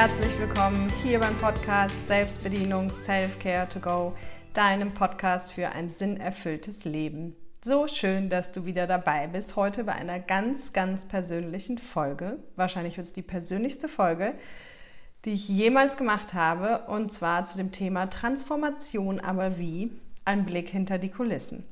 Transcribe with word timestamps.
herzlich 0.00 0.38
willkommen 0.38 0.90
hier 1.04 1.18
beim 1.18 1.36
Podcast 1.36 2.08
Selbstbedienung 2.08 2.88
Self-Care 2.88 3.68
to 3.68 3.80
Go, 3.80 4.16
deinem 4.54 4.94
Podcast 4.94 5.52
für 5.52 5.72
ein 5.72 5.90
sinnerfülltes 5.90 6.86
Leben. 6.86 7.36
So 7.62 7.86
schön, 7.86 8.30
dass 8.30 8.50
du 8.52 8.64
wieder 8.64 8.86
dabei 8.86 9.26
bist, 9.26 9.56
heute 9.56 9.84
bei 9.84 9.92
einer 9.92 10.18
ganz, 10.18 10.72
ganz 10.72 11.04
persönlichen 11.04 11.76
Folge. 11.76 12.38
Wahrscheinlich 12.56 12.96
wird 12.96 13.08
es 13.08 13.12
die 13.12 13.20
persönlichste 13.20 13.88
Folge, 13.88 14.32
die 15.26 15.34
ich 15.34 15.50
jemals 15.50 15.98
gemacht 15.98 16.32
habe, 16.32 16.86
und 16.90 17.12
zwar 17.12 17.44
zu 17.44 17.58
dem 17.58 17.70
Thema 17.70 18.06
Transformation, 18.08 19.20
aber 19.20 19.58
wie? 19.58 19.90
Ein 20.24 20.46
Blick 20.46 20.70
hinter 20.70 20.96
die 20.96 21.10
Kulissen. 21.10 21.62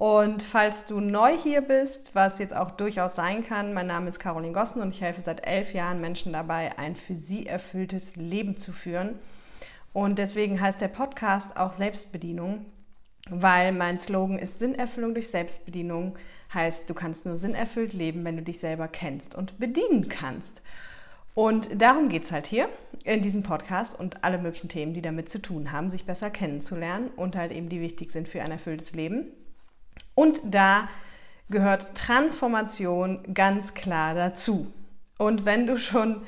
Und 0.00 0.42
falls 0.42 0.86
du 0.86 0.98
neu 0.98 1.36
hier 1.36 1.60
bist, 1.60 2.14
was 2.14 2.38
jetzt 2.38 2.56
auch 2.56 2.70
durchaus 2.70 3.16
sein 3.16 3.44
kann, 3.44 3.74
mein 3.74 3.86
Name 3.86 4.08
ist 4.08 4.18
Caroline 4.18 4.54
Gossen 4.54 4.80
und 4.80 4.94
ich 4.94 5.02
helfe 5.02 5.20
seit 5.20 5.46
elf 5.46 5.74
Jahren 5.74 6.00
Menschen 6.00 6.32
dabei, 6.32 6.78
ein 6.78 6.96
für 6.96 7.14
sie 7.14 7.44
erfülltes 7.44 8.16
Leben 8.16 8.56
zu 8.56 8.72
führen. 8.72 9.18
Und 9.92 10.18
deswegen 10.18 10.58
heißt 10.58 10.80
der 10.80 10.88
Podcast 10.88 11.58
auch 11.58 11.74
Selbstbedienung, 11.74 12.64
weil 13.28 13.72
mein 13.72 13.98
Slogan 13.98 14.38
ist 14.38 14.58
Sinnerfüllung 14.58 15.12
durch 15.12 15.28
Selbstbedienung. 15.28 16.16
Heißt, 16.54 16.88
du 16.88 16.94
kannst 16.94 17.26
nur 17.26 17.36
sinnerfüllt 17.36 17.92
leben, 17.92 18.24
wenn 18.24 18.38
du 18.38 18.42
dich 18.42 18.58
selber 18.58 18.88
kennst 18.88 19.34
und 19.34 19.58
bedienen 19.58 20.08
kannst. 20.08 20.62
Und 21.34 21.82
darum 21.82 22.08
geht 22.08 22.22
es 22.22 22.32
halt 22.32 22.46
hier 22.46 22.70
in 23.04 23.20
diesem 23.20 23.42
Podcast 23.42 24.00
und 24.00 24.24
alle 24.24 24.38
möglichen 24.38 24.70
Themen, 24.70 24.94
die 24.94 25.02
damit 25.02 25.28
zu 25.28 25.42
tun 25.42 25.72
haben, 25.72 25.90
sich 25.90 26.06
besser 26.06 26.30
kennenzulernen 26.30 27.10
und 27.16 27.36
halt 27.36 27.52
eben 27.52 27.68
die 27.68 27.82
wichtig 27.82 28.10
sind 28.12 28.30
für 28.30 28.40
ein 28.40 28.50
erfülltes 28.50 28.94
Leben. 28.94 29.26
Und 30.14 30.40
da 30.44 30.88
gehört 31.48 31.94
Transformation 31.94 33.34
ganz 33.34 33.74
klar 33.74 34.14
dazu. 34.14 34.72
Und 35.18 35.44
wenn 35.44 35.66
du 35.66 35.76
schon 35.76 36.22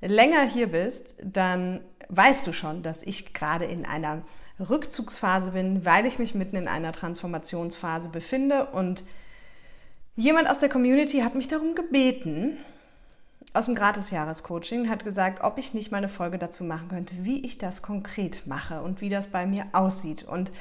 länger 0.00 0.42
hier 0.42 0.68
bist, 0.68 1.16
dann 1.24 1.80
weißt 2.08 2.46
du 2.46 2.52
schon, 2.52 2.82
dass 2.82 3.02
ich 3.02 3.34
gerade 3.34 3.64
in 3.64 3.84
einer 3.84 4.22
Rückzugsphase 4.60 5.52
bin, 5.52 5.84
weil 5.84 6.06
ich 6.06 6.18
mich 6.18 6.34
mitten 6.34 6.56
in 6.56 6.68
einer 6.68 6.92
Transformationsphase 6.92 8.08
befinde. 8.08 8.66
Und 8.66 9.04
jemand 10.16 10.50
aus 10.50 10.58
der 10.58 10.68
Community 10.68 11.20
hat 11.20 11.34
mich 11.34 11.48
darum 11.48 11.74
gebeten, 11.74 12.56
aus 13.54 13.64
dem 13.64 13.74
Gratis-Jahres-Coaching, 13.74 14.88
hat 14.88 15.04
gesagt, 15.04 15.42
ob 15.42 15.58
ich 15.58 15.74
nicht 15.74 15.90
mal 15.90 15.98
eine 15.98 16.08
Folge 16.08 16.38
dazu 16.38 16.64
machen 16.64 16.88
könnte, 16.88 17.14
wie 17.22 17.44
ich 17.44 17.58
das 17.58 17.82
konkret 17.82 18.46
mache 18.46 18.82
und 18.82 19.00
wie 19.00 19.08
das 19.08 19.28
bei 19.28 19.46
mir 19.46 19.66
aussieht. 19.72 20.24
Und 20.24 20.52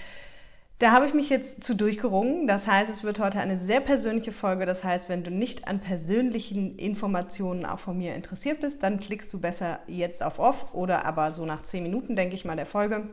da 0.80 0.92
habe 0.92 1.08
ich 1.08 1.14
mich 1.14 1.30
jetzt 1.30 1.64
zu 1.64 1.75
durchgerungen. 1.75 2.47
Das 2.47 2.67
heißt, 2.67 2.89
es 2.89 3.03
wird 3.03 3.20
heute 3.20 3.39
eine 3.39 3.58
sehr 3.58 3.80
persönliche 3.80 4.31
Folge. 4.31 4.66
Das 4.66 4.84
heißt, 4.84 5.09
wenn 5.09 5.23
du 5.23 5.31
nicht 5.31 5.67
an 5.67 5.80
persönlichen 5.80 6.78
Informationen 6.78 7.66
auch 7.66 7.80
von 7.80 7.97
mir 7.97 8.14
interessiert 8.14 8.61
bist, 8.61 8.84
dann 8.84 9.00
klickst 9.00 9.34
du 9.34 9.39
besser 9.39 9.80
jetzt 9.88 10.22
auf 10.22 10.38
Off 10.38 10.73
oder 10.73 11.06
aber 11.06 11.31
so 11.31 11.45
nach 11.45 11.64
zehn 11.64 11.84
Minuten, 11.84 12.16
denke 12.16 12.36
ich 12.36 12.45
mal, 12.45 12.56
der 12.56 12.67
Folge. 12.67 13.08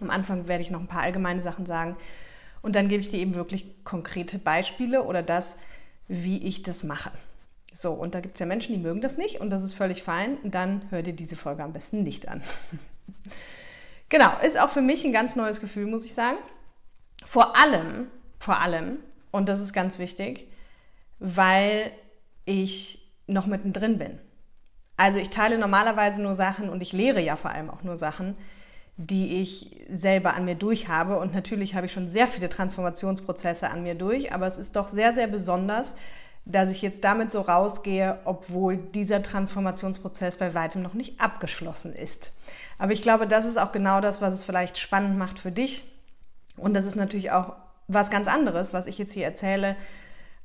Am 0.00 0.10
Anfang 0.10 0.48
werde 0.48 0.62
ich 0.62 0.70
noch 0.70 0.80
ein 0.80 0.88
paar 0.88 1.02
allgemeine 1.02 1.40
Sachen 1.40 1.66
sagen 1.66 1.96
und 2.62 2.74
dann 2.74 2.88
gebe 2.88 3.00
ich 3.00 3.10
dir 3.10 3.20
eben 3.20 3.34
wirklich 3.34 3.84
konkrete 3.84 4.38
Beispiele 4.38 5.04
oder 5.04 5.22
das, 5.22 5.58
wie 6.08 6.42
ich 6.42 6.62
das 6.62 6.82
mache. 6.82 7.12
So, 7.72 7.92
und 7.92 8.14
da 8.14 8.20
gibt 8.20 8.34
es 8.34 8.40
ja 8.40 8.46
Menschen, 8.46 8.74
die 8.74 8.80
mögen 8.80 9.00
das 9.00 9.18
nicht 9.18 9.40
und 9.40 9.50
das 9.50 9.62
ist 9.62 9.74
völlig 9.74 10.02
fein. 10.02 10.38
Dann 10.42 10.82
hör 10.90 11.02
dir 11.02 11.12
diese 11.12 11.36
Folge 11.36 11.62
am 11.62 11.72
besten 11.72 12.02
nicht 12.02 12.26
an. 12.26 12.42
genau, 14.08 14.30
ist 14.44 14.58
auch 14.58 14.70
für 14.70 14.80
mich 14.80 15.04
ein 15.04 15.12
ganz 15.12 15.36
neues 15.36 15.60
Gefühl, 15.60 15.86
muss 15.86 16.04
ich 16.04 16.14
sagen. 16.14 16.38
Vor 17.24 17.56
allem, 17.56 18.08
vor 18.38 18.60
allem, 18.60 18.98
und 19.30 19.48
das 19.48 19.60
ist 19.60 19.72
ganz 19.72 19.98
wichtig, 19.98 20.48
weil 21.18 21.90
ich 22.44 23.12
noch 23.26 23.46
mittendrin 23.46 23.98
bin. 23.98 24.18
Also 24.96 25.18
ich 25.18 25.30
teile 25.30 25.58
normalerweise 25.58 26.22
nur 26.22 26.34
Sachen 26.34 26.68
und 26.68 26.82
ich 26.82 26.92
lehre 26.92 27.20
ja 27.20 27.36
vor 27.36 27.50
allem 27.50 27.70
auch 27.70 27.82
nur 27.82 27.96
Sachen, 27.96 28.36
die 28.96 29.42
ich 29.42 29.84
selber 29.90 30.34
an 30.34 30.44
mir 30.44 30.54
durch 30.54 30.88
habe. 30.88 31.18
Und 31.18 31.34
natürlich 31.34 31.74
habe 31.74 31.86
ich 31.86 31.92
schon 31.92 32.06
sehr 32.06 32.28
viele 32.28 32.48
Transformationsprozesse 32.48 33.70
an 33.70 33.82
mir 33.82 33.96
durch, 33.96 34.32
aber 34.32 34.46
es 34.46 34.58
ist 34.58 34.76
doch 34.76 34.88
sehr, 34.88 35.12
sehr 35.12 35.26
besonders, 35.26 35.94
dass 36.44 36.70
ich 36.70 36.82
jetzt 36.82 37.02
damit 37.04 37.32
so 37.32 37.40
rausgehe, 37.40 38.18
obwohl 38.24 38.76
dieser 38.76 39.22
Transformationsprozess 39.22 40.36
bei 40.36 40.54
weitem 40.54 40.82
noch 40.82 40.94
nicht 40.94 41.20
abgeschlossen 41.20 41.92
ist. 41.94 42.32
Aber 42.78 42.92
ich 42.92 43.02
glaube, 43.02 43.26
das 43.26 43.46
ist 43.46 43.58
auch 43.58 43.72
genau 43.72 44.00
das, 44.00 44.20
was 44.20 44.34
es 44.34 44.44
vielleicht 44.44 44.78
spannend 44.78 45.18
macht 45.18 45.38
für 45.38 45.50
dich, 45.50 45.84
und 46.56 46.74
das 46.74 46.86
ist 46.86 46.96
natürlich 46.96 47.30
auch 47.30 47.54
was 47.88 48.10
ganz 48.10 48.28
anderes, 48.28 48.72
was 48.72 48.86
ich 48.86 48.98
jetzt 48.98 49.14
hier 49.14 49.24
erzähle, 49.24 49.76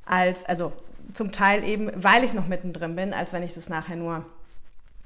als, 0.06 0.46
also 0.46 0.74
zum 1.14 1.32
Teil 1.32 1.64
eben, 1.64 1.92
weil 1.96 2.24
ich 2.24 2.34
noch 2.34 2.48
mittendrin 2.48 2.96
bin, 2.96 3.14
als 3.14 3.34
wenn 3.34 3.44
ich 3.44 3.54
das 3.54 3.70
nachher 3.70 3.96
nur 3.96 4.26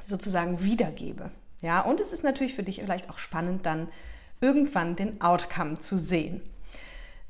sozusagen 0.03 0.63
wiedergebe. 0.63 1.31
Ja, 1.61 1.81
und 1.81 1.99
es 1.99 2.11
ist 2.11 2.23
natürlich 2.23 2.55
für 2.55 2.63
dich 2.63 2.81
vielleicht 2.81 3.09
auch 3.09 3.17
spannend, 3.17 3.65
dann 3.65 3.87
irgendwann 4.41 4.95
den 4.95 5.21
Outcome 5.21 5.79
zu 5.79 5.97
sehen. 5.97 6.41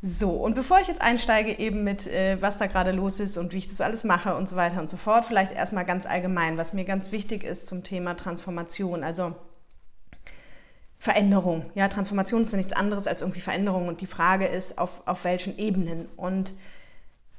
So, 0.01 0.31
und 0.31 0.55
bevor 0.55 0.81
ich 0.81 0.87
jetzt 0.87 1.01
einsteige 1.01 1.57
eben 1.59 1.83
mit, 1.83 2.07
äh, 2.07 2.41
was 2.41 2.57
da 2.57 2.67
gerade 2.67 2.91
los 2.91 3.21
ist 3.21 3.37
und 3.37 3.53
wie 3.53 3.59
ich 3.59 3.67
das 3.67 3.79
alles 3.79 4.03
mache 4.03 4.35
und 4.35 4.49
so 4.49 4.57
weiter 4.57 4.81
und 4.81 4.89
so 4.89 4.97
fort, 4.97 5.25
vielleicht 5.25 5.53
erstmal 5.53 5.85
ganz 5.85 6.05
allgemein, 6.05 6.57
was 6.57 6.73
mir 6.73 6.83
ganz 6.83 7.13
wichtig 7.13 7.43
ist 7.43 7.67
zum 7.67 7.83
Thema 7.83 8.17
Transformation. 8.17 9.03
Also 9.03 9.33
Veränderung. 11.03 11.65
Ja, 11.75 11.89
Transformation 11.89 12.43
ist 12.43 12.53
ja 12.53 12.57
nichts 12.57 12.71
anderes 12.71 13.07
als 13.07 13.19
irgendwie 13.19 13.41
Veränderung 13.41 13.89
und 13.89 13.99
die 13.99 14.07
Frage 14.07 14.45
ist, 14.45 14.77
auf, 14.77 15.01
auf 15.05 15.25
welchen 15.25 15.57
Ebenen. 15.57 16.07
Und 16.15 16.53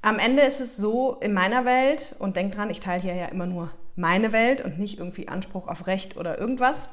am 0.03 0.19
Ende 0.19 0.43
ist 0.43 0.61
es 0.61 0.77
so 0.77 1.15
in 1.23 1.33
meiner 1.33 1.65
Welt, 1.65 2.15
und 2.19 2.37
denk 2.37 2.55
dran, 2.55 2.69
ich 2.69 2.81
teile 2.81 3.01
hier 3.01 3.15
ja 3.15 3.25
immer 3.25 3.47
nur 3.47 3.71
meine 3.97 4.33
Welt 4.33 4.63
und 4.63 4.79
nicht 4.79 4.99
irgendwie 4.99 5.29
Anspruch 5.29 5.67
auf 5.67 5.87
Recht 5.87 6.19
oder 6.19 6.39
irgendwas, 6.39 6.91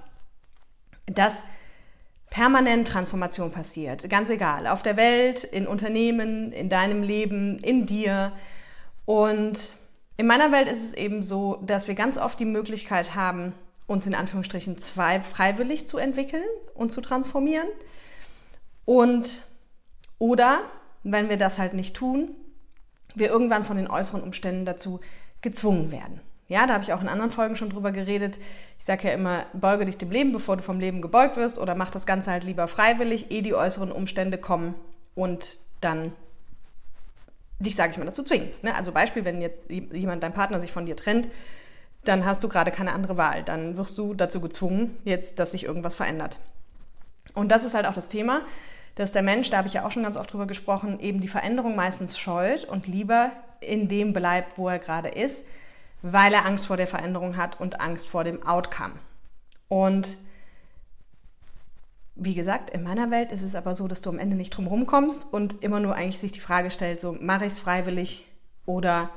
dass 1.08 1.44
permanent 2.30 2.88
Transformation 2.88 3.52
passiert. 3.52 4.10
Ganz 4.10 4.30
egal, 4.30 4.66
auf 4.66 4.82
der 4.82 4.96
Welt, 4.96 5.44
in 5.44 5.68
Unternehmen, 5.68 6.54
in 6.54 6.70
deinem 6.70 7.04
Leben, 7.04 7.58
in 7.58 7.86
dir. 7.86 8.32
Und 9.04 9.74
in 10.16 10.26
meiner 10.26 10.54
Welt 10.54 10.72
ist 10.72 10.86
es 10.86 10.94
eben 10.94 11.22
so, 11.22 11.58
dass 11.66 11.90
wir 11.90 11.96
ganz 11.96 12.18
oft 12.18 12.40
die 12.40 12.46
Möglichkeit 12.46 13.14
haben, 13.14 13.52
uns 13.92 14.08
in 14.08 14.16
Anführungsstrichen 14.16 14.78
zwei 14.78 15.22
freiwillig 15.22 15.88
zu 15.88 15.98
entwickeln 15.98 16.46
und 16.74 16.92
zu 16.92 17.02
transformieren. 17.02 17.68
Und 18.86 19.44
oder, 20.18 20.60
wenn 21.04 21.30
wir 21.30 21.38
das 21.38 21.60
halt 21.60 21.74
nicht 21.74 21.96
tun, 21.96 22.30
wir 23.16 23.30
irgendwann 23.30 23.64
von 23.64 23.78
den 23.78 23.90
äußeren 23.90 24.24
Umständen 24.24 24.66
dazu 24.66 25.02
gezwungen 25.42 25.92
werden. 25.92 26.22
Ja, 26.48 26.68
da 26.68 26.74
habe 26.74 26.84
ich 26.84 26.94
auch 26.94 27.02
in 27.02 27.08
anderen 27.08 27.32
Folgen 27.32 27.56
schon 27.56 27.70
drüber 27.70 27.92
geredet. 27.92 28.38
Ich 28.78 28.86
sage 28.86 29.08
ja 29.08 29.14
immer, 29.14 29.46
beuge 29.54 29.86
dich 29.86 29.98
dem 29.98 30.12
Leben, 30.12 30.32
bevor 30.32 30.58
du 30.58 30.64
vom 30.64 30.80
Leben 30.80 31.02
gebeugt 31.02 31.38
wirst 31.38 31.58
oder 31.58 31.76
mach 31.76 31.90
das 31.90 32.06
Ganze 32.06 32.32
halt 32.32 32.44
lieber 32.44 32.68
freiwillig, 32.68 33.32
ehe 33.32 33.42
die 33.42 33.56
äußeren 33.56 33.92
Umstände 33.92 34.38
kommen 34.38 34.76
und 35.16 35.58
dann 35.80 36.12
dich, 37.60 37.76
sage 37.76 37.92
ich 37.92 37.98
mal, 37.98 38.06
dazu 38.06 38.24
zwingen. 38.24 38.50
Ne? 38.64 38.76
Also 38.76 38.92
Beispiel, 38.92 39.24
wenn 39.26 39.42
jetzt 39.42 39.70
jemand, 39.70 40.24
dein 40.24 40.34
Partner 40.34 40.60
sich 40.60 40.72
von 40.72 40.86
dir 40.86 40.96
trennt, 40.96 41.28
dann 42.04 42.26
hast 42.26 42.44
du 42.44 42.50
gerade 42.50 42.72
keine 42.72 42.94
andere 42.94 43.18
Wahl. 43.18 43.44
Dann 43.44 43.78
wirst 43.78 43.98
du 43.98 44.14
dazu 44.14 44.42
gezwungen, 44.42 44.98
jetzt, 45.06 45.40
dass 45.40 45.52
sich 45.52 45.66
irgendwas 45.66 45.96
verändert. 45.96 46.40
Und 47.34 47.52
das 47.52 47.64
ist 47.64 47.76
halt 47.76 47.86
auch 47.86 47.94
das 47.94 48.10
Thema, 48.10 48.42
dass 48.96 49.12
der 49.12 49.22
Mensch, 49.22 49.50
da 49.50 49.58
habe 49.58 49.68
ich 49.68 49.74
ja 49.74 49.86
auch 49.86 49.92
schon 49.92 50.04
ganz 50.04 50.18
oft 50.18 50.32
drüber 50.34 50.48
gesprochen, 50.48 51.00
eben 51.00 51.22
die 51.22 51.28
Veränderung 51.28 51.76
meistens 51.76 52.18
scheut 52.18 52.66
und 52.66 52.88
lieber 52.88 53.32
in 53.62 53.88
dem 53.88 54.12
bleibt, 54.14 54.58
wo 54.58 54.68
er 54.68 54.80
gerade 54.80 55.10
ist, 55.10 55.46
weil 56.02 56.34
er 56.34 56.46
Angst 56.46 56.66
vor 56.66 56.78
der 56.78 56.88
Veränderung 56.88 57.38
hat 57.38 57.60
und 57.60 57.80
Angst 57.80 58.08
vor 58.10 58.24
dem 58.24 58.44
Outcome. 58.44 58.94
Und 59.68 60.18
wie 62.16 62.34
gesagt, 62.34 62.72
in 62.72 62.84
meiner 62.84 63.10
Welt 63.12 63.32
ist 63.32 63.44
es 63.44 63.56
aber 63.56 63.76
so, 63.76 63.88
dass 63.88 64.02
du 64.02 64.10
am 64.10 64.20
Ende 64.20 64.36
nicht 64.36 64.50
drum 64.52 64.68
rumkommst 64.68 65.32
und 65.32 65.64
immer 65.64 65.80
nur 65.80 65.96
eigentlich 65.96 66.20
sich 66.20 66.32
die 66.32 66.40
Frage 66.40 66.72
stellt, 66.72 67.00
so 67.00 67.16
mache 67.20 67.46
ich 67.46 67.54
es 67.54 67.60
freiwillig 67.60 68.28
oder 68.66 69.10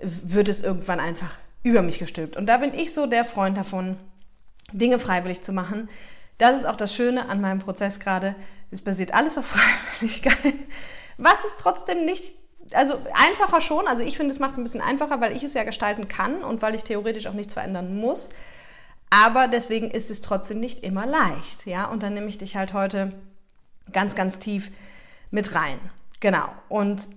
wird 0.00 0.48
es 0.48 0.60
irgendwann 0.60 1.00
einfach 1.00 1.34
über 1.64 1.82
mich 1.82 1.98
gestülpt. 1.98 2.36
Und 2.36 2.46
da 2.46 2.58
bin 2.58 2.72
ich 2.72 2.92
so 2.92 3.06
der 3.06 3.24
Freund 3.24 3.56
davon, 3.56 3.96
Dinge 4.72 5.00
freiwillig 5.00 5.40
zu 5.42 5.52
machen. 5.52 5.88
Das 6.38 6.56
ist 6.56 6.66
auch 6.66 6.76
das 6.76 6.94
Schöne 6.94 7.28
an 7.28 7.40
meinem 7.40 7.58
Prozess 7.58 7.98
gerade. 7.98 8.36
Es 8.70 8.82
basiert 8.82 9.14
alles 9.14 9.36
auf 9.36 9.46
Freiwilligkeit. 9.98 10.54
Was 11.16 11.44
ist 11.44 11.58
trotzdem 11.58 12.04
nicht, 12.04 12.34
also 12.72 12.94
einfacher 13.14 13.60
schon. 13.60 13.88
Also 13.88 14.02
ich 14.02 14.16
finde, 14.16 14.32
es 14.32 14.38
macht 14.38 14.52
es 14.52 14.58
ein 14.58 14.64
bisschen 14.64 14.80
einfacher, 14.80 15.20
weil 15.20 15.34
ich 15.34 15.42
es 15.42 15.54
ja 15.54 15.64
gestalten 15.64 16.06
kann 16.06 16.44
und 16.44 16.62
weil 16.62 16.74
ich 16.74 16.84
theoretisch 16.84 17.26
auch 17.26 17.32
nichts 17.34 17.54
verändern 17.54 17.96
muss. 17.96 18.30
Aber 19.10 19.48
deswegen 19.48 19.90
ist 19.90 20.10
es 20.10 20.22
trotzdem 20.22 20.60
nicht 20.60 20.84
immer 20.84 21.06
leicht. 21.06 21.66
Ja, 21.66 21.86
und 21.86 22.02
dann 22.02 22.14
nehme 22.14 22.26
ich 22.26 22.38
dich 22.38 22.56
halt 22.56 22.74
heute 22.74 23.12
ganz, 23.92 24.14
ganz 24.14 24.38
tief 24.38 24.70
mit 25.30 25.54
rein. 25.54 25.78
Genau. 26.20 26.48
Und 26.68 27.08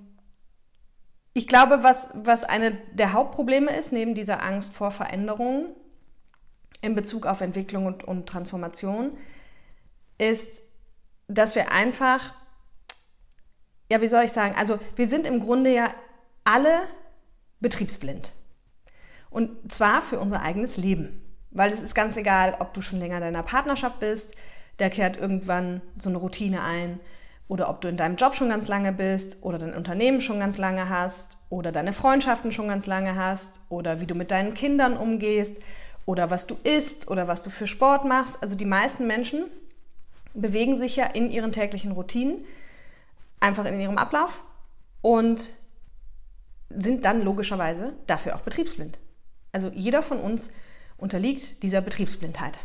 ich 1.38 1.45
glaube, 1.45 1.84
was, 1.84 2.10
was 2.16 2.44
eine 2.44 2.72
der 2.94 3.13
Hauptprobleme 3.13 3.69
ist, 3.69 3.94
neben 3.94 4.16
dieser 4.16 4.42
Angst 4.42 4.74
vor 4.74 4.89
Veränderungen 4.89 5.68
in 6.81 6.95
Bezug 6.95 7.28
auf 7.28 7.42
Entwicklung 7.42 7.86
und, 7.86 8.04
und 8.04 8.28
Transformation, 8.28 9.16
ist, 10.18 10.63
dass 11.28 11.54
wir 11.54 11.72
einfach, 11.72 12.34
ja, 13.92 14.01
wie 14.01 14.07
soll 14.07 14.24
ich 14.24 14.31
sagen, 14.31 14.56
also 14.57 14.80
wir 14.95 15.07
sind 15.07 15.28
im 15.28 15.39
Grunde 15.39 15.72
ja 15.72 15.94
alle 16.44 16.75
betriebsblind. 17.60 18.33
Und 19.30 19.72
zwar 19.72 20.01
für 20.01 20.19
unser 20.19 20.42
eigenes 20.42 20.78
Leben. 20.78 21.22
Weil 21.51 21.72
es 21.72 21.81
ist 21.81 21.94
ganz 21.94 22.18
egal, 22.18 22.57
ob 22.57 22.74
du 22.74 22.81
schon 22.81 22.98
länger 22.98 23.18
in 23.18 23.22
deiner 23.22 23.44
Partnerschaft 23.44 24.00
bist, 24.00 24.33
der 24.80 24.90
kehrt 24.90 25.18
irgendwann 25.18 25.83
so 26.00 26.10
eine 26.10 26.18
Routine 26.18 26.63
ein, 26.63 27.00
oder 27.47 27.69
ob 27.69 27.81
du 27.81 27.88
in 27.88 27.97
deinem 27.97 28.17
Job 28.17 28.35
schon 28.35 28.49
ganz 28.49 28.67
lange 28.67 28.91
bist 28.91 29.38
oder 29.41 29.57
dein 29.57 29.73
Unternehmen 29.73 30.21
schon 30.21 30.39
ganz 30.39 30.57
lange 30.57 30.89
hast 30.89 31.38
oder 31.49 31.71
deine 31.71 31.94
Freundschaften 31.94 32.51
schon 32.51 32.67
ganz 32.67 32.88
lange 32.88 33.15
hast 33.15 33.61
oder 33.69 34.01
wie 34.01 34.05
du 34.05 34.15
mit 34.15 34.31
deinen 34.31 34.53
Kindern 34.53 34.97
umgehst 34.97 35.57
oder 36.05 36.29
was 36.29 36.47
du 36.47 36.57
isst 36.63 37.09
oder 37.09 37.27
was 37.27 37.44
du 37.44 37.49
für 37.49 37.67
Sport 37.67 38.05
machst. 38.05 38.38
Also 38.41 38.55
die 38.55 38.65
meisten 38.65 39.07
Menschen 39.07 39.45
bewegen 40.33 40.75
sich 40.75 40.95
ja 40.97 41.05
in 41.05 41.31
ihren 41.31 41.51
täglichen 41.51 41.91
Routinen, 41.91 42.44
einfach 43.39 43.65
in 43.65 43.79
ihrem 43.79 43.97
Ablauf 43.97 44.44
und 45.01 45.51
sind 46.69 47.05
dann 47.05 47.23
logischerweise 47.23 47.94
dafür 48.07 48.35
auch 48.35 48.41
betriebsblind. 48.41 48.99
Also 49.53 49.71
jeder 49.73 50.03
von 50.03 50.19
uns 50.19 50.51
unterliegt 50.97 51.63
dieser 51.63 51.81
Betriebsblindheit. 51.81 52.57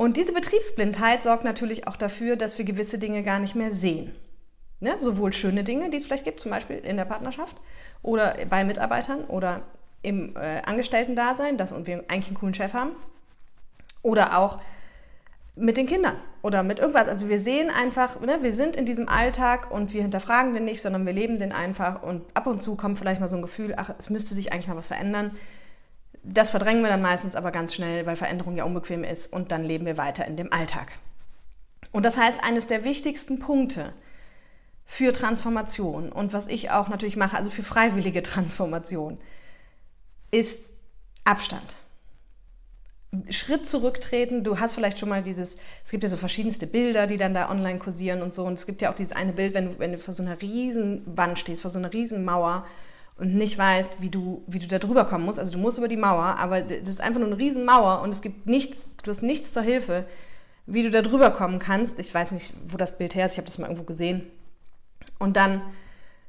Und 0.00 0.16
diese 0.16 0.32
Betriebsblindheit 0.32 1.22
sorgt 1.22 1.44
natürlich 1.44 1.86
auch 1.86 1.96
dafür, 1.96 2.36
dass 2.36 2.56
wir 2.56 2.64
gewisse 2.64 2.98
Dinge 2.98 3.22
gar 3.22 3.38
nicht 3.38 3.54
mehr 3.54 3.70
sehen. 3.70 4.12
Ne? 4.80 4.96
Sowohl 4.98 5.34
schöne 5.34 5.62
Dinge, 5.62 5.90
die 5.90 5.98
es 5.98 6.06
vielleicht 6.06 6.24
gibt, 6.24 6.40
zum 6.40 6.50
Beispiel 6.50 6.78
in 6.78 6.96
der 6.96 7.04
Partnerschaft 7.04 7.54
oder 8.00 8.34
bei 8.48 8.64
Mitarbeitern 8.64 9.24
oder 9.24 9.60
im 10.00 10.34
äh, 10.36 10.62
Angestellten-Dasein, 10.64 11.58
dass 11.58 11.74
wir 11.84 11.98
eigentlich 12.08 12.28
einen 12.28 12.38
coolen 12.38 12.54
Chef 12.54 12.72
haben, 12.72 12.92
oder 14.00 14.38
auch 14.38 14.62
mit 15.54 15.76
den 15.76 15.86
Kindern 15.86 16.16
oder 16.40 16.62
mit 16.62 16.78
irgendwas. 16.78 17.06
Also 17.06 17.28
wir 17.28 17.38
sehen 17.38 17.68
einfach, 17.68 18.22
ne, 18.22 18.38
wir 18.40 18.54
sind 18.54 18.76
in 18.76 18.86
diesem 18.86 19.06
Alltag 19.06 19.70
und 19.70 19.92
wir 19.92 20.00
hinterfragen 20.00 20.54
den 20.54 20.64
nicht, 20.64 20.80
sondern 20.80 21.04
wir 21.04 21.12
leben 21.12 21.38
den 21.38 21.52
einfach 21.52 22.02
und 22.02 22.22
ab 22.32 22.46
und 22.46 22.62
zu 22.62 22.74
kommt 22.74 22.98
vielleicht 22.98 23.20
mal 23.20 23.28
so 23.28 23.36
ein 23.36 23.42
Gefühl, 23.42 23.74
ach, 23.76 23.92
es 23.98 24.08
müsste 24.08 24.34
sich 24.34 24.50
eigentlich 24.50 24.68
mal 24.68 24.78
was 24.78 24.88
verändern. 24.88 25.32
Das 26.22 26.50
verdrängen 26.50 26.82
wir 26.82 26.90
dann 26.90 27.02
meistens 27.02 27.34
aber 27.34 27.50
ganz 27.50 27.74
schnell, 27.74 28.06
weil 28.06 28.16
Veränderung 28.16 28.56
ja 28.56 28.64
unbequem 28.64 29.04
ist 29.04 29.32
und 29.32 29.52
dann 29.52 29.64
leben 29.64 29.86
wir 29.86 29.96
weiter 29.96 30.26
in 30.26 30.36
dem 30.36 30.52
Alltag. 30.52 30.92
Und 31.92 32.04
das 32.04 32.18
heißt, 32.18 32.44
eines 32.44 32.66
der 32.66 32.84
wichtigsten 32.84 33.38
Punkte 33.38 33.92
für 34.84 35.12
Transformation 35.12 36.10
und 36.10 36.32
was 36.32 36.46
ich 36.46 36.70
auch 36.70 36.88
natürlich 36.88 37.16
mache, 37.16 37.36
also 37.36 37.50
für 37.50 37.62
freiwillige 37.62 38.22
Transformation, 38.22 39.18
ist 40.30 40.66
Abstand. 41.24 41.76
Schritt 43.30 43.66
zurücktreten. 43.66 44.44
Du 44.44 44.60
hast 44.60 44.72
vielleicht 44.72 44.98
schon 44.98 45.08
mal 45.08 45.22
dieses, 45.22 45.56
es 45.84 45.90
gibt 45.90 46.04
ja 46.04 46.08
so 46.08 46.16
verschiedenste 46.16 46.66
Bilder, 46.66 47.06
die 47.06 47.16
dann 47.16 47.34
da 47.34 47.50
online 47.50 47.78
kursieren 47.78 48.22
und 48.22 48.32
so. 48.32 48.44
Und 48.44 48.54
es 48.54 48.66
gibt 48.66 48.82
ja 48.82 48.90
auch 48.90 48.94
dieses 48.94 49.12
eine 49.12 49.32
Bild, 49.32 49.54
wenn 49.54 49.66
du, 49.66 49.78
wenn 49.78 49.92
du 49.92 49.98
vor 49.98 50.14
so 50.14 50.22
einer 50.22 50.40
riesen 50.40 51.02
Wand 51.06 51.38
stehst, 51.38 51.62
vor 51.62 51.70
so 51.70 51.78
einer 51.78 51.92
riesen 51.92 52.24
Mauer 52.24 52.66
und 53.20 53.34
nicht 53.34 53.58
weißt, 53.58 54.00
wie 54.00 54.10
du, 54.10 54.42
wie 54.46 54.58
du 54.58 54.66
da 54.66 54.78
drüber 54.78 55.04
kommen 55.04 55.26
musst. 55.26 55.38
Also 55.38 55.52
du 55.52 55.58
musst 55.58 55.78
über 55.78 55.88
die 55.88 55.96
Mauer, 55.96 56.36
aber 56.38 56.62
das 56.62 56.88
ist 56.88 57.00
einfach 57.02 57.20
nur 57.20 57.28
eine 57.28 57.38
riesen 57.38 57.64
Mauer 57.64 58.00
und 58.02 58.10
es 58.10 58.22
gibt 58.22 58.46
nichts, 58.46 58.96
du 59.02 59.10
hast 59.10 59.22
nichts 59.22 59.52
zur 59.52 59.62
Hilfe, 59.62 60.06
wie 60.66 60.82
du 60.82 60.90
da 60.90 61.02
drüber 61.02 61.30
kommen 61.30 61.58
kannst. 61.58 62.00
Ich 62.00 62.12
weiß 62.12 62.32
nicht, 62.32 62.54
wo 62.66 62.76
das 62.76 62.96
Bild 62.96 63.14
her 63.14 63.26
ist, 63.26 63.32
ich 63.32 63.38
habe 63.38 63.46
das 63.46 63.58
mal 63.58 63.66
irgendwo 63.66 63.84
gesehen. 63.84 64.26
Und 65.18 65.36
dann 65.36 65.60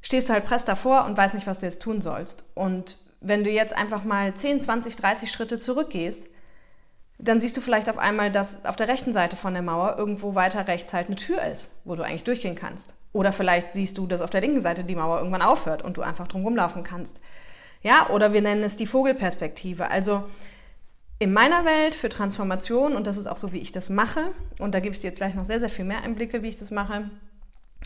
stehst 0.02 0.28
du 0.28 0.34
halt 0.34 0.46
press 0.46 0.66
davor 0.66 1.06
und 1.06 1.18
weißt 1.18 1.36
nicht, 1.36 1.48
was 1.48 1.60
du 1.60 1.66
jetzt 1.66 1.82
tun 1.82 2.02
sollst. 2.02 2.52
Und 2.56 2.98
wenn 3.22 3.44
du 3.44 3.50
jetzt 3.50 3.76
einfach 3.76 4.04
mal 4.04 4.34
10, 4.34 4.60
20, 4.60 4.96
30 4.96 5.32
Schritte 5.32 5.60
zurückgehst, 5.60 6.28
dann 7.22 7.40
siehst 7.40 7.56
du 7.56 7.62
vielleicht 7.62 7.90
auf 7.90 7.98
einmal, 7.98 8.32
dass 8.32 8.66
auf 8.66 8.76
der 8.76 8.88
rechten 8.88 9.14
Seite 9.14 9.36
von 9.36 9.54
der 9.54 9.62
Mauer 9.62 9.96
irgendwo 9.98 10.34
weiter 10.34 10.68
rechts 10.68 10.92
halt 10.94 11.08
eine 11.08 11.16
Tür 11.16 11.42
ist, 11.44 11.72
wo 11.86 11.96
du 11.96 12.04
eigentlich 12.04 12.24
durchgehen 12.24 12.56
kannst. 12.56 12.96
Oder 13.14 13.32
vielleicht 13.32 13.74
siehst 13.74 13.98
du, 13.98 14.08
dass 14.08 14.22
auf 14.22 14.32
der 14.32 14.42
linken 14.42 14.60
Seite 14.60 14.84
die 14.84 14.96
Mauer 14.96 15.20
irgendwann 15.20 15.44
aufhört 15.44 15.84
und 15.84 15.98
du 15.98 16.02
einfach 16.02 16.28
drum 16.28 16.44
rumlaufen 16.44 16.84
kannst. 16.84 17.20
Ja, 17.84 18.10
oder 18.10 18.34
wir 18.34 18.42
nennen 18.42 18.64
es 18.64 18.76
die 18.76 18.88
Vogelperspektive. 18.88 19.90
Also 19.90 20.24
in 21.20 21.34
meiner 21.34 21.64
Welt 21.66 21.94
für 21.94 22.10
Transformation, 22.10 22.96
und 22.96 23.06
das 23.06 23.18
ist 23.18 23.28
auch 23.28 23.38
so, 23.38 23.54
wie 23.54 23.60
ich 23.60 23.72
das 23.72 23.90
mache, 23.90 24.32
und 24.58 24.74
da 24.74 24.80
gebe 24.80 24.96
ich 24.96 25.02
dir 25.02 25.08
jetzt 25.08 25.18
gleich 25.18 25.36
noch 25.36 25.46
sehr, 25.46 25.60
sehr 25.60 25.70
viel 25.70 25.86
mehr 25.86 26.02
Einblicke, 26.02 26.42
wie 26.42 26.50
ich 26.50 26.56
das 26.56 26.72
mache, 26.72 27.12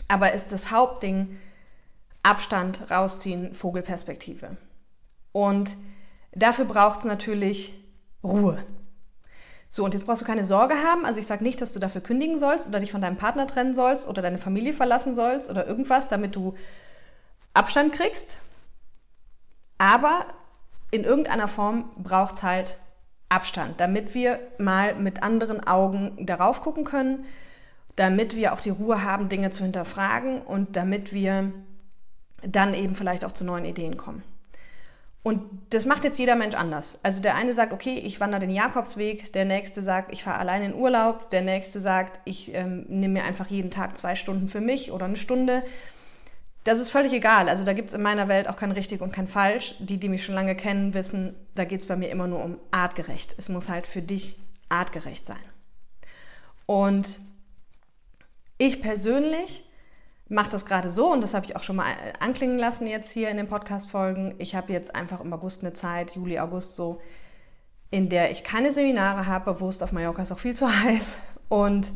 aber 0.08 0.32
ist 0.32 0.52
das 0.52 0.70
Hauptding 0.70 1.36
Abstand 2.22 2.90
rausziehen, 2.90 3.54
Vogelperspektive. 3.54 4.56
Und 5.32 5.76
dafür 6.32 6.64
braucht 6.64 7.00
es 7.00 7.04
natürlich 7.04 7.74
Ruhe. 8.24 8.64
So, 9.68 9.84
und 9.84 9.94
jetzt 9.94 10.06
brauchst 10.06 10.22
du 10.22 10.26
keine 10.26 10.44
Sorge 10.44 10.74
haben. 10.74 11.04
Also 11.04 11.18
ich 11.18 11.26
sage 11.26 11.42
nicht, 11.42 11.60
dass 11.60 11.72
du 11.72 11.78
dafür 11.78 12.00
kündigen 12.00 12.38
sollst 12.38 12.68
oder 12.68 12.80
dich 12.80 12.92
von 12.92 13.00
deinem 13.00 13.16
Partner 13.16 13.46
trennen 13.46 13.74
sollst 13.74 14.08
oder 14.08 14.22
deine 14.22 14.38
Familie 14.38 14.72
verlassen 14.72 15.14
sollst 15.14 15.50
oder 15.50 15.66
irgendwas, 15.66 16.08
damit 16.08 16.36
du 16.36 16.54
Abstand 17.52 17.92
kriegst. 17.92 18.38
Aber 19.78 20.26
in 20.90 21.04
irgendeiner 21.04 21.48
Form 21.48 21.90
braucht 21.96 22.36
es 22.36 22.42
halt 22.42 22.78
Abstand, 23.28 23.80
damit 23.80 24.14
wir 24.14 24.38
mal 24.58 24.94
mit 24.94 25.22
anderen 25.22 25.66
Augen 25.66 26.24
darauf 26.24 26.60
gucken 26.60 26.84
können, 26.84 27.24
damit 27.96 28.36
wir 28.36 28.52
auch 28.52 28.60
die 28.60 28.70
Ruhe 28.70 29.02
haben, 29.02 29.28
Dinge 29.28 29.50
zu 29.50 29.64
hinterfragen 29.64 30.42
und 30.42 30.76
damit 30.76 31.12
wir 31.12 31.52
dann 32.42 32.74
eben 32.74 32.94
vielleicht 32.94 33.24
auch 33.24 33.32
zu 33.32 33.44
neuen 33.44 33.64
Ideen 33.64 33.96
kommen. 33.96 34.22
Und 35.26 35.42
das 35.70 35.86
macht 35.86 36.04
jetzt 36.04 36.20
jeder 36.20 36.36
Mensch 36.36 36.54
anders. 36.54 37.00
Also 37.02 37.20
der 37.20 37.34
eine 37.34 37.52
sagt, 37.52 37.72
okay, 37.72 37.94
ich 37.94 38.20
wandere 38.20 38.42
den 38.42 38.50
Jakobsweg, 38.50 39.32
der 39.32 39.44
nächste 39.44 39.82
sagt, 39.82 40.12
ich 40.12 40.22
fahre 40.22 40.38
allein 40.38 40.62
in 40.62 40.72
Urlaub, 40.72 41.30
der 41.30 41.42
nächste 41.42 41.80
sagt, 41.80 42.20
ich 42.24 42.54
ähm, 42.54 42.86
nehme 42.88 43.14
mir 43.14 43.24
einfach 43.24 43.48
jeden 43.48 43.72
Tag 43.72 43.98
zwei 43.98 44.14
Stunden 44.14 44.46
für 44.46 44.60
mich 44.60 44.92
oder 44.92 45.06
eine 45.06 45.16
Stunde. 45.16 45.64
Das 46.62 46.78
ist 46.78 46.90
völlig 46.90 47.12
egal. 47.12 47.48
Also 47.48 47.64
da 47.64 47.72
gibt 47.72 47.88
es 47.88 47.94
in 47.96 48.02
meiner 48.02 48.28
Welt 48.28 48.48
auch 48.48 48.54
kein 48.54 48.70
richtig 48.70 49.00
und 49.00 49.12
kein 49.12 49.26
falsch. 49.26 49.74
Die, 49.80 49.98
die 49.98 50.08
mich 50.08 50.24
schon 50.24 50.36
lange 50.36 50.54
kennen, 50.54 50.94
wissen, 50.94 51.34
da 51.56 51.64
geht 51.64 51.80
es 51.80 51.86
bei 51.86 51.96
mir 51.96 52.10
immer 52.10 52.28
nur 52.28 52.44
um 52.44 52.58
artgerecht. 52.70 53.34
Es 53.36 53.48
muss 53.48 53.68
halt 53.68 53.88
für 53.88 54.02
dich 54.02 54.38
artgerecht 54.68 55.26
sein. 55.26 55.42
Und 56.66 57.18
ich 58.58 58.80
persönlich 58.80 59.64
mache 60.28 60.50
das 60.50 60.66
gerade 60.66 60.90
so 60.90 61.12
und 61.12 61.20
das 61.20 61.34
habe 61.34 61.46
ich 61.46 61.56
auch 61.56 61.62
schon 61.62 61.76
mal 61.76 61.86
anklingen 62.18 62.58
lassen 62.58 62.86
jetzt 62.86 63.12
hier 63.12 63.28
in 63.30 63.36
den 63.36 63.48
Podcast-Folgen. 63.48 64.34
Ich 64.38 64.54
habe 64.54 64.72
jetzt 64.72 64.94
einfach 64.94 65.20
im 65.20 65.32
August 65.32 65.62
eine 65.62 65.72
Zeit, 65.72 66.16
Juli, 66.16 66.38
August 66.38 66.74
so, 66.74 67.00
in 67.90 68.08
der 68.08 68.30
ich 68.32 68.42
keine 68.42 68.72
Seminare 68.72 69.26
habe, 69.26 69.52
bewusst 69.52 69.82
auf 69.82 69.92
Mallorca 69.92 70.22
ist 70.22 70.32
auch 70.32 70.38
viel 70.38 70.54
zu 70.54 70.68
heiß 70.82 71.18
und 71.48 71.92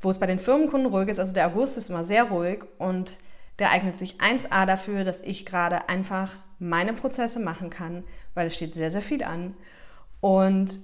wo 0.00 0.10
es 0.10 0.18
bei 0.18 0.26
den 0.26 0.38
Firmenkunden 0.38 0.90
ruhig 0.90 1.08
ist. 1.08 1.18
Also 1.18 1.32
der 1.32 1.48
August 1.48 1.76
ist 1.76 1.90
immer 1.90 2.04
sehr 2.04 2.24
ruhig 2.24 2.64
und 2.78 3.16
der 3.58 3.70
eignet 3.70 3.98
sich 3.98 4.16
1a 4.20 4.66
dafür, 4.66 5.04
dass 5.04 5.20
ich 5.20 5.44
gerade 5.44 5.88
einfach 5.88 6.32
meine 6.58 6.92
Prozesse 6.92 7.40
machen 7.40 7.70
kann, 7.70 8.04
weil 8.34 8.46
es 8.46 8.54
steht 8.54 8.74
sehr, 8.74 8.90
sehr 8.90 9.02
viel 9.02 9.24
an 9.24 9.54
und 10.20 10.78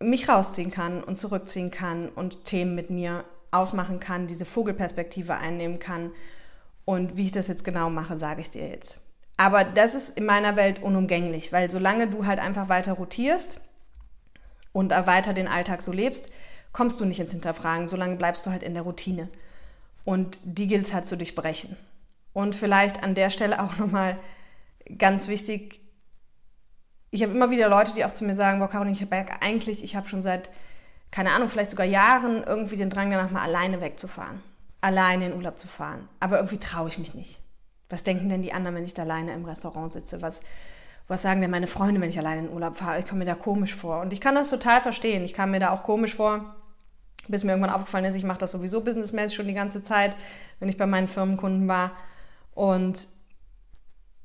mich 0.00 0.28
rausziehen 0.28 0.70
kann 0.70 1.02
und 1.02 1.16
zurückziehen 1.16 1.70
kann 1.70 2.08
und 2.08 2.44
Themen 2.44 2.74
mit 2.74 2.90
mir 2.90 3.24
ausmachen 3.50 4.00
kann, 4.00 4.26
diese 4.26 4.44
Vogelperspektive 4.44 5.36
einnehmen 5.36 5.78
kann 5.78 6.10
und 6.84 7.16
wie 7.16 7.24
ich 7.24 7.32
das 7.32 7.48
jetzt 7.48 7.64
genau 7.64 7.90
mache, 7.90 8.16
sage 8.16 8.40
ich 8.40 8.50
dir 8.50 8.68
jetzt. 8.68 9.00
Aber 9.36 9.64
das 9.64 9.94
ist 9.94 10.16
in 10.16 10.26
meiner 10.26 10.56
Welt 10.56 10.82
unumgänglich, 10.82 11.52
weil 11.52 11.70
solange 11.70 12.08
du 12.08 12.26
halt 12.26 12.38
einfach 12.38 12.68
weiter 12.68 12.92
rotierst 12.92 13.60
und 14.72 14.90
weiter 14.90 15.32
den 15.32 15.48
Alltag 15.48 15.82
so 15.82 15.92
lebst, 15.92 16.28
kommst 16.72 17.00
du 17.00 17.04
nicht 17.04 17.20
ins 17.20 17.32
Hinterfragen, 17.32 17.88
solange 17.88 18.16
bleibst 18.16 18.46
du 18.46 18.50
halt 18.50 18.62
in 18.62 18.74
der 18.74 18.84
Routine. 18.84 19.28
Und 20.04 20.38
die 20.44 20.66
gilt 20.66 20.84
es 20.84 20.92
halt 20.92 21.06
zu 21.06 21.16
durchbrechen. 21.16 21.76
Und 22.32 22.54
vielleicht 22.54 23.02
an 23.02 23.14
der 23.14 23.30
Stelle 23.30 23.62
auch 23.62 23.78
nochmal 23.78 24.18
ganz 24.98 25.28
wichtig, 25.28 25.80
ich 27.10 27.22
habe 27.22 27.32
immer 27.32 27.50
wieder 27.50 27.68
Leute, 27.68 27.94
die 27.94 28.04
auch 28.04 28.12
zu 28.12 28.24
mir 28.24 28.34
sagen, 28.34 28.58
boah 28.58 28.68
Caroline, 28.68 28.96
ich 28.96 29.00
habe 29.00 29.24
eigentlich, 29.40 29.84
ich 29.84 29.94
habe 29.94 30.08
schon 30.08 30.20
seit, 30.20 30.50
keine 31.12 31.30
Ahnung, 31.30 31.48
vielleicht 31.48 31.70
sogar 31.70 31.86
Jahren 31.86 32.42
irgendwie 32.42 32.76
den 32.76 32.90
Drang 32.90 33.10
danach 33.10 33.30
mal 33.30 33.42
alleine 33.42 33.80
wegzufahren 33.80 34.42
alleine 34.84 35.26
in 35.26 35.34
Urlaub 35.34 35.58
zu 35.58 35.66
fahren. 35.66 36.08
Aber 36.20 36.36
irgendwie 36.36 36.58
traue 36.58 36.88
ich 36.88 36.98
mich 36.98 37.14
nicht. 37.14 37.40
Was 37.88 38.04
denken 38.04 38.28
denn 38.28 38.42
die 38.42 38.52
anderen, 38.52 38.76
wenn 38.76 38.84
ich 38.84 38.94
da 38.94 39.02
alleine 39.02 39.32
im 39.32 39.44
Restaurant 39.44 39.90
sitze? 39.90 40.20
Was, 40.20 40.42
was 41.08 41.22
sagen 41.22 41.40
denn 41.40 41.50
meine 41.50 41.66
Freunde, 41.66 42.00
wenn 42.00 42.10
ich 42.10 42.18
alleine 42.18 42.46
in 42.46 42.52
Urlaub 42.52 42.76
fahre? 42.76 42.98
Ich 42.98 43.06
komme 43.06 43.20
mir 43.20 43.24
da 43.24 43.34
komisch 43.34 43.74
vor. 43.74 44.00
Und 44.00 44.12
ich 44.12 44.20
kann 44.20 44.34
das 44.34 44.50
total 44.50 44.80
verstehen. 44.80 45.24
Ich 45.24 45.32
kam 45.32 45.50
mir 45.50 45.60
da 45.60 45.70
auch 45.70 45.82
komisch 45.82 46.14
vor, 46.14 46.54
bis 47.28 47.44
mir 47.44 47.52
irgendwann 47.52 47.74
aufgefallen 47.74 48.04
ist, 48.04 48.14
ich 48.14 48.24
mache 48.24 48.38
das 48.38 48.52
sowieso 48.52 48.82
businessmäßig 48.82 49.34
schon 49.34 49.48
die 49.48 49.54
ganze 49.54 49.80
Zeit, 49.80 50.14
wenn 50.60 50.68
ich 50.68 50.76
bei 50.76 50.86
meinen 50.86 51.08
Firmenkunden 51.08 51.66
war. 51.66 51.92
Und 52.54 53.08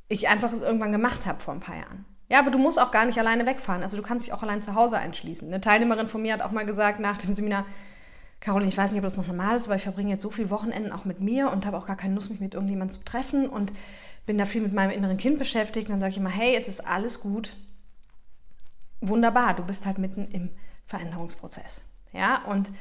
ich 0.09 0.27
einfach 0.27 0.51
irgendwann 0.51 0.91
gemacht 0.91 1.25
habe 1.25 1.39
vor 1.39 1.53
ein 1.53 1.61
paar 1.61 1.77
Jahren. 1.77 2.05
Ja, 2.29 2.39
aber 2.39 2.51
du 2.51 2.57
musst 2.57 2.79
auch 2.79 2.91
gar 2.91 3.05
nicht 3.05 3.17
alleine 3.17 3.45
wegfahren. 3.45 3.81
Also 3.81 3.97
du 3.97 4.03
kannst 4.03 4.25
dich 4.25 4.33
auch 4.33 4.43
allein 4.43 4.61
zu 4.61 4.75
Hause 4.75 4.97
einschließen. 4.97 5.47
Eine 5.47 5.61
Teilnehmerin 5.61 6.07
von 6.07 6.21
mir 6.21 6.33
hat 6.33 6.41
auch 6.41 6.51
mal 6.51 6.65
gesagt 6.65 6.99
nach 6.99 7.17
dem 7.17 7.33
Seminar, 7.33 7.65
Caroline, 8.39 8.69
ich 8.69 8.77
weiß 8.77 8.91
nicht, 8.91 8.99
ob 8.99 9.03
das 9.03 9.17
noch 9.17 9.27
normal 9.27 9.55
ist, 9.55 9.67
aber 9.67 9.75
ich 9.75 9.83
verbringe 9.83 10.11
jetzt 10.11 10.21
so 10.21 10.29
viele 10.29 10.49
Wochenenden 10.49 10.91
auch 10.93 11.05
mit 11.05 11.19
mir 11.19 11.51
und 11.51 11.65
habe 11.65 11.77
auch 11.77 11.87
gar 11.87 11.97
keine 11.97 12.15
Lust, 12.15 12.29
mich 12.29 12.39
mit 12.39 12.53
irgendjemandem 12.53 12.97
zu 12.97 13.03
treffen 13.03 13.47
und 13.47 13.73
bin 14.25 14.37
da 14.37 14.45
viel 14.45 14.61
mit 14.61 14.73
meinem 14.73 14.91
inneren 14.91 15.17
Kind 15.17 15.37
beschäftigt. 15.39 15.87
Und 15.87 15.93
dann 15.93 15.99
sage 15.99 16.11
ich 16.11 16.17
immer, 16.17 16.29
hey, 16.29 16.55
es 16.55 16.67
ist 16.67 16.85
alles 16.87 17.19
gut. 17.19 17.57
Wunderbar, 19.01 19.55
du 19.55 19.63
bist 19.63 19.85
halt 19.85 19.97
mitten 19.97 20.29
im 20.31 20.51
Veränderungsprozess. 20.85 21.81
Ja, 22.13 22.43
und 22.45 22.71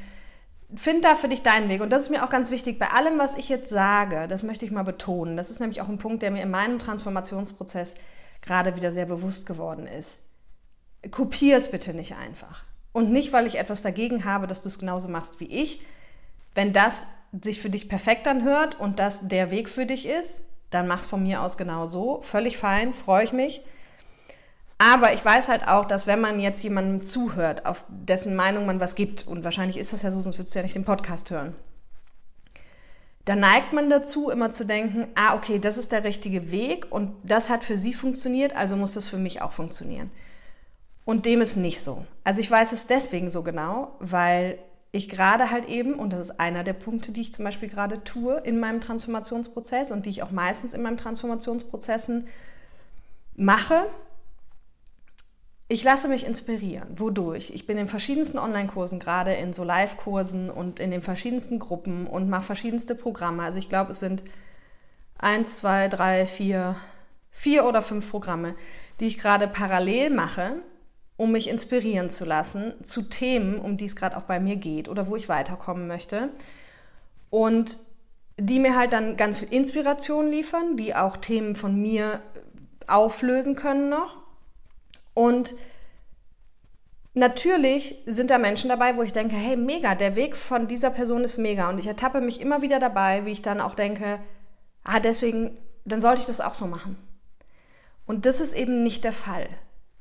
find 0.75 1.05
da 1.05 1.15
für 1.15 1.29
dich 1.29 1.43
deinen 1.43 1.69
Weg. 1.69 1.81
Und 1.81 1.91
das 1.91 2.03
ist 2.03 2.11
mir 2.11 2.25
auch 2.25 2.31
ganz 2.31 2.51
wichtig 2.51 2.79
bei 2.79 2.91
allem, 2.91 3.19
was 3.19 3.37
ich 3.37 3.49
jetzt 3.49 3.71
sage. 3.71 4.29
Das 4.29 4.43
möchte 4.43 4.65
ich 4.65 4.71
mal 4.71 4.85
betonen. 4.85 5.37
Das 5.37 5.51
ist 5.51 5.61
nämlich 5.61 5.81
auch 5.81 5.89
ein 5.89 5.99
Punkt, 5.99 6.23
der 6.23 6.31
mir 6.31 6.43
in 6.43 6.51
meinem 6.51 6.79
Transformationsprozess 6.79 7.97
gerade 8.43 8.77
wieder 8.77 8.93
sehr 8.93 9.07
bewusst 9.07 9.47
geworden 9.47 9.87
ist. 9.87 10.21
Kopier 11.11 11.57
es 11.57 11.71
bitte 11.71 11.95
nicht 11.95 12.17
einfach. 12.17 12.65
Und 12.99 13.13
nicht, 13.13 13.33
weil 13.33 13.47
ich 13.47 13.61
etwas 13.61 13.83
dagegen 13.83 14.25
habe, 14.25 14.49
dass 14.49 14.63
du 14.63 14.69
es 14.69 14.81
genauso 14.81 15.07
machst 15.07 15.39
wie 15.39 15.45
ich. 15.45 15.83
Wenn 16.57 16.73
das 16.73 17.07
sich 17.43 17.63
für 17.63 17.71
dich 17.71 17.89
perfekt 17.89 18.27
anhört 18.27 18.81
und 18.81 18.99
das 18.99 19.29
der 19.29 19.53
Weg 19.53 19.69
für 19.69 19.87
dich 19.87 20.05
ist, 20.05 20.47
dann 20.71 20.89
mach 20.89 21.03
es 21.03 21.07
von 21.07 21.23
mir 21.23 21.41
aus 21.41 21.57
genau 21.57 21.87
so. 21.87 22.21
Völlig 22.23 22.59
fein, 22.59 22.93
freue 22.93 23.23
ich 23.23 23.33
mich. 23.33 23.63
Aber 24.79 25.13
ich 25.13 25.25
weiß 25.25 25.47
halt 25.47 25.69
auch, 25.69 25.85
dass 25.85 26.09
wenn 26.09 26.21
man 26.21 26.41
jetzt 26.41 26.65
jemandem 26.65 27.01
zuhört, 27.01 27.67
auf 27.67 27.85
dessen 27.87 28.35
Meinung 28.35 28.67
man 28.67 28.81
was 28.81 28.97
gibt, 28.97 29.29
und 29.29 29.45
wahrscheinlich 29.45 29.79
ist 29.79 29.93
das 29.93 30.03
ja 30.03 30.11
so, 30.11 30.19
sonst 30.19 30.39
würdest 30.41 30.57
du 30.57 30.59
ja 30.59 30.65
nicht 30.65 30.75
den 30.75 30.85
Podcast 30.85 31.31
hören, 31.31 31.55
dann 33.27 33.39
neigt 33.39 33.73
man 33.73 33.91
dazu, 33.91 34.29
immer 34.29 34.51
zu 34.51 34.67
denken, 34.67 35.07
ah, 35.15 35.37
okay, 35.37 35.61
das 35.61 35.79
ist 35.79 35.93
der 35.93 36.03
richtige 36.03 36.51
Weg 36.51 36.91
und 36.91 37.15
das 37.23 37.49
hat 37.49 37.63
für 37.63 37.79
sie 37.79 37.95
funktioniert, 37.95 38.57
also 38.57 38.75
muss 38.75 38.95
das 38.95 39.07
für 39.07 39.19
mich 39.19 39.41
auch 39.41 39.53
funktionieren. 39.53 40.11
Und 41.09 41.25
dem 41.25 41.41
ist 41.41 41.57
nicht 41.57 41.81
so. 41.81 42.05
Also 42.23 42.43
ich 42.43 42.51
weiß 42.51 42.73
es 42.73 42.87
deswegen 42.87 43.31
so 43.31 43.43
genau, 43.43 43.97
weil 43.99 44.59
ich 44.93 45.09
gerade 45.09 45.51
halt 45.51 45.67
eben, 45.67 45.95
und 45.95 46.13
das 46.13 46.21
ist 46.21 46.39
einer 46.39 46.65
der 46.65 46.75
Punkte, 46.75 47.13
die 47.13 47.23
ich 47.23 47.33
zum 47.33 47.47
Beispiel 47.47 47.71
gerade 47.71 48.05
tue 48.05 48.37
in 48.41 48.61
meinem 48.61 48.83
Transformationsprozess 48.83 49.91
und 49.91 50.05
die 50.05 50.11
ich 50.11 50.23
auch 50.23 50.33
meistens 50.33 50.75
in 50.75 50.83
meinen 50.83 50.99
Transformationsprozessen 50.99 52.29
mache, 53.37 53.87
ich 55.69 55.83
lasse 55.83 56.09
mich 56.09 56.27
inspirieren. 56.27 57.01
Wodurch? 57.01 57.53
Ich 57.55 57.67
bin 57.67 57.79
in 57.79 57.89
verschiedensten 57.89 58.39
Online-Kursen, 58.39 58.99
gerade 58.99 59.33
in 59.33 59.55
so 59.55 59.65
Live-Kursen 59.65 60.51
und 60.51 60.79
in 60.79 60.91
den 60.91 61.01
verschiedensten 61.01 61.59
Gruppen 61.59 62.07
und 62.07 62.29
mache 62.29 62.43
verschiedenste 62.43 62.95
Programme. 62.95 63.45
Also 63.45 63.59
ich 63.59 63.71
glaube, 63.71 63.93
es 63.93 64.01
sind 64.01 64.23
eins, 65.17 65.57
zwei, 65.57 65.89
drei, 65.89 66.27
vier, 66.27 66.77
vier 67.31 67.65
oder 67.65 67.81
fünf 67.81 68.11
Programme, 68.11 68.55
die 69.01 69.07
ich 69.07 69.17
gerade 69.17 69.49
parallel 69.49 70.11
mache, 70.11 70.57
um 71.19 71.33
mich 71.33 71.51
inspirieren 71.51 72.09
zu 72.09 72.25
lassen 72.25 72.73
zu 72.83 73.03
Themen, 73.03 73.59
um 73.59 73.77
die 73.77 73.85
es 73.85 73.97
gerade 73.97 74.17
auch 74.17 74.23
bei 74.23 74.41
mir 74.41 74.57
geht 74.57 74.89
oder 74.89 75.09
wo 75.09 75.17
ich 75.17 75.29
weiterkommen 75.29 75.87
möchte. 75.87 76.31
Und 77.29 77.77
die 78.39 78.61
mir 78.61 78.75
halt 78.75 78.95
dann 78.95 79.19
ganz 79.19 79.41
viel 79.41 79.53
Inspiration 79.53 80.31
liefern, 80.31 80.79
die 80.79 80.95
auch 80.95 81.19
Themen 81.19 81.57
von 81.57 81.79
mir 81.79 82.23
auflösen 82.87 83.55
können 83.55 83.91
noch 83.91 84.17
und 85.19 85.57
natürlich 87.15 87.97
sind 88.07 88.31
da 88.31 88.39
Menschen 88.39 88.69
dabei, 88.69 88.97
wo 88.97 89.03
ich 89.03 89.13
denke, 89.13 89.35
hey, 89.35 89.57
mega, 89.57 89.97
der 89.97 90.15
Weg 90.15 90.37
von 90.37 90.69
dieser 90.69 90.91
Person 90.91 91.25
ist 91.25 91.39
mega. 91.39 91.69
Und 91.69 91.79
ich 91.79 91.89
ertappe 91.89 92.21
mich 92.21 92.41
immer 92.41 92.63
wieder 92.63 92.79
dabei, 92.79 93.25
wie 93.25 93.33
ich 93.33 93.43
dann 93.43 93.61
auch 93.61 93.75
denke, 93.75 94.21
ah, 94.85 95.01
deswegen, 95.01 95.59
dann 95.85 96.01
sollte 96.01 96.21
ich 96.21 96.29
das 96.29 96.41
auch 96.41 96.55
so 96.55 96.69
machen. 96.69 96.97
Und 98.07 98.27
das 98.27 98.41
ist 98.41 98.55
eben 98.55 98.85
nicht 98.85 99.03
der 99.03 99.13
Fall. 99.13 99.49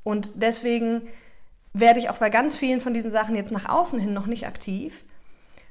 Und 0.08 0.42
deswegen 0.42 1.02
werde 1.74 1.98
ich 1.98 2.08
auch 2.08 2.16
bei 2.16 2.30
ganz 2.30 2.56
vielen 2.56 2.80
von 2.80 2.94
diesen 2.94 3.10
Sachen 3.10 3.36
jetzt 3.36 3.50
nach 3.50 3.68
außen 3.68 4.00
hin 4.00 4.14
noch 4.14 4.24
nicht 4.24 4.46
aktiv, 4.46 5.04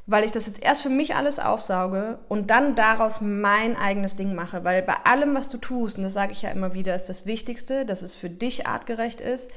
weil 0.05 0.23
ich 0.23 0.31
das 0.31 0.45
jetzt 0.45 0.61
erst 0.61 0.83
für 0.83 0.91
mich 0.91 1.15
alles 1.15 1.39
aufsauge 1.39 2.19
und 2.29 2.51
dann 2.51 2.75
daraus 2.75 3.19
mein 3.19 3.75
eigenes 3.75 4.15
Ding 4.15 4.35
mache. 4.35 4.63
Weil 4.63 4.83
bei 4.83 4.93
allem, 5.05 5.33
was 5.33 5.49
du 5.49 5.57
tust, 5.57 5.97
und 5.97 6.03
das 6.03 6.13
sage 6.13 6.33
ich 6.33 6.43
ja 6.43 6.51
immer 6.51 6.75
wieder, 6.75 6.93
ist 6.93 7.09
das 7.09 7.25
Wichtigste, 7.25 7.83
dass 7.83 8.03
es 8.03 8.13
für 8.13 8.29
dich 8.29 8.67
artgerecht 8.67 9.21
ist 9.21 9.49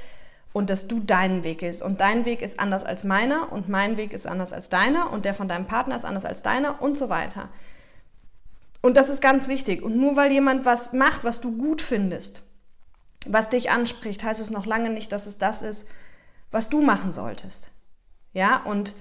und 0.51 0.71
dass 0.71 0.87
du 0.87 0.99
deinen 0.99 1.43
Weg 1.43 1.61
ist. 1.61 1.83
Und 1.83 2.01
dein 2.01 2.25
Weg 2.25 2.41
ist 2.41 2.59
anders 2.59 2.83
als 2.83 3.03
meiner 3.03 3.51
und 3.51 3.69
mein 3.69 3.97
Weg 3.97 4.13
ist 4.13 4.25
anders 4.25 4.51
als 4.51 4.69
deiner 4.69 5.13
und 5.13 5.25
der 5.25 5.35
von 5.35 5.47
deinem 5.47 5.67
Partner 5.67 5.95
ist 5.95 6.05
anders 6.05 6.25
als 6.25 6.41
deiner 6.41 6.81
und 6.81 6.97
so 6.97 7.07
weiter. 7.07 7.49
Und 8.81 8.97
das 8.97 9.09
ist 9.09 9.21
ganz 9.21 9.47
wichtig. 9.47 9.83
Und 9.83 9.95
nur 9.95 10.15
weil 10.15 10.31
jemand 10.31 10.65
was 10.65 10.91
macht, 10.91 11.23
was 11.23 11.39
du 11.39 11.55
gut 11.55 11.83
findest, 11.83 12.41
was 13.25 13.49
dich 13.49 13.69
anspricht, 13.69 14.23
heißt 14.23 14.41
es 14.41 14.49
noch 14.49 14.65
lange 14.65 14.89
nicht, 14.89 15.11
dass 15.11 15.25
es 15.25 15.37
das 15.37 15.61
ist, 15.61 15.87
was 16.49 16.69
du 16.69 16.81
machen 16.81 17.13
solltest. 17.13 17.71
Ja, 18.33 18.57
und 18.63 18.95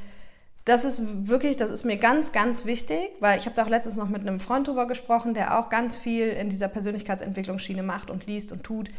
das 0.65 0.85
ist 0.85 1.29
wirklich, 1.29 1.57
das 1.57 1.71
ist 1.71 1.85
mir 1.85 1.97
ganz, 1.97 2.33
ganz 2.33 2.65
wichtig, 2.65 3.11
weil 3.21 3.39
ich 3.39 3.47
habe 3.47 3.57
da 3.57 3.65
auch 3.65 3.69
letztens 3.69 3.97
noch 3.97 4.09
mit 4.09 4.21
einem 4.21 4.41
Freund 4.41 4.69
drüber 4.69 4.87
gesprochen, 4.87 5.35
der 5.35 5.59
auch 5.59 5.69
ganz 5.69 5.97
viel 5.97 6.29
in 6.29 6.50
dieser 6.50 6.69
Persönlichkeitsentwicklungsschiene 6.69 7.83
macht 7.83 8.11
und 8.11 8.27
liest 8.27 8.53
und 8.53 8.62
tut. 8.62 8.89
Und 8.89 8.95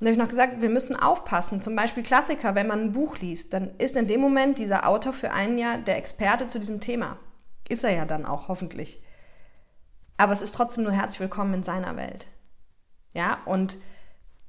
da 0.00 0.06
habe 0.06 0.12
ich 0.12 0.18
noch 0.18 0.28
gesagt, 0.28 0.60
wir 0.60 0.68
müssen 0.68 0.96
aufpassen. 0.96 1.62
Zum 1.62 1.76
Beispiel 1.76 2.02
Klassiker, 2.02 2.54
wenn 2.54 2.66
man 2.66 2.80
ein 2.80 2.92
Buch 2.92 3.18
liest, 3.18 3.54
dann 3.54 3.70
ist 3.78 3.96
in 3.96 4.06
dem 4.06 4.20
Moment 4.20 4.58
dieser 4.58 4.86
Autor 4.86 5.12
für 5.12 5.32
ein 5.32 5.58
Jahr 5.58 5.78
der 5.78 5.96
Experte 5.96 6.46
zu 6.46 6.58
diesem 6.58 6.80
Thema. 6.80 7.18
Ist 7.68 7.84
er 7.84 7.94
ja 7.94 8.04
dann 8.04 8.26
auch, 8.26 8.48
hoffentlich. 8.48 9.02
Aber 10.18 10.32
es 10.32 10.42
ist 10.42 10.54
trotzdem 10.54 10.84
nur 10.84 10.92
herzlich 10.92 11.20
willkommen 11.20 11.54
in 11.54 11.62
seiner 11.62 11.96
Welt. 11.96 12.26
Ja, 13.14 13.38
und 13.46 13.78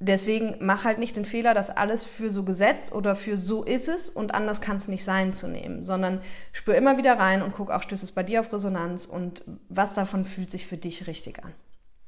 Deswegen 0.06 0.58
mach 0.60 0.84
halt 0.84 1.00
nicht 1.00 1.16
den 1.16 1.24
Fehler, 1.24 1.54
das 1.54 1.70
alles 1.70 2.04
für 2.04 2.30
so 2.30 2.44
gesetzt 2.44 2.92
oder 2.92 3.16
für 3.16 3.38
so 3.38 3.64
ist 3.64 3.88
es 3.88 4.10
und 4.10 4.36
anders 4.36 4.60
kann 4.60 4.76
es 4.76 4.90
nicht 4.90 5.06
sein 5.06 5.32
zu 5.32 5.48
nehmen, 5.48 5.82
sondern 5.82 6.20
spür 6.52 6.76
immer 6.76 6.98
wieder 6.98 7.18
rein 7.18 7.42
und 7.42 7.54
guck 7.54 7.72
auch, 7.72 7.82
stößt 7.82 8.04
es 8.04 8.12
bei 8.12 8.24
dir 8.24 8.42
auf 8.42 8.52
Resonanz 8.52 9.06
und 9.06 9.46
was 9.70 9.94
davon 9.94 10.26
fühlt 10.26 10.52
sich 10.52 10.68
für 10.68 10.76
dich 10.76 11.08
richtig 11.08 11.44
an. 11.46 11.54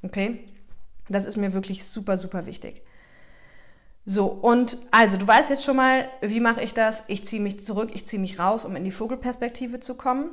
Okay? 0.01 0.39
Das 1.07 1.25
ist 1.25 1.37
mir 1.37 1.53
wirklich 1.53 1.85
super, 1.85 2.17
super 2.17 2.45
wichtig. 2.45 2.81
So, 4.03 4.25
und 4.25 4.77
also 4.91 5.15
du 5.15 5.25
weißt 5.25 5.49
jetzt 5.49 5.63
schon 5.63 5.77
mal, 5.77 6.09
wie 6.21 6.41
mache 6.41 6.61
ich 6.61 6.73
das? 6.73 7.05
Ich 7.07 7.25
ziehe 7.25 7.41
mich 7.41 7.61
zurück, 7.61 7.91
ich 7.93 8.05
ziehe 8.05 8.21
mich 8.21 8.39
raus, 8.39 8.65
um 8.65 8.75
in 8.75 8.83
die 8.83 8.91
Vogelperspektive 8.91 9.79
zu 9.79 9.95
kommen. 9.95 10.31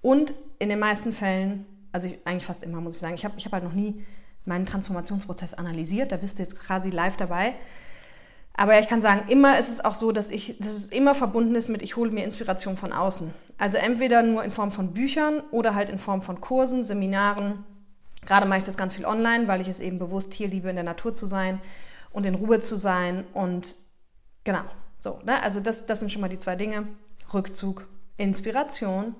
Und 0.00 0.34
in 0.58 0.68
den 0.68 0.80
meisten 0.80 1.12
Fällen, 1.12 1.64
also 1.92 2.08
ich, 2.08 2.18
eigentlich 2.24 2.44
fast 2.44 2.64
immer, 2.64 2.80
muss 2.80 2.96
ich 2.96 3.00
sagen, 3.00 3.14
ich 3.14 3.24
habe 3.24 3.34
ich 3.38 3.44
hab 3.44 3.52
halt 3.52 3.62
noch 3.62 3.72
nie 3.72 4.04
meinen 4.44 4.66
Transformationsprozess 4.66 5.54
analysiert. 5.54 6.12
Da 6.12 6.16
bist 6.16 6.38
du 6.38 6.42
jetzt 6.42 6.58
quasi 6.58 6.90
live 6.90 7.16
dabei. 7.16 7.54
Aber 8.54 8.78
ich 8.78 8.88
kann 8.88 9.00
sagen, 9.00 9.28
immer 9.28 9.58
ist 9.58 9.70
es 9.70 9.84
auch 9.84 9.94
so, 9.94 10.12
dass, 10.12 10.28
ich, 10.28 10.58
dass 10.58 10.74
es 10.74 10.90
immer 10.90 11.14
verbunden 11.14 11.54
ist 11.54 11.68
mit, 11.68 11.82
ich 11.82 11.96
hole 11.96 12.10
mir 12.10 12.24
Inspiration 12.24 12.76
von 12.76 12.92
außen. 12.92 13.32
Also 13.58 13.78
entweder 13.78 14.22
nur 14.22 14.44
in 14.44 14.52
Form 14.52 14.72
von 14.72 14.92
Büchern 14.92 15.40
oder 15.50 15.74
halt 15.74 15.88
in 15.88 15.98
Form 15.98 16.22
von 16.22 16.40
Kursen, 16.40 16.82
Seminaren. 16.82 17.64
Gerade 18.26 18.46
mache 18.46 18.58
ich 18.58 18.64
das 18.64 18.76
ganz 18.76 18.94
viel 18.94 19.06
online, 19.06 19.48
weil 19.48 19.60
ich 19.60 19.68
es 19.68 19.80
eben 19.80 19.98
bewusst 19.98 20.34
hier 20.34 20.48
liebe, 20.48 20.68
in 20.68 20.76
der 20.76 20.84
Natur 20.84 21.14
zu 21.14 21.26
sein 21.26 21.60
und 22.12 22.26
in 22.26 22.34
Ruhe 22.34 22.60
zu 22.60 22.76
sein. 22.76 23.24
Und 23.32 23.76
genau, 24.44 24.64
so. 24.98 25.20
Ne? 25.24 25.42
Also 25.42 25.60
das, 25.60 25.86
das 25.86 26.00
sind 26.00 26.12
schon 26.12 26.20
mal 26.20 26.28
die 26.28 26.38
zwei 26.38 26.56
Dinge. 26.56 26.86
Rückzug, 27.32 27.86
Inspiration 28.18 29.14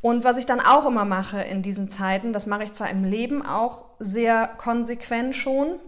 und 0.00 0.24
was 0.24 0.38
ich 0.38 0.46
dann 0.46 0.60
auch 0.60 0.86
immer 0.86 1.04
mache 1.04 1.40
in 1.40 1.62
diesen 1.62 1.88
Zeiten, 1.88 2.32
das 2.32 2.46
mache 2.46 2.64
ich 2.64 2.72
zwar 2.72 2.90
im 2.90 3.04
Leben 3.04 3.44
auch 3.44 3.86
sehr 3.98 4.46
konsequent 4.46 5.34
schon, 5.34 5.80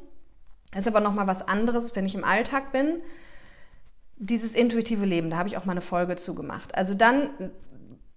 ist 0.75 0.89
aber 0.89 1.01
nochmal 1.01 1.27
was 1.27 1.47
anderes, 1.47 1.95
wenn 1.95 2.07
ich 2.07 2.15
im 2.15 2.25
Alltag 2.25 2.73
bin. 2.73 3.01
Dieses 4.17 4.55
intuitive 4.55 5.05
Leben, 5.05 5.31
da 5.31 5.37
habe 5.39 5.49
ich 5.49 5.57
auch 5.57 5.65
mal 5.65 5.73
eine 5.73 5.81
Folge 5.81 6.17
zu 6.17 6.35
gemacht. 6.35 6.75
Also 6.75 6.95
dann 6.95 7.31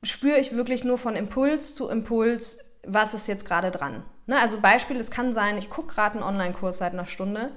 spüre 0.02 0.38
ich 0.38 0.56
wirklich 0.56 0.84
nur 0.84 0.98
von 0.98 1.16
Impuls 1.16 1.76
zu 1.76 1.90
Impuls, 1.90 2.60
was 2.86 3.14
ist 3.14 3.28
jetzt 3.28 3.46
gerade 3.46 3.72
dran. 3.72 4.04
Ne? 4.26 4.40
Also 4.40 4.60
Beispiel, 4.60 4.98
es 4.98 5.12
kann 5.12 5.34
sein, 5.34 5.58
ich 5.58 5.70
gucke 5.70 5.94
gerade 5.94 6.16
einen 6.16 6.24
Online-Kurs 6.24 6.80
seit 6.80 6.94
einer 6.94 7.06
Stunde 7.06 7.52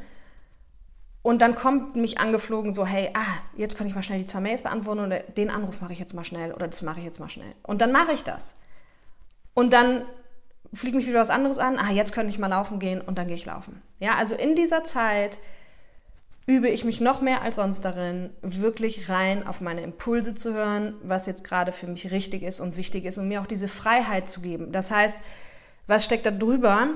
und 1.26 1.42
dann 1.42 1.56
kommt 1.56 1.97
mich 1.97 2.21
angeflogen 2.21 2.71
so, 2.71 2.87
hey, 2.87 3.11
ah, 3.14 3.35
jetzt 3.56 3.76
kann 3.76 3.88
ich 3.88 3.97
mal 3.97 4.02
schnell 4.04 4.21
die 4.21 4.26
zwei 4.26 4.38
Mails 4.38 4.62
beantworten 4.62 5.00
oder 5.00 5.18
den 5.18 5.50
Anruf 5.50 5.80
mache 5.80 5.92
ich 5.92 5.99
jetzt 5.99 6.14
mal 6.14 6.23
schnell 6.23 6.52
oder 6.52 6.68
das 6.68 6.83
mache 6.83 7.00
ich 7.00 7.04
jetzt 7.04 7.18
mal 7.18 7.28
schnell. 7.28 7.52
Und 7.64 7.80
dann 7.80 7.90
mache 7.90 8.12
ich 8.12 8.23
das. 8.23 8.61
Und 9.52 9.73
dann 9.73 10.02
fliegt 10.73 10.95
mich 10.95 11.09
wieder 11.09 11.18
was 11.18 11.30
anderes 11.30 11.59
an, 11.59 11.78
ah, 11.78 11.90
jetzt 11.90 12.12
könnte 12.12 12.30
ich 12.30 12.38
mal 12.38 12.47
laufen 12.47 12.78
gehen 12.78 13.00
und 13.00 13.18
dann 13.18 13.26
gehe 13.26 13.35
ich 13.35 13.45
laufen. 13.45 13.83
Ja, 13.99 14.14
also 14.14 14.37
in 14.37 14.54
dieser 14.54 14.85
Zeit 14.85 15.40
übe 16.47 16.68
ich 16.68 16.85
mich 16.85 17.00
noch 17.00 17.21
mehr 17.21 17.42
als 17.42 17.56
sonst 17.56 17.85
darin, 17.85 18.30
wirklich 18.42 19.09
rein 19.09 19.45
auf 19.45 19.61
meine 19.61 19.80
Impulse 19.80 20.37
zu 20.37 20.54
hören, 20.54 20.95
was 21.02 21.26
jetzt 21.26 21.42
gerade 21.42 21.73
für 21.73 21.88
mich 21.88 22.12
richtig 22.12 22.45
ist 22.45 22.61
und 22.61 22.76
wichtig 22.76 23.04
ist 23.04 23.18
und 23.18 23.26
mir 23.26 23.40
auch 23.40 23.49
diese 23.49 23.66
Freiheit 23.66 24.28
zu 24.28 24.42
geben. 24.42 24.71
Das 24.71 24.92
heißt, 24.92 25.18
was 25.88 26.04
steckt 26.04 26.25
da 26.25 26.30
drüber 26.30 26.87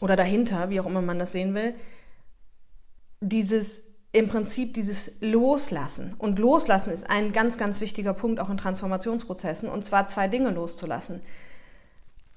oder 0.00 0.14
dahinter, 0.14 0.70
wie 0.70 0.78
auch 0.78 0.86
immer 0.86 1.02
man 1.02 1.18
das 1.18 1.32
sehen 1.32 1.56
will, 1.56 1.74
dieses 3.20 3.86
im 4.16 4.28
Prinzip 4.28 4.72
dieses 4.72 5.12
Loslassen. 5.20 6.14
Und 6.16 6.38
Loslassen 6.38 6.90
ist 6.90 7.10
ein 7.10 7.32
ganz, 7.32 7.58
ganz 7.58 7.80
wichtiger 7.82 8.14
Punkt 8.14 8.40
auch 8.40 8.48
in 8.48 8.56
Transformationsprozessen. 8.56 9.68
Und 9.68 9.84
zwar 9.84 10.06
zwei 10.06 10.26
Dinge 10.26 10.50
loszulassen. 10.50 11.20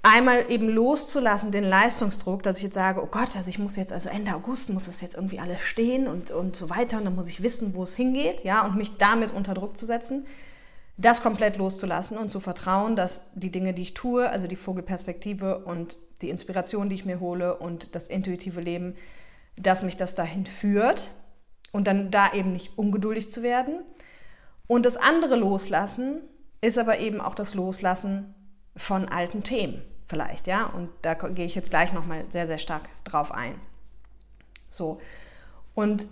Einmal 0.02 0.52
eben 0.52 0.68
loszulassen, 0.68 1.52
den 1.52 1.64
Leistungsdruck, 1.64 2.44
dass 2.44 2.58
ich 2.58 2.64
jetzt 2.64 2.74
sage, 2.74 3.02
oh 3.02 3.08
Gott, 3.08 3.36
also 3.38 3.50
ich 3.50 3.60
muss 3.60 3.78
jetzt, 3.78 3.94
also 3.94 4.10
Ende 4.10 4.34
August 4.34 4.70
muss 4.70 4.90
es 4.90 5.00
jetzt 5.00 5.16
irgendwie 5.16 5.40
alles 5.40 5.62
stehen 5.62 6.08
und, 6.08 6.32
und 6.32 6.56
so 6.58 6.70
weiter. 6.70 6.98
Und 6.98 7.06
dann 7.06 7.16
muss 7.16 7.30
ich 7.30 7.44
wissen, 7.44 7.74
wo 7.76 7.84
es 7.84 7.96
hingeht, 7.96 8.44
ja, 8.44 8.66
und 8.66 8.76
mich 8.76 8.98
damit 8.98 9.34
unter 9.34 9.54
Druck 9.54 9.78
zu 9.78 9.86
setzen. 9.86 10.26
Das 10.98 11.24
komplett 11.24 11.56
loszulassen 11.56 12.18
und 12.18 12.30
zu 12.30 12.42
vertrauen, 12.42 12.98
dass 12.98 13.32
die 13.36 13.52
Dinge, 13.52 13.74
die 13.74 13.84
ich 13.84 13.94
tue, 13.94 14.30
also 14.30 14.48
die 14.48 14.58
Vogelperspektive 14.58 15.60
und 15.60 15.98
die 16.22 16.30
Inspiration, 16.30 16.90
die 16.90 16.96
ich 16.96 17.06
mir 17.06 17.22
hole 17.22 17.56
und 17.56 17.96
das 17.96 18.10
intuitive 18.10 18.60
Leben, 18.60 18.96
dass 19.60 19.84
mich 19.84 19.98
das 19.98 20.16
dahin 20.16 20.46
führt 20.46 21.12
und 21.72 21.86
dann 21.88 22.12
da 22.12 22.34
eben 22.34 22.54
nicht 22.54 22.78
ungeduldig 22.78 23.32
zu 23.32 23.44
werden. 23.44 23.84
Und 24.68 24.86
das 24.86 24.98
andere 24.98 25.36
Loslassen 25.36 26.22
ist 26.62 26.78
aber 26.78 27.00
eben 27.00 27.22
auch 27.22 27.36
das 27.36 27.54
Loslassen 27.54 28.34
von 28.76 29.08
alten 29.08 29.44
Themen 29.44 29.82
vielleicht, 30.06 30.48
ja. 30.48 30.66
Und 30.66 30.90
da 31.04 31.14
gehe 31.14 31.46
ich 31.46 31.56
jetzt 31.56 31.70
gleich 31.70 31.94
nochmal 31.94 32.26
sehr, 32.30 32.48
sehr 32.48 32.58
stark 32.58 32.90
drauf 33.04 33.32
ein. 33.32 33.56
So. 34.70 35.00
Und 35.76 36.08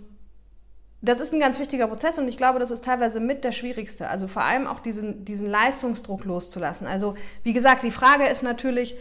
das 1.00 1.20
ist 1.20 1.32
ein 1.32 1.40
ganz 1.40 1.58
wichtiger 1.58 1.86
Prozess 1.86 2.18
und 2.18 2.26
ich 2.26 2.36
glaube, 2.36 2.58
das 2.58 2.70
ist 2.70 2.84
teilweise 2.84 3.20
mit 3.20 3.44
der 3.44 3.52
schwierigste. 3.52 4.08
Also 4.08 4.26
vor 4.26 4.42
allem 4.42 4.66
auch 4.66 4.80
diesen, 4.80 5.24
diesen 5.24 5.48
Leistungsdruck 5.48 6.24
loszulassen. 6.24 6.86
Also 6.86 7.14
wie 7.44 7.52
gesagt, 7.52 7.82
die 7.82 7.90
Frage 7.90 8.26
ist 8.26 8.42
natürlich, 8.42 8.96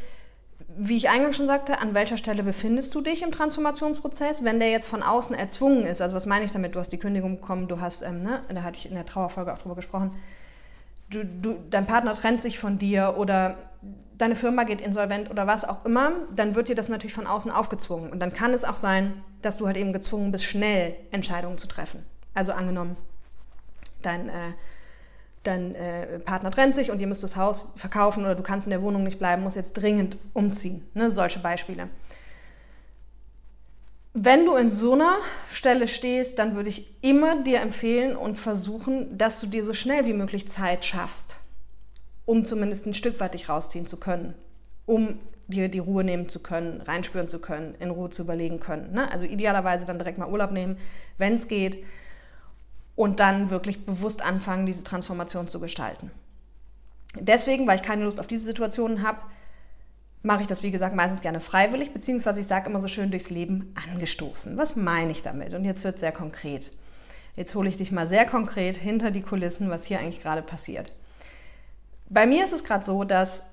wie 0.78 0.98
ich 0.98 1.10
eingangs 1.10 1.36
schon 1.36 1.48
sagte, 1.48 1.80
an 1.80 1.94
welcher 1.94 2.18
Stelle 2.18 2.44
befindest 2.44 2.94
du 2.94 3.02
dich 3.02 3.24
im 3.24 3.32
Transformationsprozess, 3.32 4.44
wenn 4.44 4.60
der 4.60 4.70
jetzt 4.70 4.88
von 4.88 5.02
außen 5.02 5.36
erzwungen 5.36 5.86
ist? 5.86 6.02
Also 6.02 6.16
was 6.16 6.26
meine 6.26 6.46
ich 6.46 6.52
damit? 6.52 6.76
Du 6.76 6.80
hast 6.80 6.90
die 6.90 7.00
Kündigung 7.00 7.40
bekommen, 7.40 7.68
du 7.68 7.82
hast, 7.82 8.04
ähm, 8.04 8.22
ne, 8.22 8.44
da 8.50 8.64
hatte 8.64 8.78
ich 8.78 8.88
in 8.88 8.96
der 8.96 9.06
Trauerfolge 9.06 9.54
auch 9.54 9.58
drüber 9.58 9.76
gesprochen, 9.76 10.12
du, 11.10 11.26
du, 11.26 11.56
dein 11.70 11.88
Partner 11.88 12.14
trennt 12.14 12.42
sich 12.42 12.60
von 12.60 12.78
dir 12.78 13.16
oder 13.18 13.58
deine 14.18 14.36
Firma 14.36 14.64
geht 14.64 14.82
insolvent 14.82 15.30
oder 15.30 15.48
was 15.48 15.64
auch 15.64 15.86
immer, 15.86 16.12
dann 16.36 16.56
wird 16.56 16.70
dir 16.70 16.76
das 16.76 16.90
natürlich 16.90 17.14
von 17.14 17.28
außen 17.28 17.52
aufgezwungen. 17.52 18.12
Und 18.12 18.20
dann 18.20 18.34
kann 18.34 18.54
es 18.54 18.64
auch 18.64 18.78
sein, 18.78 19.24
dass 19.42 19.58
du 19.58 19.68
halt 19.68 19.78
eben 19.78 19.94
gezwungen 19.94 20.32
bist, 20.32 20.46
schnell 20.46 20.96
Entscheidungen 21.12 21.58
zu 21.58 21.68
treffen. 21.68 22.06
Also 22.34 22.52
angenommen, 22.52 22.98
dein, 24.02 24.30
äh, 24.30 24.54
dein 25.48 25.74
äh, 25.75 26.20
Partner 26.20 26.51
trennt 26.51 26.75
sich 26.75 26.92
und 26.92 27.00
ihr 27.00 27.08
müsst 27.08 27.24
das 27.24 27.36
Haus 27.36 27.70
verkaufen 27.75 28.24
oder 28.24 28.36
du 28.36 28.44
kannst 28.44 28.68
in 28.68 28.72
der 28.72 28.82
Wohnung 28.82 29.04
nicht 29.04 29.20
bleiben, 29.20 29.44
musst 29.44 29.56
jetzt 29.56 29.74
dringend 29.74 30.18
umziehen. 30.34 30.88
Ne? 30.94 31.10
Solche 31.10 31.39
Beispiele. 31.39 31.89
Wenn 34.13 34.46
du 34.46 34.56
in 34.56 34.68
so 34.68 34.94
einer 34.94 35.16
Stelle 35.48 35.88
stehst, 35.88 36.39
dann 36.39 36.56
würde 36.56 36.70
ich 36.70 36.92
immer 37.04 37.44
dir 37.44 37.62
empfehlen 37.62 38.16
und 38.16 38.38
versuchen, 38.38 39.18
dass 39.18 39.39
du 39.39 39.48
dir 39.48 39.63
so 39.63 39.74
schnell 39.74 40.06
wie 40.06 40.13
möglich 40.13 40.48
Zeit 40.48 40.86
schaffst 40.86 41.39
um 42.27 42.44
zumindest 42.44 42.86
ein 42.86 42.94
Stück 42.94 43.20
weit 43.22 43.34
dich 43.34 43.50
rausziehen 43.50 43.88
zu 43.88 43.98
können, 43.98 44.36
um 44.86 45.18
dir 45.48 45.70
die 45.70 45.80
Ruhe 45.80 46.04
nehmen 46.04 46.27
zu 46.27 46.44
können, 46.44 46.82
reinspüren 46.82 47.30
zu 47.30 47.39
können, 47.39 47.74
in 47.80 47.89
Ruhe 47.89 48.10
zu 48.10 48.24
überlegen 48.24 48.60
können. 48.60 48.92
Ne? 48.92 49.10
Also 49.10 49.25
idealerweise 49.25 49.86
dann 49.86 49.98
direkt 49.98 50.18
mal 50.18 50.30
Urlaub 50.30 50.51
nehmen, 50.51 50.77
wenn 51.18 51.36
es 51.36 51.48
geht, 51.48 51.86
und 52.98 53.20
dann 53.20 53.51
wirklich 53.51 53.86
bewusst 53.86 54.25
anfangen, 54.25 54.66
diese 54.66 54.84
Transformation 54.84 55.48
zu 55.48 55.62
gestalten. 55.62 56.12
Deswegen, 57.16 57.68
weil 57.68 57.75
ich 57.75 57.84
keine 57.84 58.04
Lust 58.04 58.20
auf 58.20 58.27
diese 58.27 58.44
Situationen 58.44 59.08
habe, 59.08 59.20
mache 60.24 60.42
ich 60.42 60.48
das, 60.48 60.63
wie 60.63 60.72
gesagt, 60.72 60.96
meistens 60.96 61.22
gerne 61.22 61.39
freiwillig, 61.39 61.92
beziehungsweise 61.92 62.42
ich 62.42 62.48
sage 62.48 62.70
immer 62.70 62.80
so 62.80 62.88
schön 62.88 63.12
durchs 63.12 63.30
Leben 63.30 63.74
angestoßen. 63.92 64.58
Was 64.58 64.75
meine 64.75 65.12
ich 65.12 65.22
damit? 65.22 65.54
Und 65.54 65.63
jetzt 65.63 65.84
wird 65.84 65.96
es 65.96 66.01
sehr 66.01 66.12
konkret. 66.12 66.72
Jetzt 67.36 67.54
hole 67.54 67.70
ich 67.70 67.77
dich 67.77 67.92
mal 67.92 68.08
sehr 68.08 68.25
konkret 68.25 68.75
hinter 68.75 69.12
die 69.12 69.22
Kulissen, 69.22 69.70
was 69.70 69.86
hier 69.86 70.00
eigentlich 70.00 70.24
gerade 70.24 70.42
passiert. 70.42 70.92
Bei 72.10 72.25
mir 72.25 72.44
ist 72.44 72.54
es 72.54 72.63
gerade 72.63 72.84
so, 72.84 73.04
dass 73.04 73.44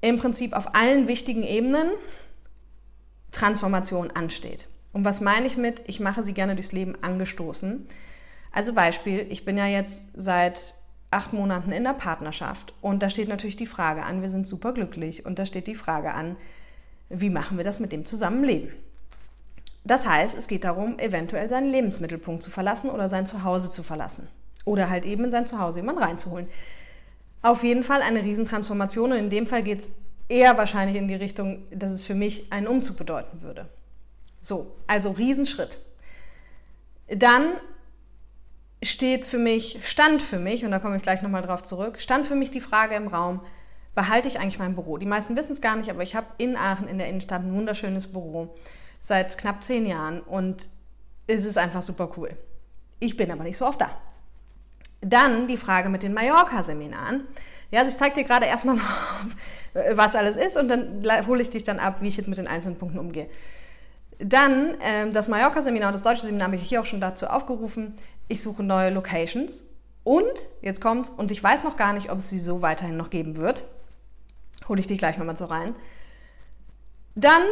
im 0.00 0.18
Prinzip 0.18 0.54
auf 0.54 0.74
allen 0.74 1.06
wichtigen 1.06 1.44
Ebenen 1.44 1.88
Transformation 3.30 4.10
ansteht. 4.10 4.66
Und 4.92 5.04
was 5.04 5.20
meine 5.20 5.46
ich 5.46 5.56
mit, 5.56 5.84
ich 5.86 6.00
mache 6.00 6.24
sie 6.24 6.32
gerne 6.32 6.56
durchs 6.56 6.72
Leben 6.72 6.96
angestoßen? 7.00 7.86
Also 8.54 8.72
Beispiel, 8.72 9.26
ich 9.30 9.44
bin 9.44 9.56
ja 9.56 9.66
jetzt 9.66 10.10
seit 10.14 10.74
acht 11.10 11.32
Monaten 11.32 11.72
in 11.72 11.84
der 11.84 11.92
Partnerschaft 11.92 12.72
und 12.80 13.02
da 13.02 13.10
steht 13.10 13.28
natürlich 13.28 13.56
die 13.56 13.66
Frage 13.66 14.04
an, 14.04 14.22
wir 14.22 14.30
sind 14.30 14.46
super 14.46 14.72
glücklich 14.72 15.26
und 15.26 15.38
da 15.38 15.46
steht 15.46 15.66
die 15.66 15.74
Frage 15.74 16.14
an, 16.14 16.36
wie 17.08 17.30
machen 17.30 17.56
wir 17.56 17.64
das 17.64 17.80
mit 17.80 17.92
dem 17.92 18.06
Zusammenleben? 18.06 18.72
Das 19.84 20.06
heißt, 20.06 20.38
es 20.38 20.48
geht 20.48 20.64
darum, 20.64 20.98
eventuell 20.98 21.50
seinen 21.50 21.70
Lebensmittelpunkt 21.70 22.42
zu 22.42 22.50
verlassen 22.50 22.90
oder 22.90 23.08
sein 23.08 23.26
Zuhause 23.26 23.70
zu 23.70 23.82
verlassen. 23.82 24.28
Oder 24.64 24.88
halt 24.88 25.04
eben 25.04 25.24
in 25.24 25.30
sein 25.30 25.46
Zuhause 25.46 25.80
jemanden 25.80 26.02
reinzuholen 26.02 26.46
auf 27.44 27.62
jeden 27.62 27.84
Fall 27.84 28.00
eine 28.00 28.22
Riesentransformation 28.22 29.12
und 29.12 29.18
in 29.18 29.30
dem 29.30 29.46
Fall 29.46 29.62
geht 29.62 29.80
es 29.80 29.92
eher 30.30 30.56
wahrscheinlich 30.56 30.96
in 30.96 31.08
die 31.08 31.14
Richtung, 31.14 31.62
dass 31.70 31.92
es 31.92 32.00
für 32.00 32.14
mich 32.14 32.50
einen 32.50 32.66
Umzug 32.66 32.96
bedeuten 32.96 33.42
würde. 33.42 33.68
So, 34.40 34.74
also 34.86 35.10
Riesenschritt. 35.10 35.78
Dann 37.08 37.52
steht 38.84 39.26
für 39.26 39.38
mich, 39.38 39.78
stand 39.82 40.22
für 40.22 40.38
mich, 40.38 40.64
und 40.64 40.70
da 40.70 40.78
komme 40.78 40.96
ich 40.96 41.02
gleich 41.02 41.22
nochmal 41.22 41.42
drauf 41.42 41.62
zurück, 41.62 42.00
stand 42.00 42.26
für 42.26 42.34
mich 42.34 42.50
die 42.50 42.60
Frage 42.60 42.94
im 42.94 43.08
Raum, 43.08 43.40
behalte 43.94 44.28
ich 44.28 44.40
eigentlich 44.40 44.58
mein 44.58 44.74
Büro? 44.74 44.96
Die 44.98 45.06
meisten 45.06 45.36
wissen 45.36 45.52
es 45.52 45.60
gar 45.60 45.76
nicht, 45.76 45.90
aber 45.90 46.02
ich 46.02 46.16
habe 46.16 46.26
in 46.38 46.56
Aachen 46.56 46.88
in 46.88 46.98
der 46.98 47.08
Innenstadt 47.08 47.42
ein 47.42 47.54
wunderschönes 47.54 48.08
Büro 48.12 48.54
seit 49.02 49.36
knapp 49.38 49.62
zehn 49.62 49.86
Jahren 49.86 50.20
und 50.20 50.68
es 51.26 51.44
ist 51.44 51.58
einfach 51.58 51.82
super 51.82 52.10
cool. 52.16 52.30
Ich 53.00 53.16
bin 53.16 53.30
aber 53.30 53.44
nicht 53.44 53.56
so 53.56 53.66
oft 53.66 53.80
da. 53.80 53.90
Dann 55.00 55.46
die 55.48 55.56
Frage 55.56 55.88
mit 55.90 56.02
den 56.02 56.14
Mallorca-Seminaren. 56.14 57.24
Ja, 57.70 57.80
also 57.80 57.90
ich 57.90 57.96
zeige 57.96 58.14
dir 58.14 58.24
gerade 58.24 58.46
erstmal 58.46 58.76
so, 58.76 58.82
was 59.92 60.16
alles 60.16 60.36
ist 60.36 60.56
und 60.56 60.68
dann 60.68 61.02
hole 61.26 61.42
ich 61.42 61.50
dich 61.50 61.64
dann 61.64 61.78
ab, 61.78 62.00
wie 62.00 62.08
ich 62.08 62.16
jetzt 62.16 62.28
mit 62.28 62.38
den 62.38 62.46
einzelnen 62.46 62.78
Punkten 62.78 62.98
umgehe. 62.98 63.28
Dann 64.18 64.76
ähm, 64.80 65.12
das 65.12 65.28
Mallorca-Seminar 65.28 65.88
und 65.88 65.94
das 65.94 66.02
deutsche 66.02 66.22
Seminar 66.22 66.46
habe 66.46 66.56
ich 66.56 66.62
hier 66.62 66.80
auch 66.80 66.86
schon 66.86 67.00
dazu 67.00 67.26
aufgerufen. 67.26 67.96
Ich 68.28 68.42
suche 68.42 68.62
neue 68.62 68.90
Locations 68.90 69.64
und, 70.04 70.48
jetzt 70.62 70.80
kommt's, 70.80 71.08
und 71.08 71.30
ich 71.30 71.42
weiß 71.42 71.64
noch 71.64 71.76
gar 71.76 71.92
nicht, 71.92 72.10
ob 72.10 72.18
es 72.18 72.30
sie 72.30 72.38
so 72.38 72.62
weiterhin 72.62 72.96
noch 72.96 73.10
geben 73.10 73.36
wird. 73.36 73.64
Hole 74.68 74.80
ich 74.80 74.86
dich 74.86 74.98
gleich 74.98 75.18
nochmal 75.18 75.36
so 75.36 75.46
rein. 75.46 75.74
Dann 77.14 77.42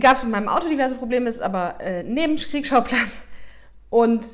gab 0.00 0.16
es 0.16 0.22
mit 0.22 0.32
meinem 0.32 0.48
Auto 0.48 0.68
diverse 0.68 0.94
Probleme, 0.94 1.28
ist 1.28 1.40
aber 1.40 1.80
äh, 1.80 2.02
Nebenkriegsschauplatz. 2.02 3.22
Und 3.90 4.26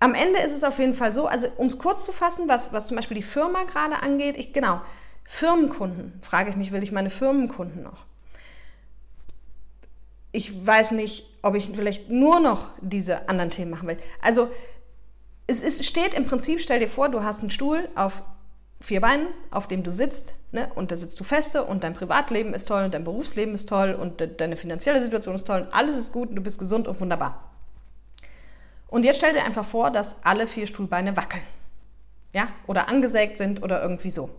am 0.00 0.14
Ende 0.14 0.40
ist 0.40 0.52
es 0.52 0.64
auf 0.64 0.78
jeden 0.78 0.94
Fall 0.94 1.12
so, 1.12 1.26
also 1.26 1.48
um 1.56 1.66
es 1.66 1.78
kurz 1.78 2.04
zu 2.04 2.12
fassen, 2.12 2.48
was, 2.48 2.72
was 2.72 2.86
zum 2.88 2.96
Beispiel 2.96 3.16
die 3.16 3.22
Firma 3.22 3.64
gerade 3.64 4.02
angeht, 4.02 4.36
ich, 4.36 4.52
genau, 4.52 4.80
Firmenkunden, 5.24 6.20
frage 6.22 6.50
ich 6.50 6.56
mich, 6.56 6.72
will 6.72 6.82
ich 6.82 6.92
meine 6.92 7.10
Firmenkunden 7.10 7.82
noch? 7.82 8.04
Ich 10.34 10.66
weiß 10.66 10.90
nicht, 10.92 11.26
ob 11.42 11.54
ich 11.54 11.70
vielleicht 11.76 12.10
nur 12.10 12.40
noch 12.40 12.70
diese 12.80 13.28
anderen 13.28 13.50
Themen 13.50 13.70
machen 13.70 13.86
will. 13.86 13.98
Also 14.20 14.50
es 15.46 15.62
ist, 15.62 15.84
steht 15.84 16.12
im 16.12 16.26
Prinzip, 16.26 16.60
stell 16.60 16.80
dir 16.80 16.88
vor, 16.88 17.08
du 17.08 17.22
hast 17.22 17.42
einen 17.42 17.52
Stuhl 17.52 17.88
auf 17.94 18.22
vier 18.80 19.00
Beinen, 19.00 19.28
auf 19.52 19.68
dem 19.68 19.84
du 19.84 19.92
sitzt, 19.92 20.34
ne, 20.50 20.68
und 20.74 20.90
da 20.90 20.96
sitzt 20.96 21.20
du 21.20 21.24
feste 21.24 21.62
und 21.62 21.84
dein 21.84 21.94
Privatleben 21.94 22.52
ist 22.52 22.66
toll 22.66 22.82
und 22.82 22.94
dein 22.94 23.04
Berufsleben 23.04 23.54
ist 23.54 23.68
toll 23.68 23.94
und 23.94 24.18
de 24.18 24.26
deine 24.26 24.56
finanzielle 24.56 25.00
Situation 25.00 25.36
ist 25.36 25.46
toll 25.46 25.60
und 25.60 25.72
alles 25.72 25.96
ist 25.96 26.10
gut 26.10 26.30
und 26.30 26.34
du 26.34 26.42
bist 26.42 26.58
gesund 26.58 26.88
und 26.88 27.00
wunderbar. 27.00 27.52
Und 28.88 29.04
jetzt 29.04 29.18
stell 29.18 29.34
dir 29.34 29.44
einfach 29.44 29.64
vor, 29.64 29.92
dass 29.92 30.16
alle 30.24 30.48
vier 30.48 30.66
Stuhlbeine 30.66 31.16
wackeln. 31.16 31.44
Ja? 32.32 32.48
Oder 32.66 32.88
angesägt 32.88 33.38
sind 33.38 33.62
oder 33.62 33.80
irgendwie 33.80 34.10
so. 34.10 34.30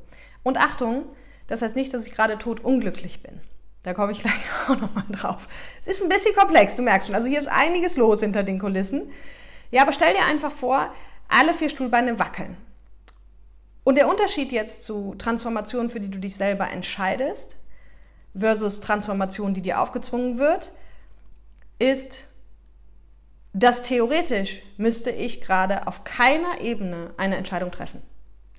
Und 0.43 0.58
Achtung, 0.58 1.05
das 1.47 1.62
heißt 1.62 1.77
nicht, 1.77 1.93
dass 1.93 2.05
ich 2.05 2.13
gerade 2.13 2.38
tot 2.38 2.60
unglücklich 2.65 3.23
bin. 3.23 3.39
Da 3.86 3.93
komme 3.93 4.12
ich 4.12 4.19
gleich 4.21 4.34
auch 4.67 4.76
nochmal 4.80 5.06
drauf. 5.10 5.48
Es 5.80 5.88
ist 5.88 6.02
ein 6.02 6.10
bisschen 6.10 6.36
komplex, 6.36 6.76
du 6.76 6.82
merkst 6.82 7.08
schon. 7.08 7.15
Also 7.15 7.28
hier 7.30 7.39
ist 7.39 7.48
einiges 7.48 7.95
los 7.98 8.19
hinter 8.19 8.43
den 8.43 8.60
Kulissen. 8.60 9.10
Ja, 9.71 9.84
aber 9.84 9.93
stell 9.93 10.13
dir 10.13 10.26
einfach 10.26 10.52
vor, 10.52 10.89
alle 11.30 11.54
vier 11.54 11.69
Stuhlbeine 11.69 12.19
wackeln. 12.19 12.58
Und 13.84 13.95
der 13.95 14.10
Unterschied 14.10 14.52
jetzt 14.52 14.86
zu 14.86 15.13
Transformationen, 15.17 15.91
für 15.91 16.00
die 16.00 16.10
du 16.10 16.17
dich 16.17 16.36
selber 16.36 16.71
entscheidest, 16.71 17.58
versus 18.36 18.82
Transformation, 18.82 19.54
die 19.54 19.62
dir 19.62 19.80
aufgezwungen 19.80 20.39
wird, 20.39 20.71
ist, 21.78 22.28
dass 23.54 23.84
theoretisch 23.84 24.62
müsste 24.78 25.12
ich 25.12 25.41
gerade 25.41 25.88
auf 25.88 26.04
keiner 26.04 26.60
Ebene 26.62 27.13
eine 27.17 27.38
Entscheidung 27.38 27.71
treffen. 27.71 28.02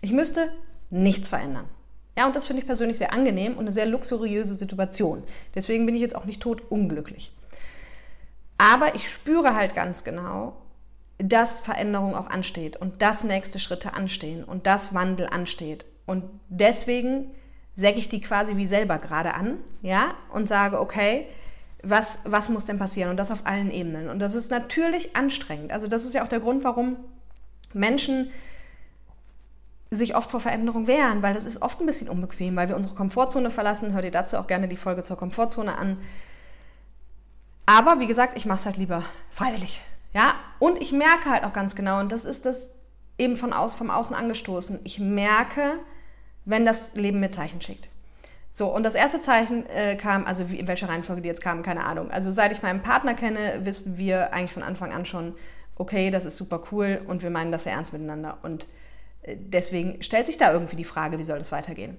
Ich 0.00 0.12
müsste 0.12 0.52
nichts 0.90 1.28
verändern. 1.28 1.68
Ja, 2.16 2.26
und 2.26 2.34
das 2.34 2.46
finde 2.46 2.60
ich 2.60 2.66
persönlich 2.66 2.98
sehr 2.98 3.12
angenehm 3.12 3.52
und 3.52 3.60
eine 3.60 3.72
sehr 3.72 3.86
luxuriöse 3.86 4.54
Situation. 4.54 5.22
Deswegen 5.54 5.84
bin 5.84 5.94
ich 5.94 6.00
jetzt 6.00 6.16
auch 6.16 6.24
nicht 6.24 6.40
tot 6.40 6.62
unglücklich. 6.70 7.32
Aber 8.58 8.94
ich 8.94 9.10
spüre 9.10 9.54
halt 9.54 9.74
ganz 9.74 10.02
genau, 10.02 10.56
dass 11.18 11.60
Veränderung 11.60 12.14
auch 12.14 12.28
ansteht 12.28 12.76
und 12.76 13.02
dass 13.02 13.24
nächste 13.24 13.58
Schritte 13.58 13.94
anstehen 13.94 14.44
und 14.44 14.66
dass 14.66 14.94
Wandel 14.94 15.26
ansteht. 15.26 15.84
Und 16.06 16.24
deswegen 16.48 17.30
säge 17.74 17.98
ich 17.98 18.08
die 18.08 18.20
quasi 18.20 18.56
wie 18.56 18.66
selber 18.66 18.98
gerade 18.98 19.34
an, 19.34 19.58
ja, 19.82 20.14
und 20.32 20.48
sage, 20.48 20.80
okay, 20.80 21.26
was, 21.82 22.20
was 22.24 22.48
muss 22.48 22.64
denn 22.64 22.78
passieren? 22.78 23.10
Und 23.10 23.18
das 23.18 23.30
auf 23.30 23.46
allen 23.46 23.70
Ebenen. 23.70 24.08
Und 24.08 24.18
das 24.18 24.34
ist 24.34 24.50
natürlich 24.50 25.14
anstrengend. 25.14 25.72
Also 25.72 25.86
das 25.86 26.04
ist 26.04 26.14
ja 26.14 26.24
auch 26.24 26.28
der 26.28 26.40
Grund, 26.40 26.64
warum 26.64 26.96
Menschen 27.72 28.30
sich 29.90 30.16
oft 30.16 30.30
vor 30.30 30.40
Veränderung 30.40 30.86
wehren, 30.86 31.22
weil 31.22 31.34
das 31.34 31.44
ist 31.44 31.62
oft 31.62 31.80
ein 31.80 31.86
bisschen 31.86 32.08
unbequem, 32.08 32.56
weil 32.56 32.68
wir 32.68 32.76
unsere 32.76 32.94
Komfortzone 32.94 33.50
verlassen. 33.50 33.92
Hör 33.92 34.02
dir 34.02 34.10
dazu 34.10 34.36
auch 34.36 34.46
gerne 34.46 34.68
die 34.68 34.76
Folge 34.76 35.02
zur 35.02 35.16
Komfortzone 35.16 35.78
an. 35.78 35.98
Aber 37.66 38.00
wie 38.00 38.06
gesagt, 38.06 38.36
ich 38.36 38.46
mache 38.46 38.58
es 38.58 38.66
halt 38.66 38.76
lieber 38.76 39.04
freiwillig. 39.30 39.80
Ja? 40.12 40.34
Und 40.58 40.80
ich 40.80 40.92
merke 40.92 41.30
halt 41.30 41.44
auch 41.44 41.52
ganz 41.52 41.74
genau, 41.76 42.00
und 42.00 42.10
das 42.10 42.24
ist 42.24 42.46
das 42.46 42.72
eben 43.18 43.36
von 43.36 43.52
aus, 43.52 43.74
vom 43.74 43.90
Außen 43.90 44.14
angestoßen, 44.14 44.80
ich 44.84 44.98
merke, 44.98 45.78
wenn 46.44 46.66
das 46.66 46.94
Leben 46.94 47.20
mir 47.20 47.30
Zeichen 47.30 47.60
schickt. 47.60 47.88
So, 48.50 48.74
und 48.74 48.84
das 48.84 48.94
erste 48.94 49.20
Zeichen 49.20 49.66
äh, 49.66 49.96
kam, 49.96 50.24
also 50.24 50.50
wie, 50.50 50.58
in 50.58 50.66
welcher 50.66 50.88
Reihenfolge 50.88 51.20
die 51.20 51.28
jetzt 51.28 51.42
kamen, 51.42 51.62
keine 51.62 51.84
Ahnung. 51.84 52.10
Also 52.10 52.32
seit 52.32 52.52
ich 52.52 52.62
meinen 52.62 52.82
Partner 52.82 53.12
kenne, 53.14 53.38
wissen 53.64 53.98
wir 53.98 54.32
eigentlich 54.32 54.52
von 54.52 54.62
Anfang 54.62 54.92
an 54.92 55.04
schon, 55.04 55.34
okay, 55.76 56.10
das 56.10 56.24
ist 56.24 56.38
super 56.38 56.62
cool 56.72 57.02
und 57.06 57.22
wir 57.22 57.30
meinen 57.30 57.52
das 57.52 57.64
sehr 57.64 57.74
ernst 57.74 57.92
miteinander. 57.92 58.38
Und 58.42 58.66
deswegen 59.26 60.02
stellt 60.02 60.26
sich 60.26 60.38
da 60.38 60.52
irgendwie 60.52 60.76
die 60.76 60.84
Frage, 60.84 61.18
wie 61.18 61.24
soll 61.24 61.38
das 61.38 61.52
weitergehen. 61.52 61.96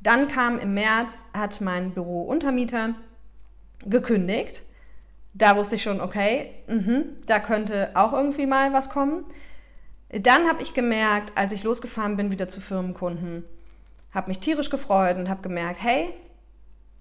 Dann 0.00 0.28
kam 0.28 0.58
im 0.58 0.74
März, 0.74 1.26
hat 1.34 1.60
mein 1.60 1.92
Bürountermieter 1.92 2.94
gekündigt 3.84 4.64
Da 5.34 5.56
wusste 5.56 5.76
ich 5.76 5.82
schon, 5.82 6.00
okay, 6.00 6.50
mh, 6.68 7.04
da 7.26 7.38
könnte 7.38 7.90
auch 7.94 8.12
irgendwie 8.12 8.46
mal 8.46 8.72
was 8.72 8.90
kommen. 8.90 9.24
Dann 10.10 10.46
habe 10.48 10.62
ich 10.62 10.74
gemerkt, 10.74 11.32
als 11.36 11.52
ich 11.52 11.62
losgefahren 11.62 12.16
bin 12.16 12.30
wieder 12.30 12.48
zu 12.48 12.60
Firmenkunden, 12.60 13.44
habe 14.12 14.28
mich 14.28 14.40
tierisch 14.40 14.68
gefreut 14.68 15.16
und 15.16 15.28
habe 15.30 15.40
gemerkt, 15.42 15.82
hey, 15.82 16.12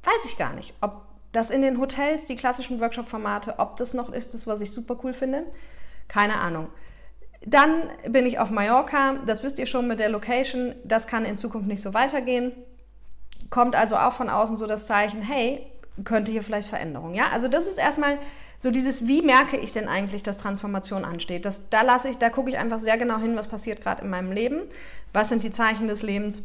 weiß 0.04 0.26
ich 0.26 0.38
gar 0.38 0.54
nicht, 0.54 0.74
ob 0.82 1.02
das 1.34 1.52
in 1.52 1.62
den 1.62 1.80
Hotels, 1.80 2.26
die 2.26 2.36
klassischen 2.36 2.80
Workshop-Formate, 2.80 3.56
ob 3.60 3.78
das 3.78 3.94
noch 3.94 4.12
ist, 4.12 4.34
das, 4.34 4.48
was 4.48 4.62
ich 4.62 4.72
super 4.72 4.98
cool 5.04 5.14
finde. 5.14 5.44
Keine 6.08 6.40
Ahnung. 6.40 6.70
Dann 7.46 7.90
bin 8.08 8.26
ich 8.26 8.40
auf 8.40 8.52
Mallorca, 8.52 9.16
das 9.26 9.44
wisst 9.44 9.58
ihr 9.58 9.66
schon 9.66 9.88
mit 9.88 10.00
der 10.00 10.10
Location, 10.10 10.76
das 10.84 11.08
kann 11.08 11.26
in 11.26 11.38
Zukunft 11.38 11.68
nicht 11.68 11.82
so 11.82 11.94
weitergehen. 11.94 12.52
Kommt 13.50 13.76
also 13.76 13.96
auch 13.96 14.14
von 14.14 14.30
außen 14.30 14.56
so 14.58 14.68
das 14.68 14.86
Zeichen, 14.86 15.22
hey, 15.22 15.66
könnte 16.04 16.32
hier 16.32 16.44
vielleicht 16.44 16.70
Veränderung. 16.70 17.14
Ja, 17.14 17.26
also 17.34 17.48
das 17.48 17.68
ist 17.68 17.78
erstmal 17.78 18.18
so 18.58 18.70
dieses, 18.70 19.08
wie 19.08 19.24
merke 19.24 19.58
ich 19.58 19.74
denn 19.74 19.88
eigentlich, 19.88 20.22
dass 20.22 20.38
Transformation 20.38 21.04
ansteht? 21.04 21.46
Das, 21.46 21.70
da 21.70 21.82
lasse 21.82 22.10
ich, 22.10 22.18
da 22.18 22.30
gucke 22.30 22.50
ich 22.50 22.60
einfach 22.60 22.80
sehr 22.80 22.98
genau 22.98 23.18
hin, 23.18 23.36
was 23.36 23.48
passiert 23.48 23.82
gerade 23.82 24.04
in 24.04 24.10
meinem 24.10 24.32
Leben. 24.32 24.62
Was 25.14 25.30
sind 25.30 25.42
die 25.42 25.52
Zeichen 25.52 25.88
des 25.88 26.04
Lebens? 26.04 26.44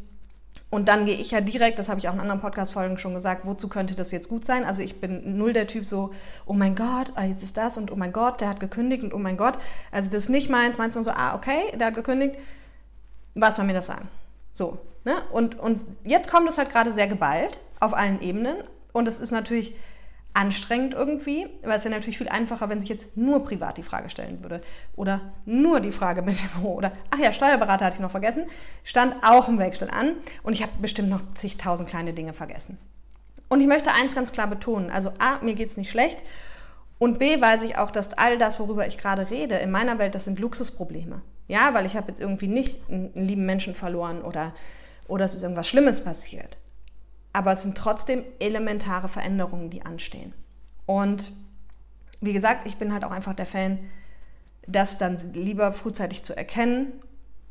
Und 0.69 0.89
dann 0.89 1.07
gehe 1.07 1.15
ich 1.15 1.31
ja 1.31 1.41
direkt, 1.41 1.79
das 1.79 1.89
habe 1.89 2.01
ich 2.01 2.09
auch 2.09 2.15
in 2.15 2.21
anderen 2.21 2.41
Podcast-Folgen 2.41 2.99
schon 2.99 3.15
gesagt, 3.15 3.47
wozu 3.47 3.69
könnte 3.69 3.95
das 3.95 4.11
jetzt 4.11 4.29
gut 4.29 4.45
sein? 4.45 4.65
Also 4.65 4.83
ich 4.83 5.01
bin 5.01 5.39
null 5.39 5.53
der 5.53 5.69
Typ 5.69 5.87
so, 5.87 6.13
oh 6.45 6.55
mein 6.55 6.75
Gott, 6.75 7.13
ah, 7.15 7.25
jetzt 7.25 7.45
ist 7.45 7.57
das 7.57 7.77
und 7.79 7.93
oh 7.93 7.97
mein 7.97 8.13
Gott, 8.13 8.41
der 8.41 8.49
hat 8.49 8.59
gekündigt 8.59 9.05
und 9.05 9.15
oh 9.15 9.19
mein 9.19 9.37
Gott. 9.37 9.59
Also 9.93 10.11
das 10.11 10.25
ist 10.25 10.29
nicht 10.29 10.51
meins, 10.51 10.77
meins 10.79 10.95
so, 10.95 11.11
ah, 11.11 11.37
okay, 11.37 11.77
der 11.77 11.89
hat 11.89 11.95
gekündigt. 11.95 12.37
Was 13.35 13.57
soll 13.57 13.65
mir 13.65 13.75
das 13.75 13.87
sagen? 13.87 14.09
So, 14.53 14.79
ne? 15.05 15.15
Und, 15.31 15.57
und 15.59 15.81
jetzt 16.03 16.31
kommt 16.31 16.49
es 16.49 16.59
halt 16.59 16.71
gerade 16.71 16.91
sehr 16.91 17.07
geballt 17.07 17.61
auf 17.79 17.95
allen 17.95 18.21
Ebenen. 18.21 18.57
Und 18.93 19.07
es 19.07 19.21
ist 19.21 19.31
natürlich 19.31 19.77
anstrengend 20.37 20.93
irgendwie, 20.93 21.49
weil 21.63 21.79
es 21.79 21.85
wäre 21.85 21.95
natürlich 21.95 22.19
viel 22.19 22.29
einfacher, 22.29 22.69
wenn 22.69 22.81
sich 22.81 22.91
jetzt 22.91 23.17
nur 23.17 23.43
privat 23.43 23.79
die 23.79 23.83
Frage 23.83 24.11
stellen 24.11 24.43
würde 24.43 24.61
oder 24.95 25.33
nur 25.47 25.81
die 25.81 25.91
Frage 25.91 26.21
mit 26.21 26.39
dem 26.39 26.49
Büro 26.51 26.75
oder 26.75 26.93
ach 27.11 27.19
ja, 27.19 27.33
Steuerberater 27.33 27.87
hatte 27.87 27.97
ich 27.97 28.03
noch 28.03 28.11
vergessen, 28.11 28.45
stand 28.85 29.17
auch 29.23 29.49
im 29.49 29.59
Wechsel 29.59 29.89
an 29.91 30.13
und 30.43 30.53
ich 30.53 30.63
habe 30.63 30.73
bestimmt 30.81 31.09
noch 31.09 31.23
zigtausend 31.35 31.89
kleine 31.89 32.13
Dinge 32.13 32.35
vergessen. 32.35 32.77
Und 33.49 33.61
ich 33.61 33.67
möchte 33.67 33.93
eins 33.93 34.15
ganz 34.15 34.33
klar 34.33 34.47
betonen, 34.47 34.91
also 34.91 35.11
A, 35.19 35.39
mir 35.43 35.55
geht 35.55 35.69
es 35.69 35.79
nicht 35.79 35.91
schlecht 35.91 36.19
und 36.99 37.19
B, 37.19 37.41
weiß 37.41 37.63
ich 37.63 37.79
auch, 37.79 37.91
dass 37.91 38.13
all 38.13 38.37
das, 38.37 38.61
worüber 38.61 38.87
ich 38.87 38.99
gerade 38.99 39.31
rede, 39.31 39.57
in 39.57 39.71
meiner 39.71 39.99
Welt, 39.99 40.15
das 40.15 40.27
sind 40.27 40.39
Luxusprobleme. 40.39 41.23
Ja, 41.49 41.73
weil 41.73 41.87
ich 41.87 41.97
habe 41.97 42.09
jetzt 42.09 42.21
irgendwie 42.21 42.49
nicht 42.49 42.83
einen 42.91 43.13
lieben 43.15 43.47
Menschen 43.47 43.75
verloren 43.75 44.21
oder, 44.21 44.53
oder 45.09 45.25
es 45.25 45.35
ist 45.35 45.45
irgendwas 45.45 45.69
Schlimmes 45.69 46.03
passiert 46.03 46.59
aber 47.37 47.53
es 47.53 47.63
sind 47.63 47.77
trotzdem 47.77 48.25
elementare 48.39 49.09
Veränderungen, 49.09 49.69
die 49.69 49.83
anstehen. 49.83 50.33
Und 50.87 51.33
wie 52.23 52.33
gesagt, 52.33 52.67
ich 52.67 52.79
bin 52.79 52.95
halt 52.95 53.05
auch 53.05 53.11
einfach 53.11 53.35
der 53.35 53.45
Fan, 53.45 53.79
das 54.67 54.97
dann 54.97 55.19
lieber 55.35 55.71
frühzeitig 55.71 56.23
zu 56.23 56.35
erkennen 56.35 56.95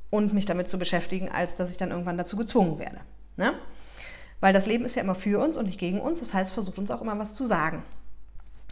und 0.10 0.34
mich 0.34 0.48
damit 0.48 0.68
zu 0.68 0.80
beschäftigen, 0.80 1.30
als 1.30 1.56
dass 1.56 1.70
ich 1.70 1.78
dann 1.78 1.92
irgendwann 1.92 2.18
dazu 2.18 2.36
gezwungen 2.36 2.80
werde. 2.80 2.98
Ne? 3.38 3.54
Weil 4.40 4.54
das 4.54 4.66
Leben 4.66 4.86
ist 4.86 4.96
ja 4.96 5.04
immer 5.04 5.14
für 5.14 5.40
uns 5.40 5.56
und 5.56 5.68
nicht 5.68 5.80
gegen 5.80 6.02
uns. 6.02 6.20
Das 6.20 6.34
heißt, 6.34 6.52
versucht 6.52 6.80
uns 6.80 6.90
auch 6.90 7.04
immer 7.04 7.20
was 7.20 7.36
zu 7.36 7.46
sagen. 7.46 7.84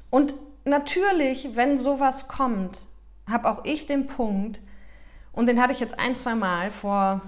Und 0.09 0.33
natürlich, 0.65 1.49
wenn 1.53 1.77
sowas 1.77 2.27
kommt, 2.27 2.87
habe 3.29 3.51
auch 3.51 3.65
ich 3.65 3.85
den 3.85 4.07
Punkt, 4.07 4.61
und 5.31 5.45
den 5.45 5.61
hatte 5.61 5.73
ich 5.73 5.79
jetzt 5.79 5.99
ein, 5.99 6.15
zwei 6.15 6.33
Mal 6.33 6.71
vor, 6.71 7.21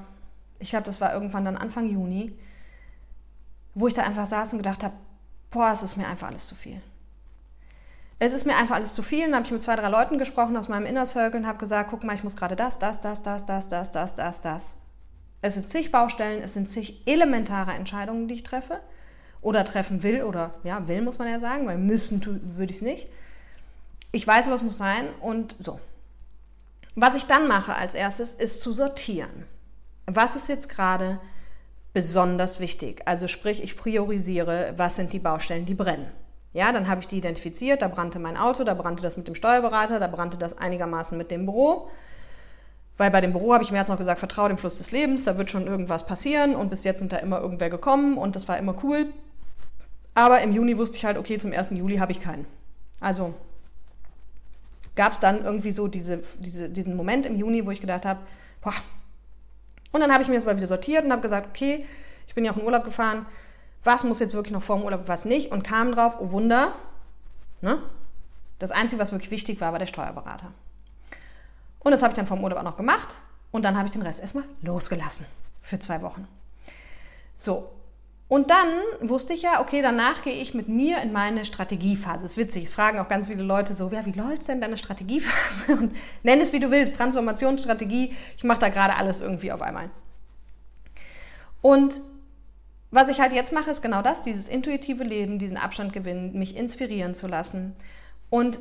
ich 0.57 0.71
glaube, 0.71 0.85
das 0.85 1.01
war 1.01 1.13
irgendwann 1.13 1.45
dann 1.45 1.55
Anfang 1.55 1.87
Juni, 1.87 2.35
wo 3.75 3.87
ich 3.87 3.93
da 3.93 4.03
einfach 4.03 4.25
saß 4.25 4.53
und 4.53 4.59
gedacht 4.59 4.83
habe, 4.83 4.95
boah, 5.51 5.71
es 5.71 5.83
ist 5.83 5.97
mir 5.97 6.07
einfach 6.07 6.29
alles 6.29 6.47
zu 6.47 6.55
viel. 6.55 6.81
Es 8.17 8.33
ist 8.33 8.45
mir 8.45 8.55
einfach 8.55 8.75
alles 8.75 8.95
zu 8.95 9.03
viel. 9.03 9.25
Dann 9.25 9.35
habe 9.35 9.45
ich 9.45 9.51
mit 9.51 9.61
zwei, 9.61 9.75
drei 9.75 9.89
Leuten 9.89 10.17
gesprochen 10.17 10.55
aus 10.57 10.69
meinem 10.69 10.85
Inner 10.85 11.05
Circle 11.05 11.41
und 11.41 11.47
habe 11.47 11.59
gesagt, 11.59 11.89
guck 11.89 12.03
mal, 12.03 12.15
ich 12.15 12.23
muss 12.23 12.37
gerade 12.37 12.55
das, 12.55 12.79
das, 12.79 13.01
das, 13.01 13.21
das, 13.21 13.45
das, 13.45 13.67
das, 13.67 13.91
das, 13.91 14.15
das, 14.15 14.41
das. 14.41 14.75
Es 15.41 15.53
sind 15.53 15.67
zig 15.67 15.91
Baustellen, 15.91 16.41
es 16.41 16.53
sind 16.53 16.67
zig 16.67 17.03
elementare 17.05 17.73
Entscheidungen, 17.73 18.27
die 18.27 18.35
ich 18.35 18.43
treffe 18.43 18.79
oder 19.41 19.65
treffen 19.65 20.01
will 20.01 20.23
oder 20.23 20.55
ja, 20.63 20.87
will 20.87 21.01
muss 21.01 21.19
man 21.19 21.29
ja 21.29 21.39
sagen, 21.39 21.67
weil 21.67 21.77
müssen 21.77 22.25
würde 22.57 22.71
ich 22.71 22.77
es 22.77 22.81
nicht. 22.81 23.09
Ich 24.11 24.25
weiß, 24.25 24.49
was 24.49 24.63
muss 24.63 24.77
sein 24.77 25.07
und 25.19 25.55
so. 25.59 25.79
Was 26.95 27.17
ich 27.17 27.25
dann 27.25 27.49
mache 27.49 27.75
als 27.75 27.93
erstes, 27.93 28.33
ist 28.33 28.61
zu 28.61 28.73
sortieren. 28.73 29.45
Was 30.07 30.37
ist 30.37 30.47
jetzt 30.47 30.69
gerade 30.69 31.19
besonders 31.95 32.59
wichtig. 32.59 33.01
Also 33.05 33.29
sprich, 33.29 33.63
ich 33.63 33.77
priorisiere, 33.77 34.73
was 34.75 34.97
sind 34.97 35.13
die 35.13 35.19
Baustellen, 35.19 35.65
die 35.65 35.75
brennen. 35.75 36.11
Ja, 36.51 36.73
dann 36.73 36.89
habe 36.89 36.99
ich 36.99 37.07
die 37.07 37.17
identifiziert, 37.17 37.81
da 37.81 37.87
brannte 37.87 38.19
mein 38.19 38.35
Auto, 38.35 38.65
da 38.65 38.73
brannte 38.73 39.01
das 39.01 39.15
mit 39.15 39.29
dem 39.29 39.33
Steuerberater, 39.33 39.97
da 39.97 40.07
brannte 40.07 40.37
das 40.37 40.57
einigermaßen 40.57 41.17
mit 41.17 41.31
dem 41.31 41.45
Büro. 41.45 41.89
Weil 42.97 43.11
bei 43.11 43.21
dem 43.21 43.31
Büro 43.31 43.53
habe 43.53 43.63
ich 43.63 43.71
mir 43.71 43.77
jetzt 43.77 43.87
noch 43.87 43.97
gesagt, 43.97 44.19
vertraue 44.19 44.49
dem 44.49 44.57
Fluss 44.57 44.77
des 44.77 44.91
Lebens, 44.91 45.23
da 45.23 45.37
wird 45.37 45.49
schon 45.49 45.67
irgendwas 45.67 46.05
passieren 46.05 46.57
und 46.57 46.69
bis 46.69 46.83
jetzt 46.83 46.99
sind 46.99 47.13
da 47.13 47.17
immer 47.17 47.39
irgendwer 47.39 47.69
gekommen 47.69 48.17
und 48.17 48.35
das 48.35 48.49
war 48.49 48.57
immer 48.57 48.75
cool. 48.83 49.05
Aber 50.15 50.41
im 50.41 50.51
Juni 50.51 50.77
wusste 50.77 50.97
ich 50.97 51.05
halt, 51.05 51.17
okay, 51.17 51.37
zum 51.37 51.53
1. 51.53 51.69
Juli 51.71 51.95
habe 51.95 52.11
ich 52.11 52.19
keinen. 52.19 52.45
Also 52.99 53.33
gab 54.95 55.13
es 55.13 55.21
dann 55.21 55.45
irgendwie 55.45 55.71
so 55.71 55.87
diese, 55.87 56.21
diese, 56.39 56.67
diesen 56.67 56.97
Moment 56.97 57.25
im 57.25 57.37
Juni, 57.37 57.65
wo 57.65 57.71
ich 57.71 57.79
gedacht 57.79 58.05
habe, 58.05 58.19
boah, 58.61 58.73
und 59.95 60.01
dann 60.01 60.11
habe 60.11 60.21
ich 60.21 60.27
mir 60.27 60.35
das 60.35 60.45
mal 60.45 60.57
wieder 60.57 60.67
sortiert 60.67 61.05
und 61.05 61.11
habe 61.13 61.21
gesagt, 61.21 61.47
okay, 61.47 61.85
ich 62.27 62.35
bin 62.35 62.43
ja 62.43 62.51
auch 62.51 62.57
in 62.57 62.63
Urlaub 62.63 62.83
gefahren, 62.83 63.25
was 63.81 64.03
muss 64.03 64.19
jetzt 64.19 64.33
wirklich 64.33 64.51
noch 64.51 64.61
vor 64.61 64.75
dem 64.75 64.83
Urlaub, 64.83 65.03
was 65.07 65.23
nicht 65.23 65.53
und 65.53 65.63
kam 65.63 65.93
drauf, 65.93 66.17
oh 66.19 66.31
Wunder, 66.31 66.73
ne? 67.61 67.81
das 68.59 68.71
Einzige, 68.71 69.01
was 69.01 69.13
wirklich 69.13 69.31
wichtig 69.31 69.61
war, 69.61 69.71
war 69.71 69.79
der 69.79 69.85
Steuerberater. 69.85 70.51
Und 71.79 71.93
das 71.93 72.03
habe 72.03 72.11
ich 72.11 72.17
dann 72.17 72.27
vom 72.27 72.43
Urlaub 72.43 72.59
auch 72.59 72.63
noch 72.63 72.75
gemacht 72.75 73.21
und 73.51 73.63
dann 73.63 73.77
habe 73.77 73.85
ich 73.85 73.93
den 73.93 74.01
Rest 74.01 74.19
erstmal 74.19 74.43
losgelassen 74.61 75.25
für 75.61 75.79
zwei 75.79 76.01
Wochen. 76.01 76.27
So, 77.33 77.71
und 78.27 78.49
dann 78.49 78.67
wusste 79.01 79.33
ich 79.33 79.43
ja, 79.43 79.61
okay, 79.61 79.83
danach 79.83 80.23
gehe 80.23 80.33
ich 80.33 80.55
mit 80.55 80.67
mir 80.67 80.99
in 81.01 81.11
meine 81.11 81.45
Strategiephase. 81.45 82.25
Ist 82.25 82.37
witzig, 82.37 82.65
es 82.65 82.73
fragen 82.73 82.97
auch 82.97 83.07
ganz 83.07 83.27
viele 83.27 83.43
Leute 83.43 83.73
so, 83.73 83.89
ja, 83.89 84.03
wie 84.05 84.13
läuft 84.13 84.47
denn 84.47 84.61
deine 84.61 84.77
Strategiephase? 84.77 85.73
Und 85.79 85.95
nenn 86.23 86.41
es, 86.41 86.51
wie 86.51 86.59
du 86.59 86.71
willst, 86.71 86.95
Transformationsstrategie. 86.95 88.15
Ich 88.35 88.43
mache 88.43 88.59
da 88.59 88.69
gerade 88.69 88.95
alles 88.95 89.21
irgendwie 89.21 89.51
auf 89.51 89.61
einmal. 89.61 89.91
Und 91.61 92.01
was 92.89 93.09
ich 93.09 93.19
halt 93.19 93.33
jetzt 93.33 93.51
mache, 93.51 93.69
ist 93.69 93.83
genau 93.83 94.01
das, 94.01 94.23
dieses 94.23 94.47
intuitive 94.47 95.03
Leben, 95.03 95.37
diesen 95.37 95.57
Abstand 95.57 95.93
gewinnen, 95.93 96.37
mich 96.37 96.55
inspirieren 96.55 97.13
zu 97.13 97.27
lassen 97.27 97.75
und 98.29 98.59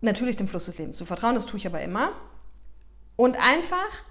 natürlich 0.00 0.36
dem 0.36 0.48
Fluss 0.48 0.66
des 0.66 0.78
Lebens 0.78 0.98
zu 0.98 1.06
vertrauen, 1.06 1.34
das 1.34 1.46
tue 1.46 1.58
ich 1.58 1.66
aber 1.66 1.80
immer. 1.80 2.12
Und 3.16 3.36
einfach 3.36 4.04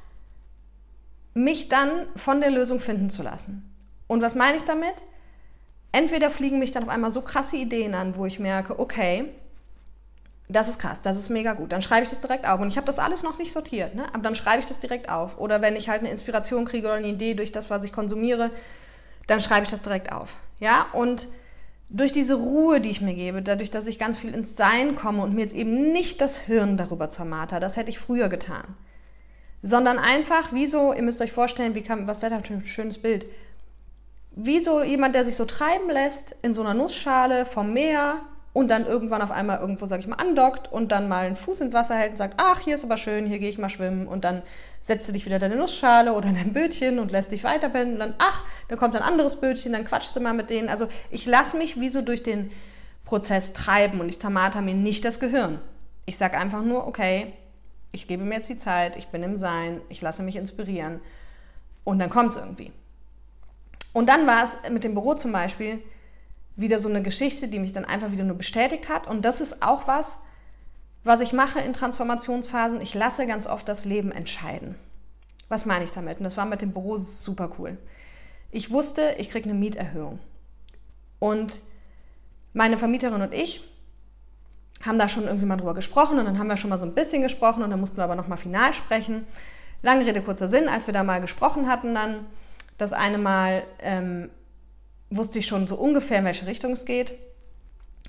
mich 1.34 1.70
dann 1.70 2.08
von 2.16 2.42
der 2.42 2.52
Lösung 2.52 2.80
finden 2.80 3.10
zu 3.10 3.22
lassen. 3.22 3.70
Und 4.10 4.24
was 4.24 4.34
meine 4.34 4.58
ich 4.58 4.63
damit? 4.63 4.95
Entweder 5.91 6.32
fliegen 6.32 6.58
mich 6.58 6.72
dann 6.72 6.84
auf 6.84 6.89
einmal 6.89 7.12
so 7.12 7.22
krasse 7.22 7.58
Ideen 7.58 7.93
an, 7.93 8.15
wo 8.15 8.26
ich 8.26 8.39
merke, 8.39 8.80
okay, 8.80 9.26
das 10.50 10.67
ist 10.67 10.80
krass, 10.80 11.04
das 11.04 11.15
ist 11.15 11.30
mega 11.30 11.54
gut. 11.54 11.72
Dann 11.72 11.84
schreibe 11.84 12.04
ich 12.04 12.10
das 12.10 12.19
direkt 12.19 12.48
auf. 12.48 12.60
Und 12.60 12.69
ich 12.69 12.78
habe 12.78 12.88
das 12.88 12.98
alles 12.98 13.22
noch 13.22 13.38
nicht 13.38 13.54
sortiert, 13.54 13.93
ne? 13.93 14.08
aber 14.12 14.24
dann 14.24 14.34
schreibe 14.34 14.62
ich 14.62 14.65
das 14.65 14.80
direkt 14.80 15.10
auf. 15.10 15.38
Oder 15.38 15.62
wenn 15.62 15.76
ich 15.76 15.89
halt 15.89 16.00
eine 16.00 16.10
Inspiration 16.10 16.65
kriege 16.65 16.88
oder 16.88 16.95
eine 16.95 17.08
Idee 17.08 17.36
durch 17.36 17.52
das, 17.52 17.69
was 17.69 17.84
ich 17.84 17.93
konsumiere, 17.93 18.50
dann 19.28 19.41
schreibe 19.41 19.65
ich 19.65 19.69
das 19.69 19.84
direkt 19.84 20.12
auf. 20.12 20.38
Ja, 20.60 20.88
und 20.93 21.28
durch 21.89 22.12
diese 22.12 22.34
Ruhe, 22.34 22.82
die 22.82 22.89
ich 22.89 23.02
mir 23.02 23.13
gebe, 23.13 23.43
dadurch, 23.43 23.69
dass 23.69 23.86
ich 23.86 24.00
ganz 24.00 24.17
viel 24.17 24.34
ins 24.34 24.56
Sein 24.56 24.95
komme 24.95 25.22
und 25.22 25.36
mir 25.36 25.41
jetzt 25.41 25.56
eben 25.56 25.91
nicht 25.91 26.19
das 26.19 26.39
Hirn 26.39 26.78
darüber 26.78 27.10
zermarter, 27.10 27.60
das 27.60 27.78
hätte 27.78 27.91
ich 27.91 28.00
früher 28.00 28.28
getan, 28.28 28.76
sondern 29.62 30.00
einfach, 30.00 30.52
wie 30.52 30.65
so, 30.65 30.93
ihr 30.93 31.04
müsst 31.04 31.22
euch 31.22 31.32
vorstellen, 31.32 31.76
wie 31.76 31.84
kann, 31.84 32.08
was 32.08 32.24
wäre 32.24 32.32
da 32.32 32.38
ein 32.38 32.65
schönes 32.65 33.00
Bild, 33.00 33.28
wie 34.32 34.60
so 34.60 34.82
jemand, 34.84 35.15
der 35.15 35.26
sich 35.26 35.36
so 35.36 35.46
treiben 35.46 35.89
lässt 35.89 36.36
in 36.44 36.54
so 36.54 36.62
einer 36.62 36.74
Nussschale 36.74 37.46
vom 37.46 37.74
Meer 37.74 38.22
und 38.54 38.70
dann 38.70 38.86
irgendwann 38.86 39.22
auf 39.22 39.32
einmal 39.32 39.60
irgendwo, 39.60 39.86
sag 39.86 40.00
ich 40.00 40.08
mal, 40.08 40.15
andockt 40.15 40.72
und 40.72 40.92
dann 40.92 41.08
mal 41.08 41.26
einen 41.26 41.36
Fuß 41.36 41.62
ins 41.62 41.74
Wasser 41.74 41.96
hält 41.96 42.12
und 42.12 42.18
sagt, 42.18 42.36
ach, 42.38 42.60
hier 42.60 42.76
ist 42.76 42.84
aber 42.84 42.98
schön, 42.98 43.26
hier 43.26 43.39
gehe 43.39 43.50
ich 43.50 43.58
mal 43.58 43.70
schwimmen 43.70 44.08
und 44.08 44.24
dann 44.24 44.42
setzt 44.82 45.08
du 45.08 45.13
dich 45.13 45.26
wieder 45.26 45.36
in 45.36 45.42
deine 45.42 45.56
Nussschale 45.56 46.13
oder 46.13 46.30
in 46.30 46.36
dein 46.36 46.54
Bötchen 46.54 47.00
und 47.00 47.12
lässt 47.12 47.32
dich 47.32 47.44
weiterpennen 47.44 47.94
und 47.94 48.00
dann, 48.00 48.15
ach, 48.18 48.44
da 48.68 48.76
kommt 48.76 48.96
ein 48.96 49.04
anderes 49.04 49.39
Bötchen, 49.39 49.74
dann 49.74 49.86
quatschst 49.86 50.15
du 50.15 50.20
mal 50.20 50.34
mit 50.34 50.50
denen. 50.50 50.70
Also 50.70 50.88
ich 51.12 51.26
lasse 51.26 51.58
mich 51.58 51.80
wie 51.80 51.89
so 51.89 52.02
durch 52.02 52.24
den 52.24 52.52
Prozess 53.06 53.54
treiben 53.54 54.00
und 54.00 54.10
ich 54.10 54.20
zermarter 54.20 54.62
mir 54.62 54.76
nicht 54.76 55.06
das 55.06 55.20
Gehirn. 55.20 55.60
Ich 56.06 56.18
sage 56.18 56.38
einfach 56.38 56.63
nur, 56.63 56.88
okay, 56.88 57.34
ich 57.92 58.08
gebe 58.08 58.24
mir 58.24 58.36
jetzt 58.36 58.50
die 58.50 58.58
Zeit, 58.58 58.96
ich 58.98 59.08
bin 59.08 59.24
im 59.24 59.38
Sein, 59.38 59.82
ich 59.89 60.02
lasse 60.02 60.24
mich 60.24 60.36
inspirieren 60.36 61.02
und 61.84 62.00
dann 62.00 62.10
kommt 62.10 62.32
es 62.34 62.38
irgendwie. 62.38 62.72
Und 63.93 64.08
dann 64.08 64.28
war 64.28 64.43
es 64.43 64.58
mit 64.69 64.84
dem 64.84 64.93
Büro 64.93 65.13
zum 65.15 65.32
Beispiel 65.32 65.82
wieder 66.56 66.80
so 66.80 66.89
eine 66.89 67.02
Geschichte, 67.02 67.47
die 67.47 67.60
mich 67.60 67.73
dann 67.73 67.86
einfach 67.86 68.12
wieder 68.12 68.23
nur 68.23 68.38
bestätigt 68.38 68.89
hat. 68.89 69.08
Und 69.08 69.23
das 69.25 69.41
ist 69.41 69.63
auch 69.63 69.88
was, 69.88 70.19
was 71.04 71.21
ich 71.21 71.34
mache 71.34 71.60
in 71.60 71.73
Transformationsphasen. 71.73 72.82
Ich 72.82 72.93
lasse 72.93 73.25
ganz 73.25 73.47
oft 73.47 73.67
das 73.67 73.86
Leben 73.86 74.12
entscheiden. 74.12 74.75
Was 75.47 75.65
meine 75.65 75.86
ich 75.86 75.91
damit? 75.91 76.19
Und 76.19 76.25
das 76.25 76.38
war 76.38 76.45
mit 76.45 76.62
dem 76.62 76.73
Büro 76.73 76.97
super 76.97 77.49
cool. 77.58 77.78
Ich 78.52 78.71
wusste, 78.71 79.15
ich 79.17 79.30
kriege 79.30 79.49
eine 79.49 79.58
Mieterhöhung. 79.58 80.19
Und 81.19 81.62
meine 82.54 82.78
Vermieterin 82.78 83.21
und 83.21 83.34
ich, 83.34 83.63
haben 84.86 84.97
da 84.97 85.08
schon 85.10 85.25
irgendwie 85.25 85.45
mal 85.45 85.58
drüber 85.58 85.73
gesprochen 85.73 86.19
und 86.19 86.25
dann 86.25 86.39
haben 86.39 86.47
wir 86.47 86.58
schon 86.58 86.69
mal 86.69 86.80
so 86.80 86.86
ein 86.86 86.93
bisschen 86.93 87.21
gesprochen 87.21 87.63
und 87.63 87.69
dann 87.69 87.80
mussten 87.80 87.97
wir 87.97 88.06
aber 88.06 88.15
nochmal 88.15 88.38
final 88.38 88.73
sprechen. 88.73 89.25
Lange 89.82 90.06
Rede, 90.06 90.21
kurzer 90.21 90.47
Sinn, 90.47 90.69
als 90.69 90.88
wir 90.88 90.93
da 90.93 91.04
mal 91.04 91.21
gesprochen 91.21 91.67
hatten, 91.67 91.93
dann 91.93 92.25
das 92.80 92.94
eine 92.94 93.20
Mal 93.20 93.63
ähm, 93.82 94.32
wusste 95.12 95.39
ich 95.39 95.48
schon 95.48 95.68
so 95.68 95.76
ungefähr, 95.76 96.20
in 96.20 96.26
welche 96.26 96.48
Richtung 96.48 96.72
es 96.72 96.86
geht. 96.86 97.13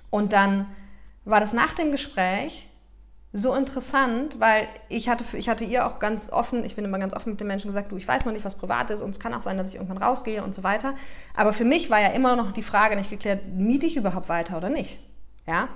Und 0.08 0.32
dann 0.32 0.66
war 1.24 1.40
das 1.40 1.52
nach 1.52 1.74
dem 1.74 1.92
Gespräch 1.92 2.68
so 3.32 3.54
interessant, 3.54 4.40
weil 4.40 4.66
ich 4.88 5.08
hatte, 5.08 5.24
ich 5.36 5.48
hatte 5.48 5.64
ihr 5.64 5.86
auch 5.86 6.00
ganz 6.00 6.30
offen, 6.30 6.64
ich 6.64 6.74
bin 6.74 6.84
immer 6.84 6.98
ganz 6.98 7.14
offen 7.14 7.30
mit 7.30 7.40
den 7.40 7.46
Menschen 7.46 7.68
gesagt, 7.68 7.92
du, 7.92 7.96
ich 7.96 8.08
weiß 8.08 8.24
noch 8.24 8.32
nicht, 8.32 8.44
was 8.44 8.56
privat 8.56 8.90
ist 8.90 9.02
und 9.02 9.10
es 9.10 9.20
kann 9.20 9.34
auch 9.34 9.40
sein, 9.40 9.56
dass 9.56 9.68
ich 9.68 9.76
irgendwann 9.76 9.98
rausgehe 9.98 10.42
und 10.42 10.52
so 10.54 10.64
weiter. 10.64 10.94
Aber 11.36 11.52
für 11.52 11.64
mich 11.64 11.90
war 11.90 12.00
ja 12.00 12.08
immer 12.08 12.34
noch 12.34 12.50
die 12.52 12.62
Frage 12.62 12.96
nicht 12.96 13.10
geklärt, 13.10 13.42
miete 13.54 13.86
ich 13.86 13.96
überhaupt 13.96 14.28
weiter 14.28 14.56
oder 14.56 14.68
nicht? 14.68 14.98
Ja. 15.46 15.68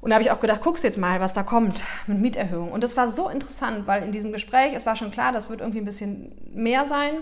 Und 0.00 0.10
da 0.10 0.14
habe 0.14 0.24
ich 0.24 0.30
auch 0.30 0.38
gedacht, 0.38 0.60
guckst 0.60 0.84
jetzt 0.84 0.98
mal, 0.98 1.18
was 1.18 1.34
da 1.34 1.42
kommt 1.42 1.82
mit 2.06 2.18
Mieterhöhung. 2.18 2.70
Und 2.70 2.84
das 2.84 2.96
war 2.96 3.08
so 3.08 3.28
interessant, 3.28 3.88
weil 3.88 4.04
in 4.04 4.12
diesem 4.12 4.30
Gespräch, 4.30 4.72
es 4.72 4.86
war 4.86 4.94
schon 4.94 5.10
klar, 5.10 5.32
das 5.32 5.50
wird 5.50 5.60
irgendwie 5.60 5.80
ein 5.80 5.84
bisschen 5.84 6.32
mehr 6.54 6.86
sein. 6.86 7.14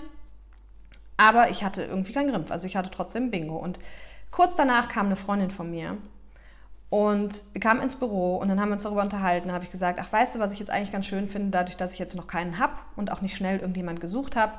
Aber 1.17 1.51
ich 1.51 1.65
hatte 1.65 1.85
irgendwie 1.85 2.13
keinen 2.13 2.31
Grimpf. 2.31 2.51
Also 2.51 2.67
ich 2.67 2.77
hatte 2.77 2.91
trotzdem 2.91 3.31
Bingo. 3.31 3.57
Und 3.57 3.79
kurz 4.31 4.57
danach 4.57 4.89
kam 4.89 5.07
eine 5.07 5.17
Freundin 5.17 5.51
von 5.51 5.71
mir 5.71 5.97
und 6.91 7.43
kam 7.61 7.81
ins 7.81 7.97
Büro 7.97 8.37
und 8.37 8.49
dann 8.49 8.61
haben 8.61 8.69
wir 8.69 8.75
uns 8.75 8.85
darüber 8.85 9.03
unterhalten. 9.03 9.49
Da 9.49 9.55
habe 9.55 9.65
ich 9.65 9.71
gesagt, 9.71 9.99
ach 10.01 10.13
weißt 10.13 10.37
du, 10.37 10.39
was 10.39 10.53
ich 10.53 10.61
jetzt 10.61 10.71
eigentlich 10.71 10.93
ganz 10.93 11.07
schön 11.07 11.27
finde, 11.27 11.51
dadurch, 11.51 11.77
dass 11.77 11.93
ich 11.93 11.99
jetzt 11.99 12.15
noch 12.15 12.29
keinen 12.29 12.59
habe 12.59 12.75
und 12.97 13.11
auch 13.11 13.21
nicht 13.21 13.37
schnell 13.37 13.59
irgendjemand 13.59 14.01
gesucht 14.01 14.37
habe, 14.37 14.53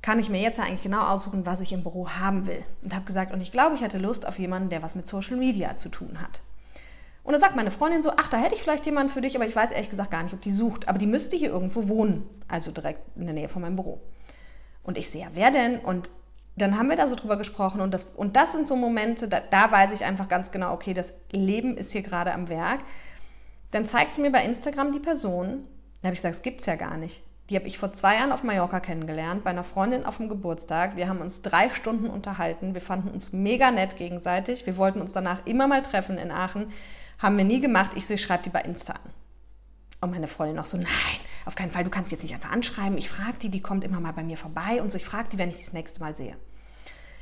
kann 0.00 0.18
ich 0.18 0.30
mir 0.30 0.40
jetzt 0.40 0.58
eigentlich 0.58 0.82
genau 0.82 1.02
aussuchen, 1.02 1.46
was 1.46 1.60
ich 1.60 1.72
im 1.72 1.82
Büro 1.82 2.08
haben 2.08 2.46
will. 2.46 2.64
Und 2.82 2.94
habe 2.94 3.04
gesagt, 3.04 3.32
und 3.32 3.40
ich 3.40 3.52
glaube, 3.52 3.74
ich 3.74 3.82
hätte 3.82 3.98
Lust 3.98 4.26
auf 4.26 4.38
jemanden, 4.38 4.68
der 4.68 4.82
was 4.82 4.94
mit 4.94 5.06
Social 5.06 5.36
Media 5.36 5.76
zu 5.76 5.90
tun 5.90 6.20
hat. 6.20 6.40
Und 7.22 7.32
dann 7.32 7.40
sagt 7.40 7.54
meine 7.54 7.70
Freundin 7.70 8.02
so, 8.02 8.12
ach, 8.16 8.28
da 8.28 8.36
hätte 8.36 8.54
ich 8.54 8.62
vielleicht 8.62 8.84
jemanden 8.84 9.12
für 9.12 9.20
dich, 9.20 9.36
aber 9.36 9.46
ich 9.46 9.54
weiß 9.54 9.70
ehrlich 9.70 9.90
gesagt 9.90 10.10
gar 10.10 10.22
nicht, 10.24 10.34
ob 10.34 10.40
die 10.40 10.50
sucht. 10.50 10.88
Aber 10.88 10.98
die 10.98 11.06
müsste 11.06 11.36
hier 11.36 11.50
irgendwo 11.50 11.86
wohnen, 11.86 12.28
also 12.48 12.72
direkt 12.72 13.00
in 13.16 13.26
der 13.26 13.34
Nähe 13.34 13.48
von 13.48 13.62
meinem 13.62 13.76
Büro. 13.76 14.00
Und 14.82 14.98
ich 14.98 15.10
sehe, 15.10 15.22
ja, 15.22 15.28
wer 15.34 15.50
denn? 15.50 15.78
Und 15.78 16.10
dann 16.56 16.78
haben 16.78 16.88
wir 16.88 16.96
da 16.96 17.08
so 17.08 17.14
drüber 17.14 17.36
gesprochen 17.36 17.80
und 17.80 17.94
das, 17.94 18.04
und 18.16 18.36
das 18.36 18.52
sind 18.52 18.68
so 18.68 18.76
Momente, 18.76 19.26
da, 19.26 19.40
da 19.40 19.70
weiß 19.72 19.92
ich 19.92 20.04
einfach 20.04 20.28
ganz 20.28 20.50
genau, 20.50 20.74
okay, 20.74 20.92
das 20.92 21.14
Leben 21.30 21.76
ist 21.76 21.92
hier 21.92 22.02
gerade 22.02 22.32
am 22.34 22.48
Werk. 22.48 22.80
Dann 23.70 23.86
zeigt 23.86 24.14
sie 24.14 24.20
mir 24.20 24.30
bei 24.30 24.44
Instagram 24.44 24.92
die 24.92 25.00
Person. 25.00 25.66
Da 26.02 26.08
habe 26.08 26.14
ich 26.14 26.20
gesagt, 26.20 26.34
es 26.34 26.42
gibt 26.42 26.60
es 26.60 26.66
ja 26.66 26.76
gar 26.76 26.98
nicht. 26.98 27.22
Die 27.48 27.56
habe 27.56 27.66
ich 27.66 27.78
vor 27.78 27.92
zwei 27.92 28.16
Jahren 28.16 28.32
auf 28.32 28.42
Mallorca 28.42 28.80
kennengelernt, 28.80 29.44
bei 29.44 29.50
einer 29.50 29.64
Freundin 29.64 30.04
auf 30.04 30.18
dem 30.18 30.28
Geburtstag. 30.28 30.96
Wir 30.96 31.08
haben 31.08 31.20
uns 31.20 31.42
drei 31.42 31.70
Stunden 31.70 32.08
unterhalten. 32.08 32.74
Wir 32.74 32.80
fanden 32.80 33.08
uns 33.08 33.32
mega 33.32 33.70
nett 33.70 33.96
gegenseitig. 33.96 34.66
Wir 34.66 34.76
wollten 34.76 35.00
uns 35.00 35.12
danach 35.12 35.44
immer 35.46 35.66
mal 35.66 35.82
treffen 35.82 36.18
in 36.18 36.30
Aachen. 36.30 36.70
Haben 37.18 37.38
wir 37.38 37.44
nie 37.44 37.60
gemacht. 37.60 37.92
Ich 37.94 38.06
so, 38.06 38.14
ich 38.14 38.22
schreibe 38.22 38.42
die 38.42 38.50
bei 38.50 38.60
Insta 38.60 38.94
an. 38.94 39.10
Und 40.00 40.10
meine 40.10 40.26
Freundin 40.26 40.58
auch 40.58 40.66
so, 40.66 40.76
nein, 40.76 40.86
auf 41.44 41.54
keinen 41.54 41.70
Fall, 41.70 41.84
du 41.84 41.90
kannst 41.90 42.12
jetzt 42.12 42.22
nicht 42.22 42.34
einfach 42.34 42.52
anschreiben. 42.52 42.96
Ich 42.98 43.08
frage 43.08 43.38
die, 43.40 43.48
die 43.48 43.60
kommt 43.60 43.84
immer 43.84 44.00
mal 44.00 44.12
bei 44.12 44.22
mir 44.22 44.36
vorbei 44.36 44.80
und 44.80 44.90
so. 44.90 44.96
Ich 44.96 45.04
frage 45.04 45.28
die, 45.32 45.38
wenn 45.38 45.48
ich 45.48 45.56
das 45.56 45.72
nächste 45.72 46.00
Mal 46.00 46.14
sehe. 46.14 46.36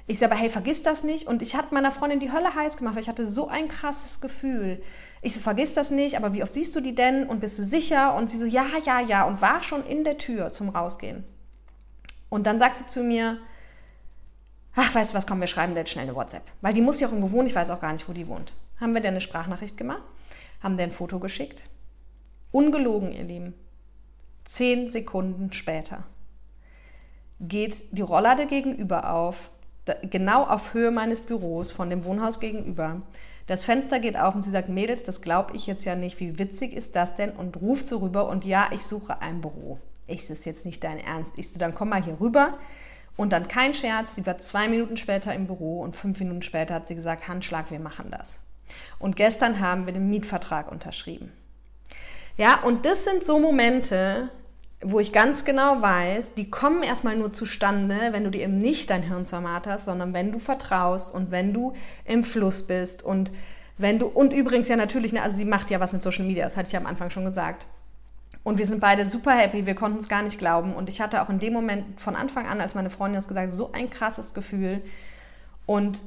Ich 0.07 0.19
sage 0.19 0.33
aber, 0.33 0.41
hey, 0.41 0.51
vergiss 0.51 0.83
das 0.83 1.05
nicht. 1.05 1.27
Und 1.27 1.41
ich 1.41 1.55
hatte 1.55 1.73
meiner 1.73 1.91
Freundin 1.91 2.21
die 2.21 2.33
Hölle 2.33 2.55
heiß 2.55 2.77
gemacht, 2.77 2.97
weil 2.97 3.03
ich 3.03 3.09
hatte 3.09 3.27
so 3.27 3.49
ein 3.49 3.69
krasses 3.69 4.21
Gefühl. 4.21 4.83
Ich 5.23 5.35
so, 5.35 5.41
vergiss 5.41 5.75
das 5.75 5.91
nicht, 5.91 6.17
aber 6.17 6.33
wie 6.33 6.43
oft 6.43 6.53
siehst 6.53 6.75
du 6.75 6.81
die 6.81 6.95
denn 6.95 7.27
und 7.27 7.41
bist 7.41 7.59
du 7.59 7.65
sicher? 7.65 8.15
Und 8.15 8.31
sie 8.31 8.37
so, 8.37 8.45
ja, 8.45 8.67
ja, 8.85 9.01
ja. 9.01 9.25
Und 9.25 9.41
war 9.41 9.63
schon 9.63 9.85
in 9.87 10.05
der 10.05 10.19
Tür 10.19 10.51
zum 10.51 10.69
Rausgehen. 10.71 11.25
Und 12.29 12.47
dann 12.47 12.59
sagt 12.59 12.79
sie 12.79 12.87
zu 12.87 13.03
mir, 13.03 13.39
ach, 14.75 14.95
weißt 14.95 15.13
du 15.13 15.17
was, 15.17 15.27
komm, 15.27 15.41
wir 15.41 15.47
schreiben 15.47 15.75
dir 15.75 15.81
jetzt 15.81 15.91
schnell 15.91 16.05
eine 16.05 16.17
WhatsApp. 16.17 16.43
Weil 16.61 16.73
die 16.73 16.81
muss 16.81 17.01
ja 17.01 17.07
auch 17.07 17.13
irgendwo 17.13 17.33
wohnen, 17.33 17.47
ich 17.47 17.55
weiß 17.55 17.71
auch 17.71 17.81
gar 17.81 17.93
nicht, 17.93 18.09
wo 18.09 18.13
die 18.13 18.29
wohnt. 18.29 18.53
Haben 18.81 18.95
wir 18.95 19.01
dir 19.01 19.09
eine 19.09 19.21
Sprachnachricht 19.21 19.77
gemacht, 19.77 20.03
haben 20.63 20.77
dir 20.77 20.85
ein 20.85 20.93
Foto 20.93 21.19
geschickt 21.21 21.65
Ungelogen, 22.53 23.13
ihr 23.13 23.25
Lieben. 23.25 23.55
Zehn 24.53 24.89
Sekunden 24.89 25.53
später 25.53 26.03
geht 27.39 27.97
die 27.97 28.03
Rolllade 28.03 28.47
gegenüber 28.47 29.13
auf, 29.13 29.53
genau 30.03 30.43
auf 30.43 30.75
Höhe 30.75 30.91
meines 30.91 31.21
Büros 31.21 31.71
von 31.71 31.89
dem 31.89 32.05
Wohnhaus 32.05 32.41
gegenüber. 32.41 33.01
Das 33.47 33.63
Fenster 33.63 34.01
geht 34.01 34.19
auf 34.19 34.35
und 34.35 34.43
sie 34.43 34.51
sagt, 34.51 34.69
Mädels, 34.69 35.05
das 35.05 35.23
glaube 35.23 35.55
ich 35.55 35.69
jetzt 35.69 35.85
ja 35.85 35.95
nicht, 35.95 36.19
wie 36.19 36.41
witzig 36.41 36.73
ist 36.73 36.97
das 36.97 37.15
denn? 37.15 37.31
Und 37.31 37.59
ruft 37.59 37.87
so 37.87 37.99
rüber 37.99 38.29
und 38.29 38.45
ja, 38.45 38.69
ich 38.73 38.83
suche 38.83 39.23
ein 39.23 39.41
Büro. 39.41 39.79
Ich, 40.09 40.23
das 40.23 40.41
ist 40.41 40.47
jetzt 40.47 40.67
nicht 40.67 40.83
dein 40.83 40.99
Ernst. 40.99 41.35
Ich 41.37 41.53
so, 41.53 41.61
dann 41.61 41.73
komm 41.73 41.91
mal 41.91 42.03
hier 42.03 42.19
rüber. 42.19 42.59
Und 43.17 43.33
dann 43.33 43.47
kein 43.47 43.73
Scherz, 43.73 44.17
sie 44.17 44.27
war 44.27 44.39
zwei 44.39 44.67
Minuten 44.67 44.97
später 44.97 45.33
im 45.33 45.47
Büro 45.47 45.81
und 45.81 45.95
fünf 45.95 46.19
Minuten 46.19 46.43
später 46.43 46.75
hat 46.75 46.89
sie 46.89 46.97
gesagt, 46.97 47.29
Handschlag, 47.29 47.71
wir 47.71 47.79
machen 47.79 48.11
das. 48.11 48.41
Und 48.99 49.15
gestern 49.15 49.61
haben 49.61 49.87
wir 49.87 49.93
den 49.93 50.11
Mietvertrag 50.11 50.73
unterschrieben. 50.73 51.33
Ja, 52.37 52.61
und 52.65 52.85
das 52.85 53.05
sind 53.05 53.23
so 53.23 53.39
Momente, 53.39 54.31
wo 54.83 54.99
ich 54.99 55.13
ganz 55.13 55.45
genau 55.45 55.83
weiß, 55.83 56.35
die 56.35 56.51
kommen 56.51 56.83
erstmal 56.83 57.17
nur 57.17 57.33
zustande, 57.33 57.97
wenn 58.13 58.25
du 58.25 58.31
dir 58.31 58.43
eben 58.43 58.57
nicht 58.57 58.89
dein 58.89 59.03
Hirn 59.03 59.27
zermarterst, 59.27 59.85
sondern 59.85 60.15
wenn 60.15 60.33
du 60.33 60.39
vertraust 60.39 61.15
und 61.15 61.31
wenn 61.31 61.53
du 61.53 61.75
im 62.05 62.25
Fluss 62.25 62.67
bist 62.67 63.03
und 63.03 63.31
wenn 63.77 63.99
du, 63.99 64.07
und 64.07 64.33
übrigens 64.33 64.69
ja 64.69 64.77
natürlich, 64.77 65.13
ne, 65.13 65.23
also 65.23 65.37
sie 65.37 65.45
macht 65.45 65.71
ja 65.71 65.81
was 65.81 65.93
mit 65.93 66.03
Social 66.03 66.25
Media, 66.25 66.45
das 66.45 66.57
hatte 66.57 66.69
ich 66.69 66.73
ja 66.73 66.81
am 66.81 66.87
Anfang 66.87 67.11
schon 67.11 67.25
gesagt. 67.25 67.67
Und 68.43 68.59
wir 68.59 68.67
sind 68.67 68.81
beide 68.81 69.05
super 69.05 69.33
happy, 69.33 69.67
wir 69.67 69.75
konnten 69.75 69.99
es 69.99 70.09
gar 70.09 70.23
nicht 70.23 70.39
glauben. 70.39 70.75
Und 70.75 70.89
ich 70.89 71.01
hatte 71.01 71.23
auch 71.23 71.29
in 71.29 71.39
dem 71.39 71.53
Moment 71.53 72.01
von 72.01 72.17
Anfang 72.17 72.47
an, 72.47 72.61
als 72.61 72.75
meine 72.75 72.89
Freundin 72.89 73.17
das 73.17 73.29
gesagt 73.29 73.49
hat, 73.49 73.55
so 73.55 73.73
ein 73.73 73.91
krasses 73.91 74.33
Gefühl. 74.33 74.83
Und 75.67 76.03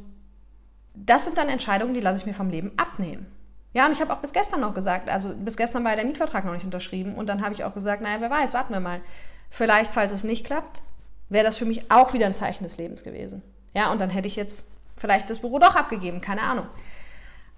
das 0.95 1.25
sind 1.25 1.37
dann 1.37 1.49
Entscheidungen, 1.49 1.93
die 1.93 1.99
lasse 1.99 2.17
ich 2.17 2.25
mir 2.25 2.33
vom 2.33 2.49
Leben 2.49 2.71
abnehmen. 2.77 3.27
Ja, 3.73 3.85
und 3.87 3.91
ich 3.91 4.01
habe 4.01 4.13
auch 4.13 4.19
bis 4.19 4.33
gestern 4.33 4.61
noch 4.61 4.73
gesagt, 4.73 5.09
also 5.09 5.33
bis 5.35 5.57
gestern 5.57 5.83
war 5.83 5.95
der 5.95 6.05
Mietvertrag 6.05 6.45
noch 6.45 6.53
nicht 6.53 6.65
unterschrieben 6.65 7.15
und 7.15 7.27
dann 7.27 7.43
habe 7.43 7.53
ich 7.53 7.63
auch 7.63 7.73
gesagt, 7.73 8.01
naja, 8.01 8.17
wer 8.19 8.29
weiß, 8.29 8.53
warten 8.53 8.73
wir 8.73 8.79
mal. 8.79 9.01
Vielleicht, 9.49 9.91
falls 9.91 10.13
es 10.13 10.23
nicht 10.23 10.45
klappt, 10.45 10.81
wäre 11.29 11.43
das 11.43 11.57
für 11.57 11.65
mich 11.65 11.91
auch 11.91 12.13
wieder 12.13 12.27
ein 12.27 12.33
Zeichen 12.33 12.63
des 12.63 12.77
Lebens 12.77 13.03
gewesen. 13.03 13.41
Ja, 13.73 13.91
und 13.91 13.99
dann 13.99 14.11
hätte 14.11 14.27
ich 14.27 14.35
jetzt 14.35 14.65
vielleicht 14.95 15.29
das 15.29 15.39
Büro 15.39 15.57
doch 15.57 15.75
abgegeben, 15.75 16.21
keine 16.21 16.41
Ahnung. 16.41 16.67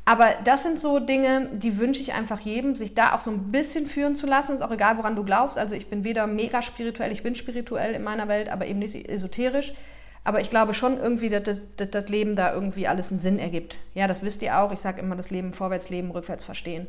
Aber 0.06 0.30
das 0.44 0.62
sind 0.62 0.80
so 0.80 1.00
Dinge, 1.00 1.50
die 1.52 1.80
wünsche 1.80 2.00
ich 2.00 2.14
einfach 2.14 2.40
jedem, 2.40 2.76
sich 2.76 2.94
da 2.94 3.14
auch 3.14 3.22
so 3.22 3.32
ein 3.32 3.52
bisschen 3.52 3.88
führen 3.88 4.16
zu 4.16 4.28
lassen. 4.28 4.54
Ist 4.54 4.62
auch 4.62 4.72
egal, 4.72 4.98
woran 4.98 5.16
du 5.16 5.24
glaubst. 5.24 5.58
Also 5.58 5.74
ich 5.74 5.88
bin 5.88 6.04
weder 6.04 6.28
mega 6.28 6.62
spirituell, 6.62 7.12
ich 7.12 7.24
bin 7.24 7.34
spirituell 7.34 7.96
in 7.96 8.04
meiner 8.04 8.28
Welt, 8.28 8.50
aber 8.50 8.68
eben 8.68 8.80
nicht 8.80 9.10
esoterisch. 9.10 9.74
Aber 10.26 10.42
ich 10.42 10.50
glaube 10.50 10.74
schon 10.74 10.98
irgendwie, 10.98 11.30
dass 11.30 11.62
das, 11.78 12.10
Leben 12.10 12.36
da 12.36 12.52
irgendwie 12.52 12.88
alles 12.88 13.12
einen 13.12 13.20
Sinn 13.20 13.38
ergibt. 13.38 13.78
Ja, 13.94 14.08
das 14.08 14.24
wisst 14.24 14.42
ihr 14.42 14.60
auch. 14.60 14.72
Ich 14.72 14.80
sage 14.80 15.00
immer, 15.00 15.16
das 15.16 15.30
Leben 15.30 15.54
vorwärts 15.54 15.92
leben, 15.92 16.10
rückwärts 16.10 16.44
verstehen. 16.44 16.88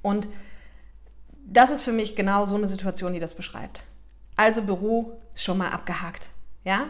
Und 0.00 0.26
das 1.46 1.70
ist 1.70 1.82
für 1.82 1.92
mich 1.92 2.16
genau 2.16 2.46
so 2.46 2.56
eine 2.56 2.66
Situation, 2.66 3.12
die 3.12 3.18
das 3.18 3.34
beschreibt. 3.34 3.84
Also 4.36 4.62
Büro 4.62 5.20
schon 5.34 5.58
mal 5.58 5.68
abgehakt. 5.68 6.30
Ja? 6.64 6.86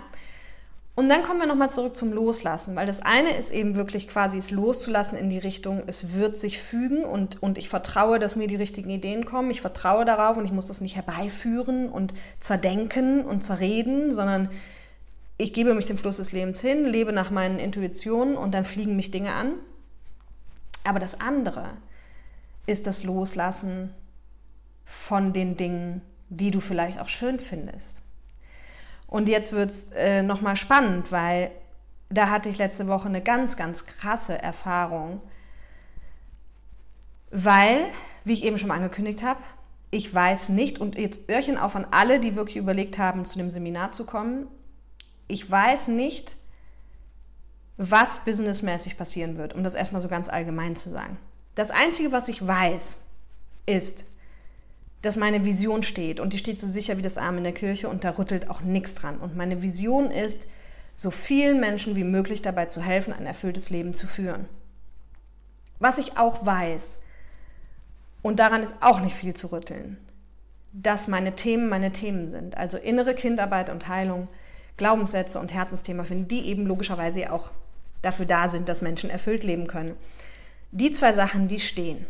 Und 0.94 1.08
dann 1.08 1.24
kommen 1.24 1.40
wir 1.40 1.46
nochmal 1.46 1.70
zurück 1.70 1.96
zum 1.96 2.12
Loslassen, 2.12 2.76
weil 2.76 2.86
das 2.86 3.00
eine 3.02 3.36
ist 3.36 3.50
eben 3.50 3.74
wirklich 3.74 4.06
quasi 4.06 4.38
es 4.38 4.52
loszulassen 4.52 5.18
in 5.18 5.30
die 5.30 5.38
Richtung, 5.38 5.82
es 5.86 6.14
wird 6.14 6.36
sich 6.36 6.60
fügen 6.60 7.04
und, 7.04 7.42
und 7.42 7.58
ich 7.58 7.68
vertraue, 7.68 8.20
dass 8.20 8.36
mir 8.36 8.46
die 8.46 8.56
richtigen 8.56 8.90
Ideen 8.90 9.24
kommen. 9.24 9.50
Ich 9.50 9.62
vertraue 9.62 10.04
darauf 10.04 10.36
und 10.36 10.44
ich 10.44 10.52
muss 10.52 10.66
das 10.66 10.80
nicht 10.80 10.94
herbeiführen 10.94 11.88
und 11.88 12.14
zerdenken 12.38 13.24
und 13.24 13.42
zerreden, 13.42 14.14
sondern 14.14 14.50
ich 15.40 15.54
gebe 15.54 15.72
mich 15.72 15.86
dem 15.86 15.96
Fluss 15.96 16.18
des 16.18 16.32
Lebens 16.32 16.60
hin, 16.60 16.84
lebe 16.84 17.14
nach 17.14 17.30
meinen 17.30 17.58
Intuitionen 17.58 18.36
und 18.36 18.52
dann 18.52 18.64
fliegen 18.64 18.94
mich 18.94 19.10
Dinge 19.10 19.32
an. 19.32 19.54
Aber 20.84 20.98
das 20.98 21.18
andere 21.18 21.78
ist 22.66 22.86
das 22.86 23.04
Loslassen 23.04 23.94
von 24.84 25.32
den 25.32 25.56
Dingen, 25.56 26.02
die 26.28 26.50
du 26.50 26.60
vielleicht 26.60 27.00
auch 27.00 27.08
schön 27.08 27.38
findest. 27.38 28.02
Und 29.06 29.30
jetzt 29.30 29.52
wird 29.52 29.70
es 29.70 29.92
äh, 29.92 30.22
nochmal 30.22 30.56
spannend, 30.56 31.10
weil 31.10 31.50
da 32.10 32.28
hatte 32.28 32.50
ich 32.50 32.58
letzte 32.58 32.86
Woche 32.86 33.08
eine 33.08 33.22
ganz, 33.22 33.56
ganz 33.56 33.86
krasse 33.86 34.40
Erfahrung. 34.42 35.22
Weil, 37.30 37.86
wie 38.24 38.34
ich 38.34 38.44
eben 38.44 38.58
schon 38.58 38.68
mal 38.68 38.76
angekündigt 38.76 39.22
habe, 39.22 39.40
ich 39.90 40.12
weiß 40.14 40.50
nicht, 40.50 40.80
und 40.80 40.98
jetzt 40.98 41.30
Öhrchen 41.30 41.56
auf 41.56 41.76
an 41.76 41.86
alle, 41.90 42.20
die 42.20 42.36
wirklich 42.36 42.58
überlegt 42.58 42.98
haben, 42.98 43.24
zu 43.24 43.38
dem 43.38 43.50
Seminar 43.50 43.92
zu 43.92 44.04
kommen, 44.04 44.46
ich 45.30 45.50
weiß 45.50 45.88
nicht, 45.88 46.36
was 47.76 48.24
businessmäßig 48.24 48.98
passieren 48.98 49.36
wird, 49.38 49.54
um 49.54 49.64
das 49.64 49.74
erstmal 49.74 50.02
so 50.02 50.08
ganz 50.08 50.28
allgemein 50.28 50.76
zu 50.76 50.90
sagen. 50.90 51.18
Das 51.54 51.70
Einzige, 51.70 52.12
was 52.12 52.28
ich 52.28 52.46
weiß, 52.46 52.98
ist, 53.66 54.04
dass 55.02 55.16
meine 55.16 55.44
Vision 55.44 55.82
steht 55.82 56.20
und 56.20 56.32
die 56.32 56.38
steht 56.38 56.60
so 56.60 56.66
sicher 56.66 56.98
wie 56.98 57.02
das 57.02 57.16
Arm 57.16 57.38
in 57.38 57.44
der 57.44 57.54
Kirche 57.54 57.88
und 57.88 58.04
da 58.04 58.10
rüttelt 58.10 58.50
auch 58.50 58.60
nichts 58.60 58.94
dran. 58.94 59.18
Und 59.18 59.36
meine 59.36 59.62
Vision 59.62 60.10
ist, 60.10 60.46
so 60.94 61.10
vielen 61.10 61.60
Menschen 61.60 61.96
wie 61.96 62.04
möglich 62.04 62.42
dabei 62.42 62.66
zu 62.66 62.82
helfen, 62.82 63.14
ein 63.14 63.24
erfülltes 63.24 63.70
Leben 63.70 63.94
zu 63.94 64.06
führen. 64.06 64.46
Was 65.78 65.96
ich 65.96 66.18
auch 66.18 66.44
weiß, 66.44 66.98
und 68.22 68.38
daran 68.38 68.62
ist 68.62 68.76
auch 68.82 69.00
nicht 69.00 69.16
viel 69.16 69.32
zu 69.32 69.46
rütteln, 69.46 69.96
dass 70.72 71.08
meine 71.08 71.34
Themen 71.34 71.70
meine 71.70 71.92
Themen 71.92 72.28
sind, 72.28 72.56
also 72.56 72.76
innere 72.76 73.14
Kindarbeit 73.14 73.70
und 73.70 73.88
Heilung, 73.88 74.26
Glaubenssätze 74.80 75.38
und 75.38 75.52
Herzensthema 75.52 76.04
finden, 76.04 76.26
die 76.26 76.46
eben 76.46 76.66
logischerweise 76.66 77.30
auch 77.30 77.50
dafür 78.00 78.24
da 78.24 78.48
sind, 78.48 78.66
dass 78.66 78.80
Menschen 78.80 79.10
erfüllt 79.10 79.44
leben 79.44 79.66
können. 79.66 79.94
Die 80.72 80.90
zwei 80.90 81.12
Sachen, 81.12 81.48
die 81.48 81.60
stehen. 81.60 82.06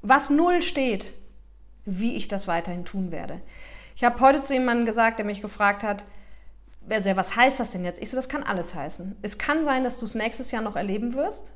Was 0.00 0.30
null 0.30 0.62
steht, 0.62 1.14
wie 1.84 2.16
ich 2.16 2.26
das 2.26 2.48
weiterhin 2.48 2.84
tun 2.84 3.12
werde. 3.12 3.40
Ich 3.94 4.02
habe 4.02 4.18
heute 4.18 4.40
zu 4.40 4.52
jemandem 4.52 4.84
gesagt, 4.84 5.20
der 5.20 5.26
mich 5.26 5.42
gefragt 5.42 5.84
hat, 5.84 6.04
also, 6.90 7.14
was 7.14 7.36
heißt 7.36 7.60
das 7.60 7.70
denn 7.70 7.84
jetzt? 7.84 8.02
Ich 8.02 8.10
so, 8.10 8.16
das 8.16 8.28
kann 8.28 8.42
alles 8.42 8.74
heißen. 8.74 9.14
Es 9.22 9.38
kann 9.38 9.64
sein, 9.64 9.84
dass 9.84 10.00
du 10.00 10.04
es 10.06 10.16
nächstes 10.16 10.50
Jahr 10.50 10.62
noch 10.62 10.74
erleben 10.74 11.14
wirst, 11.14 11.52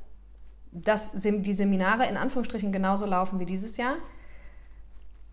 dass 0.71 1.11
die 1.13 1.53
Seminare 1.53 2.07
in 2.07 2.17
Anführungsstrichen 2.17 2.71
genauso 2.71 3.07
laufen 3.07 3.41
wie 3.41 3.47
dieses 3.47 3.77
Jahr. 3.77 3.97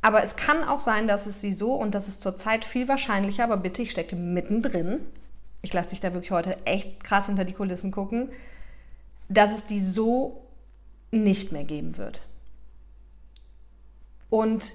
Aber 0.03 0.21
es 0.21 0.35
kann 0.35 0.65
auch 0.65 0.81
sein, 0.81 1.07
dass 1.07 1.27
es 1.27 1.39
sie 1.39 1.53
so, 1.53 1.73
und 1.75 1.95
das 1.95 2.09
ist 2.09 2.21
zurzeit 2.21 2.65
viel 2.65 2.89
wahrscheinlicher, 2.89 3.45
aber 3.45 3.55
bitte, 3.55 3.81
ich 3.81 3.91
stecke 3.91 4.17
mittendrin. 4.17 4.99
Ich 5.61 5.71
lasse 5.71 5.91
dich 5.91 6.01
da 6.01 6.13
wirklich 6.13 6.31
heute 6.31 6.57
echt 6.65 7.05
krass 7.05 7.27
hinter 7.27 7.45
die 7.45 7.53
Kulissen 7.53 7.91
gucken, 7.91 8.29
dass 9.29 9.55
es 9.55 9.65
die 9.65 9.79
so 9.79 10.43
nicht 11.11 11.53
mehr 11.53 11.63
geben 11.63 11.97
wird. 11.97 12.21
Und 14.29 14.73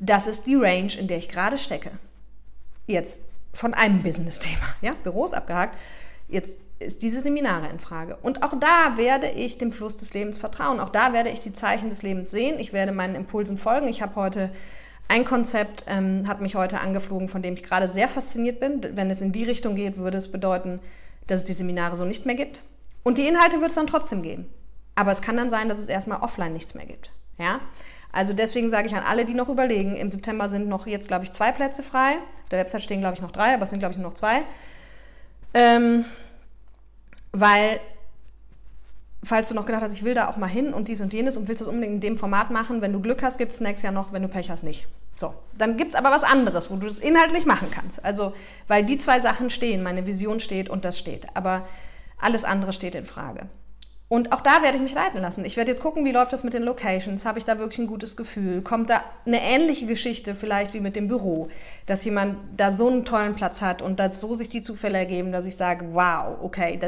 das 0.00 0.26
ist 0.26 0.48
die 0.48 0.56
Range, 0.56 0.92
in 0.98 1.06
der 1.06 1.18
ich 1.18 1.28
gerade 1.28 1.56
stecke. 1.56 1.92
Jetzt 2.88 3.20
von 3.52 3.74
einem 3.74 4.02
Business-Thema, 4.02 4.74
ja, 4.82 4.94
Büros 5.04 5.34
abgehakt. 5.34 5.80
Jetzt 6.26 6.58
ist 6.78 7.02
diese 7.02 7.20
Seminare 7.20 7.68
in 7.68 7.78
Frage. 7.78 8.16
Und 8.22 8.42
auch 8.42 8.54
da 8.58 8.96
werde 8.96 9.28
ich 9.28 9.58
dem 9.58 9.72
Fluss 9.72 9.96
des 9.96 10.14
Lebens 10.14 10.38
vertrauen. 10.38 10.80
Auch 10.80 10.90
da 10.90 11.12
werde 11.12 11.30
ich 11.30 11.40
die 11.40 11.52
Zeichen 11.52 11.90
des 11.90 12.02
Lebens 12.02 12.30
sehen. 12.30 12.58
Ich 12.58 12.72
werde 12.72 12.92
meinen 12.92 13.14
Impulsen 13.14 13.58
folgen. 13.58 13.88
Ich 13.88 14.00
habe 14.00 14.14
heute 14.14 14.50
ein 15.08 15.24
Konzept, 15.24 15.84
ähm, 15.88 16.28
hat 16.28 16.40
mich 16.40 16.54
heute 16.54 16.80
angeflogen, 16.80 17.28
von 17.28 17.42
dem 17.42 17.54
ich 17.54 17.62
gerade 17.62 17.88
sehr 17.88 18.08
fasziniert 18.08 18.60
bin. 18.60 18.80
Wenn 18.94 19.10
es 19.10 19.20
in 19.20 19.32
die 19.32 19.44
Richtung 19.44 19.74
geht, 19.74 19.96
würde 19.96 20.18
es 20.18 20.30
bedeuten, 20.30 20.80
dass 21.26 21.40
es 21.40 21.46
die 21.46 21.52
Seminare 21.52 21.96
so 21.96 22.04
nicht 22.04 22.26
mehr 22.26 22.36
gibt. 22.36 22.62
Und 23.02 23.18
die 23.18 23.26
Inhalte 23.26 23.60
wird 23.60 23.70
es 23.70 23.76
dann 23.76 23.86
trotzdem 23.86 24.22
geben. 24.22 24.46
Aber 24.94 25.10
es 25.12 25.22
kann 25.22 25.36
dann 25.36 25.50
sein, 25.50 25.68
dass 25.68 25.78
es 25.78 25.88
erstmal 25.88 26.20
offline 26.20 26.52
nichts 26.52 26.74
mehr 26.74 26.86
gibt. 26.86 27.10
Ja? 27.38 27.60
Also 28.12 28.34
deswegen 28.34 28.68
sage 28.68 28.88
ich 28.88 28.94
an 28.94 29.04
alle, 29.04 29.24
die 29.24 29.34
noch 29.34 29.48
überlegen, 29.48 29.96
im 29.96 30.10
September 30.10 30.48
sind 30.48 30.68
noch 30.68 30.86
jetzt, 30.86 31.08
glaube 31.08 31.24
ich, 31.24 31.32
zwei 31.32 31.52
Plätze 31.52 31.82
frei. 31.82 32.16
Auf 32.42 32.48
der 32.50 32.58
Website 32.60 32.82
stehen, 32.82 33.00
glaube 33.00 33.14
ich, 33.14 33.22
noch 33.22 33.32
drei, 33.32 33.54
aber 33.54 33.64
es 33.64 33.70
sind, 33.70 33.78
glaube 33.78 33.92
ich, 33.92 33.98
nur 33.98 34.10
noch 34.10 34.16
zwei. 34.16 34.42
Ähm, 35.54 36.04
weil, 37.32 37.80
falls 39.22 39.48
du 39.48 39.54
noch 39.54 39.66
gedacht 39.66 39.82
hast, 39.82 39.92
ich 39.92 40.04
will 40.04 40.14
da 40.14 40.28
auch 40.28 40.36
mal 40.36 40.46
hin 40.46 40.72
und 40.72 40.88
dies 40.88 41.00
und 41.00 41.12
jenes 41.12 41.36
und 41.36 41.48
willst 41.48 41.60
das 41.60 41.68
unbedingt 41.68 41.94
in 41.94 42.00
dem 42.00 42.18
Format 42.18 42.50
machen, 42.50 42.80
wenn 42.80 42.92
du 42.92 43.00
Glück 43.00 43.22
hast, 43.22 43.38
gibt 43.38 43.52
es 43.52 43.60
nächstes 43.60 43.82
Jahr 43.82 43.92
noch, 43.92 44.12
wenn 44.12 44.22
du 44.22 44.28
Pech 44.28 44.50
hast, 44.50 44.62
nicht. 44.62 44.86
So, 45.14 45.34
dann 45.56 45.76
gibt 45.76 45.90
es 45.90 45.94
aber 45.96 46.10
was 46.10 46.22
anderes, 46.22 46.70
wo 46.70 46.76
du 46.76 46.86
das 46.86 47.00
inhaltlich 47.00 47.44
machen 47.44 47.68
kannst. 47.72 48.04
Also, 48.04 48.34
weil 48.68 48.84
die 48.84 48.98
zwei 48.98 49.18
Sachen 49.18 49.50
stehen, 49.50 49.82
meine 49.82 50.06
Vision 50.06 50.38
steht 50.38 50.70
und 50.70 50.84
das 50.84 50.98
steht. 50.98 51.26
Aber 51.34 51.66
alles 52.20 52.44
andere 52.44 52.72
steht 52.72 52.94
in 52.94 53.04
Frage. 53.04 53.48
Und 54.08 54.32
auch 54.32 54.40
da 54.40 54.62
werde 54.62 54.76
ich 54.76 54.82
mich 54.82 54.94
leiten 54.94 55.20
lassen. 55.20 55.44
Ich 55.44 55.58
werde 55.58 55.70
jetzt 55.70 55.82
gucken, 55.82 56.04
wie 56.06 56.12
läuft 56.12 56.32
das 56.32 56.42
mit 56.42 56.54
den 56.54 56.62
Locations. 56.62 57.26
Habe 57.26 57.38
ich 57.38 57.44
da 57.44 57.58
wirklich 57.58 57.78
ein 57.78 57.86
gutes 57.86 58.16
Gefühl? 58.16 58.62
Kommt 58.62 58.88
da 58.88 59.02
eine 59.26 59.40
ähnliche 59.42 59.84
Geschichte 59.84 60.34
vielleicht 60.34 60.72
wie 60.72 60.80
mit 60.80 60.96
dem 60.96 61.08
Büro, 61.08 61.48
dass 61.84 62.06
jemand 62.06 62.38
da 62.56 62.70
so 62.70 62.88
einen 62.88 63.04
tollen 63.04 63.34
Platz 63.34 63.60
hat 63.60 63.82
und 63.82 64.00
dass 64.00 64.20
so 64.20 64.34
sich 64.34 64.48
die 64.48 64.62
Zufälle 64.62 64.96
ergeben, 64.96 65.30
dass 65.30 65.46
ich 65.46 65.56
sage, 65.56 65.88
wow, 65.92 66.38
okay, 66.42 66.78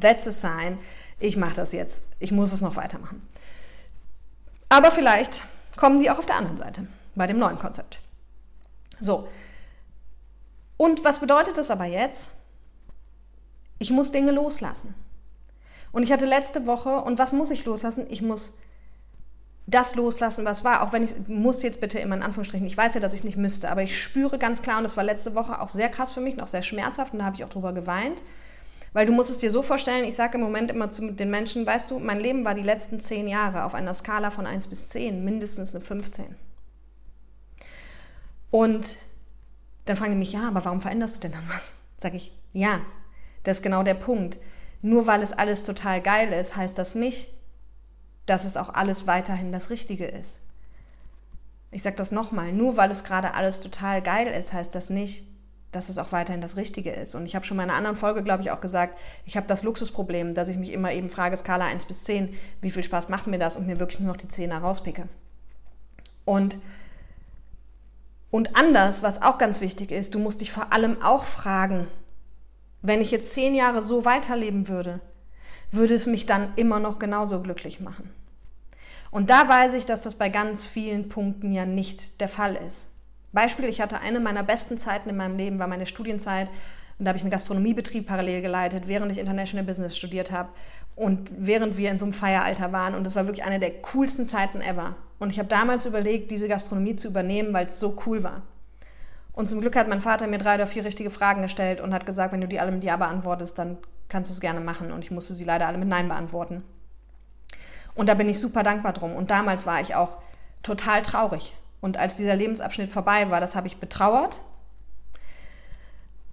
that's 0.00 0.26
a 0.26 0.32
sign. 0.32 0.78
Ich 1.18 1.36
mache 1.36 1.54
das 1.54 1.72
jetzt. 1.72 2.04
Ich 2.18 2.32
muss 2.32 2.52
es 2.52 2.60
noch 2.60 2.76
weitermachen. 2.76 3.26
Aber 4.68 4.90
vielleicht 4.90 5.42
kommen 5.76 6.00
die 6.00 6.10
auch 6.10 6.18
auf 6.18 6.26
der 6.26 6.36
anderen 6.36 6.56
Seite 6.56 6.86
bei 7.14 7.26
dem 7.26 7.38
neuen 7.38 7.58
Konzept. 7.58 8.00
So. 9.00 9.28
Und 10.76 11.04
was 11.04 11.20
bedeutet 11.20 11.58
das 11.58 11.70
aber 11.70 11.84
jetzt? 11.84 12.30
Ich 13.78 13.90
muss 13.90 14.12
Dinge 14.12 14.32
loslassen. 14.32 14.94
Und 15.92 16.02
ich 16.02 16.12
hatte 16.12 16.24
letzte 16.24 16.66
Woche, 16.66 16.96
und 16.96 17.18
was 17.18 17.32
muss 17.32 17.50
ich 17.50 17.64
loslassen? 17.64 18.06
Ich 18.08 18.22
muss 18.22 18.54
das 19.66 19.94
loslassen, 19.94 20.44
was 20.44 20.64
war, 20.64 20.82
auch 20.82 20.92
wenn 20.92 21.02
ich 21.04 21.28
muss 21.28 21.62
jetzt 21.62 21.80
bitte 21.80 21.98
immer 21.98 22.16
in 22.16 22.22
Anführungsstrichen, 22.22 22.66
ich 22.66 22.76
weiß 22.76 22.94
ja, 22.94 23.00
dass 23.00 23.12
ich 23.12 23.20
es 23.20 23.24
nicht 23.24 23.36
müsste, 23.36 23.70
aber 23.70 23.82
ich 23.82 24.02
spüre 24.02 24.38
ganz 24.38 24.62
klar, 24.62 24.78
und 24.78 24.82
das 24.82 24.96
war 24.96 25.04
letzte 25.04 25.34
Woche 25.34 25.60
auch 25.60 25.68
sehr 25.68 25.88
krass 25.88 26.12
für 26.12 26.20
mich 26.20 26.34
und 26.34 26.40
auch 26.40 26.48
sehr 26.48 26.62
schmerzhaft, 26.62 27.12
und 27.12 27.20
da 27.20 27.26
habe 27.26 27.36
ich 27.36 27.44
auch 27.44 27.48
drüber 27.48 27.72
geweint, 27.72 28.22
weil 28.92 29.06
du 29.06 29.12
musst 29.12 29.30
es 29.30 29.38
dir 29.38 29.50
so 29.50 29.62
vorstellen, 29.62 30.04
ich 30.04 30.14
sage 30.14 30.36
im 30.36 30.44
Moment 30.44 30.70
immer 30.70 30.90
zu 30.90 31.12
den 31.12 31.30
Menschen, 31.30 31.66
weißt 31.66 31.90
du, 31.90 31.98
mein 31.98 32.20
Leben 32.20 32.44
war 32.44 32.54
die 32.54 32.62
letzten 32.62 33.00
zehn 33.00 33.26
Jahre 33.26 33.64
auf 33.64 33.74
einer 33.74 33.94
Skala 33.94 34.30
von 34.30 34.46
1 34.46 34.66
bis 34.66 34.88
10, 34.90 35.24
mindestens 35.24 35.74
eine 35.74 35.84
15. 35.84 36.36
Und 38.50 38.98
dann 39.86 39.96
fragen 39.96 40.12
die 40.12 40.18
mich, 40.18 40.32
ja, 40.32 40.46
aber 40.48 40.64
warum 40.64 40.80
veränderst 40.80 41.16
du 41.16 41.20
denn 41.20 41.32
dann 41.32 41.48
was? 41.48 41.72
Sag 41.98 42.14
ich, 42.14 42.32
ja, 42.52 42.80
das 43.44 43.58
ist 43.58 43.62
genau 43.62 43.82
der 43.82 43.94
Punkt. 43.94 44.38
Nur 44.82 45.06
weil 45.06 45.22
es 45.22 45.32
alles 45.32 45.64
total 45.64 46.02
geil 46.02 46.32
ist, 46.32 46.56
heißt 46.56 46.76
das 46.76 46.94
nicht, 46.94 47.28
dass 48.26 48.44
es 48.44 48.56
auch 48.56 48.68
alles 48.68 49.06
weiterhin 49.06 49.52
das 49.52 49.70
Richtige 49.70 50.06
ist. 50.06 50.40
Ich 51.70 51.82
sage 51.82 51.96
das 51.96 52.12
nochmal, 52.12 52.52
nur 52.52 52.76
weil 52.76 52.90
es 52.90 53.04
gerade 53.04 53.34
alles 53.34 53.60
total 53.60 54.02
geil 54.02 54.26
ist, 54.26 54.52
heißt 54.52 54.74
das 54.74 54.90
nicht, 54.90 55.24
dass 55.72 55.88
es 55.88 55.98
auch 55.98 56.12
weiterhin 56.12 56.42
das 56.42 56.56
Richtige 56.56 56.90
ist. 56.90 57.14
Und 57.14 57.24
ich 57.24 57.34
habe 57.34 57.44
schon 57.44 57.56
mal 57.56 57.64
in 57.64 57.70
einer 57.70 57.78
anderen 57.78 57.96
Folge, 57.96 58.22
glaube 58.22 58.42
ich, 58.42 58.50
auch 58.50 58.60
gesagt, 58.60 58.98
ich 59.24 59.36
habe 59.36 59.46
das 59.46 59.62
Luxusproblem, 59.62 60.34
dass 60.34 60.48
ich 60.48 60.58
mich 60.58 60.72
immer 60.72 60.92
eben 60.92 61.08
frage, 61.08 61.36
Skala 61.36 61.66
1 61.66 61.86
bis 61.86 62.04
10, 62.04 62.32
wie 62.60 62.70
viel 62.70 62.84
Spaß 62.84 63.08
macht 63.08 63.26
mir 63.26 63.38
das 63.38 63.56
und 63.56 63.66
mir 63.66 63.80
wirklich 63.80 63.98
nur 64.00 64.08
noch 64.08 64.18
die 64.18 64.28
10er 64.28 64.58
rauspicke. 64.58 65.08
Und, 66.26 66.58
und 68.30 68.54
anders, 68.54 69.02
was 69.02 69.22
auch 69.22 69.38
ganz 69.38 69.60
wichtig 69.62 69.90
ist, 69.90 70.14
du 70.14 70.18
musst 70.18 70.42
dich 70.42 70.52
vor 70.52 70.72
allem 70.72 71.00
auch 71.02 71.24
fragen, 71.24 71.88
wenn 72.82 73.00
ich 73.00 73.10
jetzt 73.10 73.32
zehn 73.32 73.54
Jahre 73.54 73.80
so 73.80 74.04
weiterleben 74.04 74.68
würde, 74.68 75.00
würde 75.70 75.94
es 75.94 76.06
mich 76.06 76.26
dann 76.26 76.52
immer 76.56 76.80
noch 76.80 76.98
genauso 76.98 77.40
glücklich 77.40 77.80
machen. 77.80 78.10
Und 79.10 79.30
da 79.30 79.48
weiß 79.48 79.74
ich, 79.74 79.86
dass 79.86 80.02
das 80.02 80.16
bei 80.16 80.28
ganz 80.28 80.66
vielen 80.66 81.08
Punkten 81.08 81.52
ja 81.52 81.64
nicht 81.64 82.20
der 82.20 82.28
Fall 82.28 82.56
ist. 82.56 82.91
Beispiel, 83.32 83.66
ich 83.66 83.80
hatte 83.80 84.00
eine 84.00 84.20
meiner 84.20 84.42
besten 84.42 84.78
Zeiten 84.78 85.08
in 85.08 85.16
meinem 85.16 85.36
Leben, 85.36 85.58
war 85.58 85.66
meine 85.66 85.86
Studienzeit. 85.86 86.48
Und 86.98 87.06
da 87.06 87.08
habe 87.08 87.16
ich 87.16 87.24
einen 87.24 87.30
Gastronomiebetrieb 87.30 88.06
parallel 88.06 88.42
geleitet, 88.42 88.86
während 88.86 89.10
ich 89.10 89.18
International 89.18 89.64
Business 89.64 89.96
studiert 89.96 90.30
habe 90.30 90.50
und 90.94 91.28
während 91.36 91.76
wir 91.76 91.90
in 91.90 91.98
so 91.98 92.04
einem 92.04 92.12
Feieralter 92.12 92.70
waren. 92.70 92.94
Und 92.94 93.04
das 93.04 93.16
war 93.16 93.26
wirklich 93.26 93.44
eine 93.44 93.58
der 93.58 93.72
coolsten 93.82 94.24
Zeiten 94.26 94.60
ever. 94.60 94.96
Und 95.18 95.30
ich 95.30 95.38
habe 95.38 95.48
damals 95.48 95.86
überlegt, 95.86 96.30
diese 96.30 96.48
Gastronomie 96.48 96.96
zu 96.96 97.08
übernehmen, 97.08 97.52
weil 97.52 97.66
es 97.66 97.80
so 97.80 97.96
cool 98.06 98.22
war. 98.22 98.42
Und 99.32 99.48
zum 99.48 99.60
Glück 99.60 99.76
hat 99.76 99.88
mein 99.88 100.02
Vater 100.02 100.26
mir 100.26 100.38
drei 100.38 100.56
oder 100.56 100.66
vier 100.66 100.84
richtige 100.84 101.10
Fragen 101.10 101.42
gestellt 101.42 101.80
und 101.80 101.94
hat 101.94 102.04
gesagt, 102.04 102.32
wenn 102.32 102.42
du 102.42 102.48
die 102.48 102.60
alle 102.60 102.72
mit 102.72 102.84
Ja 102.84 102.96
beantwortest, 102.96 103.58
dann 103.58 103.78
kannst 104.08 104.30
du 104.30 104.34
es 104.34 104.40
gerne 104.40 104.60
machen. 104.60 104.92
Und 104.92 105.04
ich 105.04 105.10
musste 105.10 105.32
sie 105.32 105.44
leider 105.44 105.66
alle 105.66 105.78
mit 105.78 105.88
Nein 105.88 106.08
beantworten. 106.08 106.62
Und 107.94 108.08
da 108.08 108.14
bin 108.14 108.28
ich 108.28 108.38
super 108.38 108.62
dankbar 108.62 108.92
drum. 108.92 109.14
Und 109.14 109.30
damals 109.30 109.64
war 109.64 109.80
ich 109.80 109.94
auch 109.94 110.18
total 110.62 111.02
traurig. 111.02 111.54
Und 111.82 111.98
als 111.98 112.16
dieser 112.16 112.36
Lebensabschnitt 112.36 112.90
vorbei 112.90 113.28
war, 113.28 113.40
das 113.40 113.54
habe 113.56 113.66
ich 113.66 113.76
betrauert. 113.76 114.40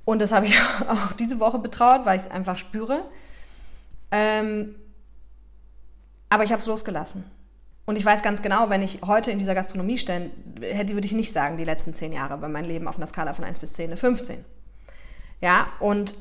Und 0.05 0.19
das 0.19 0.31
habe 0.31 0.45
ich 0.45 0.57
auch 0.87 1.11
diese 1.13 1.41
Woche 1.41 1.59
betrauert, 1.59 2.05
weil 2.05 2.15
ich 2.15 2.23
es 2.23 2.31
einfach 2.31 2.57
spüre. 2.57 3.03
Ähm, 4.11 4.75
aber 6.29 6.43
ich 6.43 6.51
habe 6.51 6.61
es 6.61 6.67
losgelassen. 6.67 7.25
Und 7.85 7.95
ich 7.95 8.05
weiß 8.05 8.21
ganz 8.21 8.43
genau, 8.43 8.69
wenn 8.69 8.83
ich 8.83 9.01
heute 9.07 9.31
in 9.31 9.39
dieser 9.39 9.55
Gastronomie 9.55 9.97
stehen 9.97 10.29
hätte, 10.61 10.93
würde 10.93 11.07
ich 11.07 11.13
nicht 11.13 11.33
sagen, 11.33 11.57
die 11.57 11.63
letzten 11.63 11.95
zehn 11.95 12.13
Jahre, 12.13 12.39
weil 12.41 12.49
mein 12.49 12.65
Leben 12.65 12.87
auf 12.87 12.97
einer 12.97 13.07
Skala 13.07 13.33
von 13.33 13.43
1 13.43 13.57
bis 13.57 13.73
10 13.73 13.89
eine 13.89 13.97
15. 13.97 14.45
Ja, 15.41 15.67
und 15.79 16.13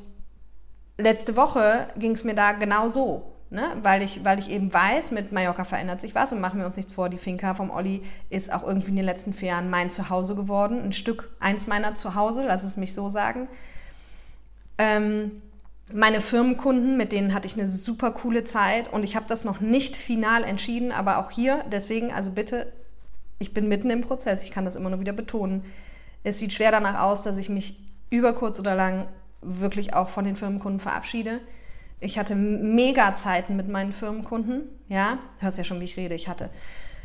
letzte 0.97 1.35
Woche 1.35 1.87
ging 1.95 2.13
es 2.13 2.23
mir 2.23 2.33
da 2.33 2.53
genau 2.53 2.87
so. 2.87 3.35
Ne? 3.51 3.63
Weil, 3.81 4.03
ich, 4.03 4.23
weil 4.23 4.37
ich 4.37 4.51
eben 4.51 4.71
weiß, 4.71 5.09
mit 5.09 5.31
Mallorca 5.31 5.63
verändert 5.63 6.01
sich 6.01 6.13
was 6.13 6.31
und 6.31 6.39
machen 6.39 6.59
wir 6.59 6.67
uns 6.67 6.77
nichts 6.77 6.93
vor, 6.93 7.09
die 7.09 7.17
Finca 7.17 7.55
vom 7.55 7.71
Olli 7.71 8.03
ist 8.29 8.53
auch 8.53 8.63
irgendwie 8.63 8.89
in 8.89 8.95
den 8.95 9.05
letzten 9.05 9.33
vier 9.33 9.49
Jahren 9.49 9.71
mein 9.71 9.89
Zuhause 9.89 10.35
geworden. 10.35 10.83
Ein 10.83 10.93
Stück, 10.93 11.31
eins 11.39 11.65
meiner 11.65 11.95
Zuhause, 11.95 12.43
lass 12.45 12.63
es 12.63 12.77
mich 12.77 12.93
so 12.93 13.09
sagen. 13.09 13.47
Ähm, 14.77 15.41
meine 15.91 16.21
Firmenkunden, 16.21 16.95
mit 16.95 17.11
denen 17.11 17.33
hatte 17.33 17.47
ich 17.47 17.55
eine 17.55 17.67
super 17.67 18.11
coole 18.11 18.43
Zeit 18.43 18.93
und 18.93 19.03
ich 19.03 19.15
habe 19.15 19.25
das 19.27 19.45
noch 19.45 19.59
nicht 19.59 19.97
final 19.97 20.43
entschieden, 20.43 20.91
aber 20.91 21.17
auch 21.17 21.31
hier, 21.31 21.65
deswegen, 21.71 22.11
also 22.11 22.29
bitte, 22.29 22.71
ich 23.39 23.55
bin 23.55 23.67
mitten 23.67 23.89
im 23.89 24.01
Prozess, 24.01 24.43
ich 24.43 24.51
kann 24.51 24.65
das 24.65 24.75
immer 24.75 24.91
nur 24.91 24.99
wieder 24.99 25.13
betonen. 25.13 25.65
Es 26.23 26.37
sieht 26.37 26.53
schwer 26.53 26.71
danach 26.71 27.01
aus, 27.01 27.23
dass 27.23 27.39
ich 27.39 27.49
mich 27.49 27.81
über 28.11 28.33
kurz 28.33 28.59
oder 28.59 28.75
lang 28.75 29.07
wirklich 29.41 29.95
auch 29.95 30.09
von 30.09 30.25
den 30.25 30.35
Firmenkunden 30.35 30.79
verabschiede. 30.79 31.39
Ich 31.99 32.17
hatte 32.17 32.35
mega 32.35 33.15
Zeiten 33.15 33.55
mit 33.55 33.67
meinen 33.67 33.93
Firmenkunden, 33.93 34.63
ja, 34.87 35.17
hörst 35.39 35.57
ja 35.57 35.63
schon, 35.63 35.79
wie 35.81 35.85
ich 35.85 35.97
rede, 35.97 36.15
ich 36.15 36.27
hatte 36.27 36.49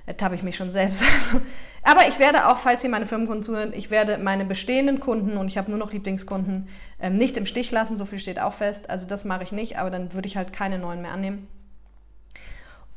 ertappe 0.06 0.34
ich 0.34 0.42
mich 0.42 0.56
schon 0.56 0.70
selbst. 0.70 1.02
Aber 1.82 2.06
ich 2.08 2.18
werde 2.18 2.48
auch, 2.48 2.58
falls 2.58 2.82
hier 2.82 2.90
meine 2.90 3.06
Firmenkunden 3.06 3.42
zuhören, 3.42 3.72
ich 3.74 3.90
werde 3.90 4.18
meine 4.18 4.44
bestehenden 4.44 5.00
Kunden 5.00 5.36
und 5.36 5.48
ich 5.48 5.58
habe 5.58 5.70
nur 5.70 5.78
noch 5.78 5.92
Lieblingskunden 5.92 6.68
ähm, 7.00 7.16
nicht 7.16 7.36
im 7.36 7.46
Stich 7.46 7.70
lassen, 7.70 7.96
so 7.96 8.04
viel 8.04 8.18
steht 8.18 8.38
auch 8.38 8.52
fest. 8.52 8.90
Also 8.90 9.06
das 9.06 9.24
mache 9.24 9.44
ich 9.44 9.52
nicht, 9.52 9.78
aber 9.78 9.90
dann 9.90 10.12
würde 10.12 10.26
ich 10.26 10.36
halt 10.36 10.52
keine 10.52 10.78
neuen 10.78 11.02
mehr 11.02 11.12
annehmen. 11.12 11.48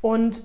Und 0.00 0.44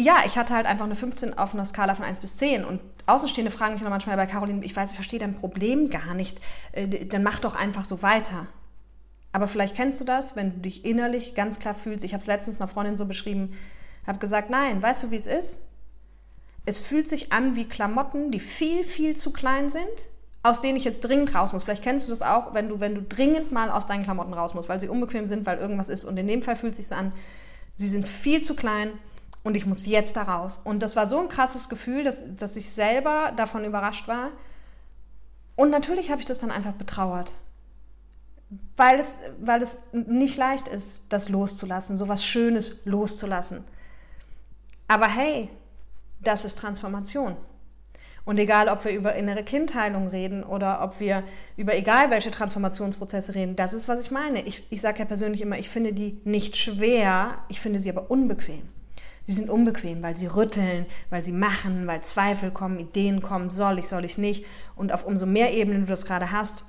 ja, 0.00 0.18
ich 0.26 0.38
hatte 0.38 0.54
halt 0.54 0.66
einfach 0.66 0.84
eine 0.84 0.94
15 0.94 1.36
auf 1.36 1.54
einer 1.54 1.64
Skala 1.64 1.94
von 1.94 2.04
1 2.04 2.20
bis 2.20 2.36
10 2.36 2.64
und 2.64 2.80
Außenstehende 3.06 3.50
fragen 3.50 3.74
mich 3.74 3.82
noch 3.82 3.90
manchmal 3.90 4.16
bei 4.16 4.26
Caroline, 4.26 4.64
ich 4.64 4.76
weiß, 4.76 4.90
ich 4.90 4.94
verstehe 4.94 5.18
dein 5.18 5.34
Problem 5.34 5.90
gar 5.90 6.14
nicht, 6.14 6.40
äh, 6.72 6.86
dann 7.06 7.22
mach 7.22 7.40
doch 7.40 7.56
einfach 7.56 7.84
so 7.84 8.02
weiter. 8.02 8.46
Aber 9.32 9.48
vielleicht 9.48 9.76
kennst 9.76 10.00
du 10.00 10.04
das, 10.04 10.36
wenn 10.36 10.54
du 10.54 10.58
dich 10.60 10.84
innerlich 10.84 11.34
ganz 11.34 11.58
klar 11.58 11.74
fühlst. 11.74 12.04
Ich 12.04 12.14
habe 12.14 12.22
es 12.22 12.26
letztens 12.26 12.60
einer 12.60 12.68
Freundin 12.68 12.96
so 12.96 13.06
beschrieben, 13.06 13.52
habe 14.06 14.18
gesagt, 14.18 14.50
nein, 14.50 14.82
weißt 14.82 15.02
du, 15.02 15.10
wie 15.10 15.16
es 15.16 15.26
ist? 15.26 15.60
Es 16.64 16.80
fühlt 16.80 17.08
sich 17.08 17.32
an 17.32 17.56
wie 17.56 17.66
Klamotten, 17.66 18.30
die 18.30 18.40
viel, 18.40 18.84
viel 18.84 19.16
zu 19.16 19.32
klein 19.32 19.70
sind, 19.70 19.84
aus 20.42 20.60
denen 20.60 20.76
ich 20.76 20.84
jetzt 20.84 21.00
dringend 21.00 21.34
raus 21.34 21.52
muss. 21.52 21.64
Vielleicht 21.64 21.82
kennst 21.82 22.06
du 22.06 22.10
das 22.10 22.22
auch, 22.22 22.54
wenn 22.54 22.68
du, 22.68 22.80
wenn 22.80 22.94
du 22.94 23.02
dringend 23.02 23.52
mal 23.52 23.70
aus 23.70 23.86
deinen 23.86 24.04
Klamotten 24.04 24.32
raus 24.32 24.54
musst, 24.54 24.68
weil 24.68 24.80
sie 24.80 24.88
unbequem 24.88 25.26
sind, 25.26 25.46
weil 25.46 25.58
irgendwas 25.58 25.88
ist. 25.88 26.04
Und 26.04 26.16
in 26.16 26.26
dem 26.26 26.42
Fall 26.42 26.56
fühlt 26.56 26.72
es 26.72 26.88
sich 26.88 26.96
an, 26.96 27.12
sie 27.74 27.88
sind 27.88 28.08
viel 28.08 28.42
zu 28.42 28.54
klein 28.54 28.90
und 29.42 29.56
ich 29.56 29.66
muss 29.66 29.86
jetzt 29.86 30.16
da 30.16 30.22
raus. 30.22 30.60
Und 30.64 30.82
das 30.82 30.96
war 30.96 31.06
so 31.06 31.20
ein 31.20 31.28
krasses 31.28 31.68
Gefühl, 31.68 32.02
dass, 32.02 32.22
dass 32.36 32.56
ich 32.56 32.70
selber 32.70 33.32
davon 33.36 33.64
überrascht 33.64 34.08
war. 34.08 34.30
Und 35.54 35.70
natürlich 35.70 36.10
habe 36.10 36.20
ich 36.20 36.26
das 36.26 36.38
dann 36.38 36.50
einfach 36.50 36.72
betrauert 36.72 37.32
weil 38.78 39.00
es, 39.00 39.18
weil 39.40 39.60
es 39.62 39.80
nicht 39.92 40.36
leicht 40.36 40.68
ist, 40.68 41.06
das 41.10 41.28
loszulassen, 41.28 41.96
so 41.96 42.08
was 42.08 42.24
Schönes 42.24 42.76
loszulassen. 42.84 43.64
Aber 44.86 45.08
hey, 45.08 45.50
das 46.20 46.44
ist 46.44 46.58
Transformation. 46.58 47.36
Und 48.24 48.38
egal, 48.38 48.68
ob 48.68 48.84
wir 48.84 48.92
über 48.92 49.14
innere 49.14 49.42
Kindheilung 49.42 50.08
reden 50.08 50.44
oder 50.44 50.82
ob 50.82 51.00
wir 51.00 51.24
über 51.56 51.74
egal 51.74 52.10
welche 52.10 52.30
Transformationsprozesse 52.30 53.34
reden, 53.34 53.56
das 53.56 53.72
ist, 53.72 53.88
was 53.88 54.00
ich 54.00 54.10
meine. 54.10 54.42
Ich, 54.42 54.66
ich 54.70 54.80
sage 54.80 54.98
ja 54.98 55.06
persönlich 55.06 55.40
immer, 55.40 55.58
ich 55.58 55.70
finde 55.70 55.92
die 55.92 56.20
nicht 56.24 56.56
schwer, 56.56 57.38
ich 57.48 57.58
finde 57.58 57.80
sie 57.80 57.90
aber 57.90 58.10
unbequem. 58.10 58.68
Sie 59.24 59.32
sind 59.32 59.50
unbequem, 59.50 60.02
weil 60.02 60.16
sie 60.16 60.26
rütteln, 60.26 60.86
weil 61.10 61.24
sie 61.24 61.32
machen, 61.32 61.86
weil 61.86 62.02
Zweifel 62.02 62.50
kommen, 62.50 62.78
Ideen 62.78 63.22
kommen, 63.22 63.50
soll 63.50 63.78
ich, 63.78 63.88
soll 63.88 64.04
ich 64.04 64.18
nicht. 64.18 64.46
Und 64.76 64.92
auf 64.92 65.04
umso 65.06 65.26
mehr 65.26 65.54
Ebenen 65.54 65.82
du 65.82 65.86
das 65.88 66.04
gerade 66.04 66.30
hast, 66.30 66.64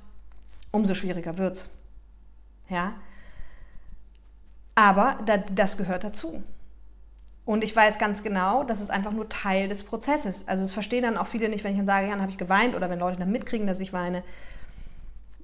umso 0.70 0.94
schwieriger 0.94 1.38
wird 1.38 1.56
es. 1.56 1.70
Ja? 2.70 2.94
Aber 4.74 5.18
das 5.54 5.76
gehört 5.76 6.04
dazu. 6.04 6.42
Und 7.44 7.64
ich 7.64 7.74
weiß 7.74 7.98
ganz 7.98 8.22
genau, 8.22 8.64
das 8.64 8.80
ist 8.80 8.90
einfach 8.90 9.12
nur 9.12 9.28
Teil 9.28 9.68
des 9.68 9.82
Prozesses. 9.82 10.46
Also 10.46 10.62
es 10.62 10.72
verstehen 10.72 11.02
dann 11.02 11.16
auch 11.16 11.26
viele 11.26 11.48
nicht, 11.48 11.64
wenn 11.64 11.72
ich 11.72 11.78
dann 11.78 11.86
sage, 11.86 12.06
ja, 12.06 12.12
dann 12.12 12.20
habe 12.20 12.30
ich 12.30 12.38
geweint 12.38 12.74
oder 12.74 12.88
wenn 12.88 12.98
Leute 12.98 13.18
dann 13.18 13.32
mitkriegen, 13.32 13.66
dass 13.66 13.80
ich 13.80 13.92
weine. 13.92 14.22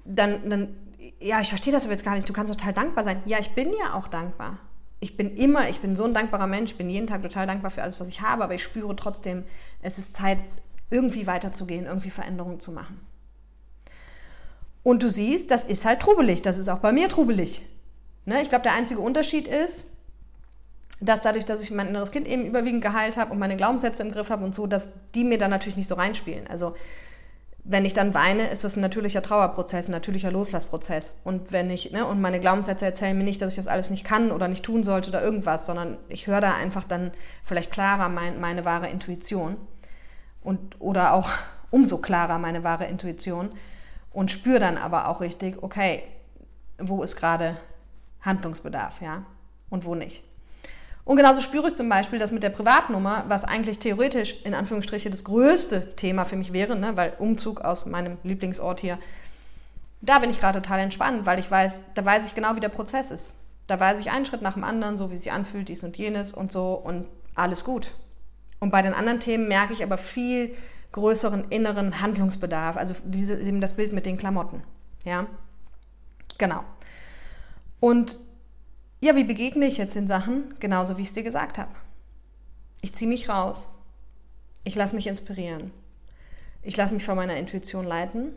Dann, 0.04 0.48
dann, 0.48 0.76
ja, 1.20 1.40
ich 1.40 1.48
verstehe 1.48 1.72
das 1.72 1.84
aber 1.84 1.92
jetzt 1.92 2.04
gar 2.04 2.14
nicht. 2.14 2.28
Du 2.28 2.32
kannst 2.32 2.52
total 2.52 2.72
dankbar 2.72 3.02
sein. 3.02 3.20
Ja, 3.26 3.38
ich 3.40 3.50
bin 3.50 3.72
ja 3.72 3.94
auch 3.94 4.08
dankbar. 4.08 4.58
Ich 5.00 5.16
bin 5.16 5.36
immer, 5.36 5.68
ich 5.68 5.80
bin 5.80 5.96
so 5.96 6.04
ein 6.04 6.14
dankbarer 6.14 6.46
Mensch. 6.46 6.72
Ich 6.72 6.78
bin 6.78 6.88
jeden 6.88 7.06
Tag 7.06 7.22
total 7.22 7.46
dankbar 7.46 7.70
für 7.70 7.82
alles, 7.82 7.98
was 7.98 8.08
ich 8.08 8.20
habe. 8.20 8.44
Aber 8.44 8.54
ich 8.54 8.62
spüre 8.62 8.94
trotzdem, 8.94 9.44
es 9.82 9.98
ist 9.98 10.14
Zeit, 10.14 10.38
irgendwie 10.90 11.26
weiterzugehen, 11.26 11.86
irgendwie 11.86 12.10
Veränderungen 12.10 12.60
zu 12.60 12.70
machen. 12.70 13.00
Und 14.86 15.02
du 15.02 15.10
siehst, 15.10 15.50
das 15.50 15.66
ist 15.66 15.84
halt 15.84 15.98
trubelig. 15.98 16.42
Das 16.42 16.58
ist 16.58 16.68
auch 16.68 16.78
bei 16.78 16.92
mir 16.92 17.08
trubelig. 17.08 17.60
Ne? 18.24 18.40
Ich 18.40 18.48
glaube, 18.48 18.62
der 18.62 18.74
einzige 18.74 19.00
Unterschied 19.00 19.48
ist, 19.48 19.86
dass 21.00 21.22
dadurch, 21.22 21.44
dass 21.44 21.60
ich 21.60 21.72
mein 21.72 21.88
inneres 21.88 22.12
Kind 22.12 22.28
eben 22.28 22.44
überwiegend 22.44 22.82
geheilt 22.82 23.16
habe 23.16 23.32
und 23.32 23.40
meine 23.40 23.56
Glaubenssätze 23.56 24.04
im 24.04 24.12
Griff 24.12 24.30
habe 24.30 24.44
und 24.44 24.54
so, 24.54 24.68
dass 24.68 24.92
die 25.16 25.24
mir 25.24 25.38
dann 25.38 25.50
natürlich 25.50 25.76
nicht 25.76 25.88
so 25.88 25.96
reinspielen. 25.96 26.46
Also 26.46 26.76
wenn 27.64 27.84
ich 27.84 27.94
dann 27.94 28.14
weine, 28.14 28.46
ist 28.46 28.62
das 28.62 28.76
ein 28.76 28.80
natürlicher 28.80 29.22
Trauerprozess, 29.22 29.88
ein 29.88 29.90
natürlicher 29.90 30.30
Loslassprozess. 30.30 31.18
Und 31.24 31.50
wenn 31.50 31.68
ich, 31.68 31.90
ne, 31.90 32.06
und 32.06 32.20
meine 32.20 32.38
Glaubenssätze 32.38 32.84
erzählen 32.84 33.18
mir 33.18 33.24
nicht, 33.24 33.42
dass 33.42 33.54
ich 33.54 33.56
das 33.56 33.66
alles 33.66 33.90
nicht 33.90 34.04
kann 34.04 34.30
oder 34.30 34.46
nicht 34.46 34.64
tun 34.64 34.84
sollte 34.84 35.10
oder 35.10 35.20
irgendwas, 35.20 35.66
sondern 35.66 35.98
ich 36.08 36.28
höre 36.28 36.40
da 36.40 36.54
einfach 36.54 36.84
dann 36.84 37.10
vielleicht 37.42 37.72
klarer 37.72 38.08
mein, 38.08 38.38
meine 38.40 38.64
wahre 38.64 38.86
Intuition. 38.86 39.56
Und, 40.44 40.80
oder 40.80 41.12
auch 41.12 41.28
umso 41.72 41.98
klarer 41.98 42.38
meine 42.38 42.62
wahre 42.62 42.84
Intuition 42.84 43.50
und 44.16 44.30
spüre 44.30 44.58
dann 44.58 44.78
aber 44.78 45.08
auch 45.08 45.20
richtig, 45.20 45.62
okay, 45.62 46.02
wo 46.78 47.02
ist 47.02 47.16
gerade 47.16 47.58
Handlungsbedarf, 48.22 49.02
ja, 49.02 49.26
und 49.68 49.84
wo 49.84 49.94
nicht. 49.94 50.24
Und 51.04 51.16
genauso 51.16 51.42
spüre 51.42 51.68
ich 51.68 51.74
zum 51.74 51.90
Beispiel, 51.90 52.18
dass 52.18 52.32
mit 52.32 52.42
der 52.42 52.48
Privatnummer, 52.48 53.26
was 53.28 53.44
eigentlich 53.44 53.78
theoretisch 53.78 54.42
in 54.44 54.54
Anführungsstriche 54.54 55.10
das 55.10 55.22
größte 55.22 55.96
Thema 55.96 56.24
für 56.24 56.36
mich 56.36 56.54
wäre, 56.54 56.76
ne, 56.76 56.96
weil 56.96 57.12
Umzug 57.18 57.60
aus 57.60 57.84
meinem 57.84 58.16
Lieblingsort 58.22 58.80
hier, 58.80 58.98
da 60.00 60.18
bin 60.18 60.30
ich 60.30 60.40
gerade 60.40 60.62
total 60.62 60.80
entspannt, 60.80 61.26
weil 61.26 61.38
ich 61.38 61.50
weiß, 61.50 61.82
da 61.92 62.02
weiß 62.02 62.26
ich 62.26 62.34
genau, 62.34 62.56
wie 62.56 62.60
der 62.60 62.70
Prozess 62.70 63.10
ist. 63.10 63.36
Da 63.66 63.78
weiß 63.78 64.00
ich 64.00 64.12
einen 64.12 64.24
Schritt 64.24 64.40
nach 64.40 64.54
dem 64.54 64.64
anderen, 64.64 64.96
so 64.96 65.10
wie 65.10 65.18
sich 65.18 65.30
anfühlt, 65.30 65.68
dies 65.68 65.84
und 65.84 65.98
jenes 65.98 66.32
und 66.32 66.50
so 66.50 66.72
und 66.72 67.06
alles 67.34 67.64
gut. 67.64 67.92
Und 68.60 68.70
bei 68.70 68.80
den 68.80 68.94
anderen 68.94 69.20
Themen 69.20 69.46
merke 69.46 69.74
ich 69.74 69.82
aber 69.82 69.98
viel 69.98 70.56
größeren 70.96 71.44
inneren 71.50 72.00
Handlungsbedarf. 72.00 72.78
Also 72.78 72.94
diese, 73.04 73.38
eben 73.38 73.60
das 73.60 73.74
Bild 73.74 73.92
mit 73.92 74.06
den 74.06 74.16
Klamotten. 74.16 74.62
Ja, 75.04 75.26
genau. 76.38 76.64
Und 77.80 78.18
ja, 79.02 79.14
wie 79.14 79.24
begegne 79.24 79.66
ich 79.66 79.76
jetzt 79.76 79.94
den 79.94 80.08
Sachen? 80.08 80.54
Genauso 80.58 80.96
wie 80.96 81.02
ich 81.02 81.08
es 81.08 81.14
dir 81.14 81.22
gesagt 81.22 81.58
habe. 81.58 81.70
Ich 82.80 82.94
ziehe 82.94 83.08
mich 83.08 83.28
raus. 83.28 83.68
Ich 84.64 84.74
lasse 84.74 84.96
mich 84.96 85.06
inspirieren. 85.06 85.70
Ich 86.62 86.78
lasse 86.78 86.94
mich 86.94 87.04
von 87.04 87.16
meiner 87.16 87.36
Intuition 87.36 87.84
leiten. 87.84 88.32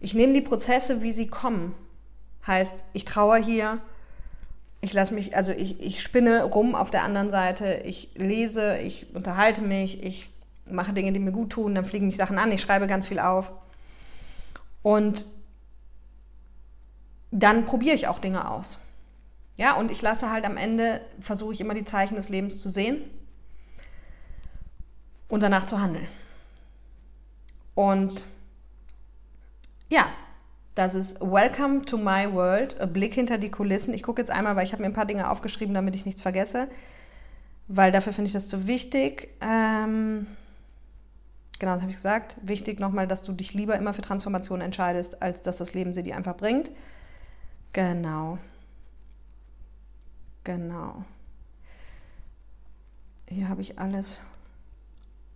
Ich 0.00 0.12
nehme 0.12 0.34
die 0.34 0.42
Prozesse, 0.42 1.00
wie 1.00 1.12
sie 1.12 1.28
kommen. 1.28 1.74
Heißt, 2.46 2.84
ich 2.92 3.06
traue 3.06 3.38
hier, 3.38 3.80
ich 4.82 4.92
lasse 4.92 5.14
mich, 5.14 5.34
also 5.34 5.50
ich, 5.50 5.80
ich 5.80 6.02
spinne 6.02 6.44
rum 6.44 6.74
auf 6.74 6.90
der 6.90 7.04
anderen 7.04 7.30
Seite, 7.30 7.80
ich 7.86 8.10
lese, 8.16 8.76
ich 8.76 9.14
unterhalte 9.14 9.62
mich, 9.62 10.04
ich 10.04 10.33
mache 10.70 10.92
Dinge, 10.92 11.12
die 11.12 11.18
mir 11.18 11.32
gut 11.32 11.50
tun, 11.50 11.74
dann 11.74 11.84
fliegen 11.84 12.06
mich 12.06 12.16
Sachen 12.16 12.38
an, 12.38 12.52
ich 12.52 12.60
schreibe 12.60 12.86
ganz 12.86 13.06
viel 13.06 13.18
auf. 13.18 13.52
Und 14.82 15.26
dann 17.30 17.66
probiere 17.66 17.94
ich 17.94 18.08
auch 18.08 18.18
Dinge 18.18 18.50
aus. 18.50 18.78
Ja, 19.56 19.74
und 19.74 19.90
ich 19.90 20.02
lasse 20.02 20.30
halt 20.30 20.44
am 20.44 20.56
Ende, 20.56 21.00
versuche 21.20 21.52
ich 21.52 21.60
immer 21.60 21.74
die 21.74 21.84
Zeichen 21.84 22.16
des 22.16 22.28
Lebens 22.28 22.60
zu 22.60 22.68
sehen 22.68 23.02
und 25.28 25.42
danach 25.42 25.64
zu 25.64 25.80
handeln. 25.80 26.08
Und 27.74 28.24
ja, 29.88 30.06
das 30.74 30.94
ist 30.94 31.20
Welcome 31.20 31.84
to 31.84 31.96
my 31.96 32.32
world, 32.32 32.80
ein 32.80 32.92
Blick 32.92 33.14
hinter 33.14 33.38
die 33.38 33.50
Kulissen. 33.50 33.94
Ich 33.94 34.02
gucke 34.02 34.20
jetzt 34.20 34.30
einmal, 34.30 34.56
weil 34.56 34.64
ich 34.64 34.72
habe 34.72 34.82
mir 34.82 34.88
ein 34.88 34.94
paar 34.94 35.06
Dinge 35.06 35.30
aufgeschrieben, 35.30 35.74
damit 35.74 35.94
ich 35.94 36.04
nichts 36.04 36.20
vergesse, 36.20 36.68
weil 37.68 37.92
dafür 37.92 38.12
finde 38.12 38.26
ich 38.26 38.32
das 38.32 38.48
zu 38.48 38.66
wichtig. 38.66 39.28
Ähm 39.40 40.26
Genau, 41.64 41.76
das 41.76 41.80
habe 41.80 41.92
ich 41.92 41.96
gesagt. 41.96 42.36
Wichtig 42.42 42.78
nochmal, 42.78 43.06
dass 43.06 43.22
du 43.22 43.32
dich 43.32 43.54
lieber 43.54 43.74
immer 43.74 43.94
für 43.94 44.02
Transformation 44.02 44.60
entscheidest, 44.60 45.22
als 45.22 45.40
dass 45.40 45.56
das 45.56 45.72
Leben 45.72 45.94
sie 45.94 46.02
dir 46.02 46.14
einfach 46.14 46.36
bringt. 46.36 46.70
Genau. 47.72 48.36
Genau. 50.44 51.06
Hier 53.26 53.48
habe 53.48 53.62
ich 53.62 53.78
alles. 53.78 54.20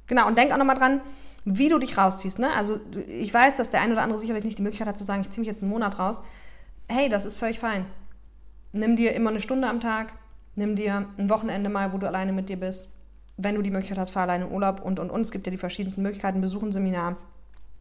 Genau, 0.07 0.27
und 0.27 0.37
denk 0.37 0.53
auch 0.53 0.59
nochmal 0.59 0.77
dran, 0.77 1.01
wie 1.47 1.71
du 1.71 1.79
dich 1.79 1.97
rausziehst. 1.97 2.39
Ne? 2.39 2.53
Also 2.55 2.79
ich 3.07 3.33
weiß, 3.33 3.57
dass 3.57 3.71
der 3.71 3.81
ein 3.81 3.93
oder 3.93 4.03
andere 4.03 4.19
sicherlich 4.19 4.45
nicht 4.45 4.59
die 4.59 4.63
Möglichkeit 4.63 4.89
hat 4.89 4.99
zu 4.99 5.05
sagen, 5.05 5.23
ich 5.23 5.31
ziehe 5.31 5.41
mich 5.41 5.49
jetzt 5.49 5.63
einen 5.63 5.73
Monat 5.73 5.99
raus. 5.99 6.23
Hey, 6.91 7.09
das 7.09 7.25
ist 7.25 7.37
völlig 7.37 7.59
fein. 7.59 7.87
Nimm 8.73 8.97
dir 8.97 9.15
immer 9.15 9.31
eine 9.31 9.41
Stunde 9.41 9.67
am 9.67 9.81
Tag, 9.81 10.13
nimm 10.57 10.77
dir 10.77 11.09
ein 11.17 11.31
Wochenende 11.31 11.71
mal, 11.71 11.95
wo 11.95 11.97
du 11.97 12.07
alleine 12.07 12.35
mit 12.35 12.51
dir 12.51 12.61
bist 12.61 12.91
wenn 13.39 13.55
du 13.55 13.63
die 13.63 13.71
Möglichkeit 13.71 13.99
hast, 13.99 14.11
fahr 14.11 14.25
alleine 14.25 14.47
in 14.47 14.53
Urlaub 14.53 14.83
und, 14.85 15.01
und, 15.01 15.11
und. 15.11 15.23
Es 15.23 15.31
gibt 15.31 15.47
ja 15.47 15.51
die 15.51 15.59
verschiedensten 15.59 16.03
Möglichkeiten, 16.03 16.41
besuch 16.41 16.63
ein 16.63 16.73
Seminar, 16.73 17.17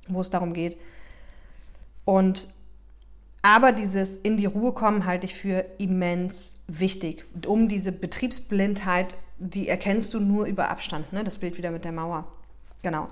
wo 0.07 0.21
es 0.21 0.29
darum 0.29 0.53
geht. 0.53 0.77
Und 2.05 2.47
aber 3.41 3.71
dieses 3.71 4.17
in 4.17 4.37
die 4.37 4.45
Ruhe 4.45 4.71
kommen 4.71 5.05
halte 5.05 5.25
ich 5.25 5.33
für 5.35 5.65
immens 5.77 6.55
wichtig. 6.67 7.23
Um 7.45 7.67
diese 7.67 7.91
Betriebsblindheit, 7.91 9.15
die 9.37 9.67
erkennst 9.67 10.13
du 10.13 10.19
nur 10.19 10.45
über 10.45 10.69
Abstand, 10.69 11.11
ne? 11.11 11.23
das 11.23 11.37
Bild 11.37 11.57
wieder 11.57 11.71
mit 11.71 11.85
der 11.85 11.91
Mauer. 11.91 12.27
Genau. 12.83 13.07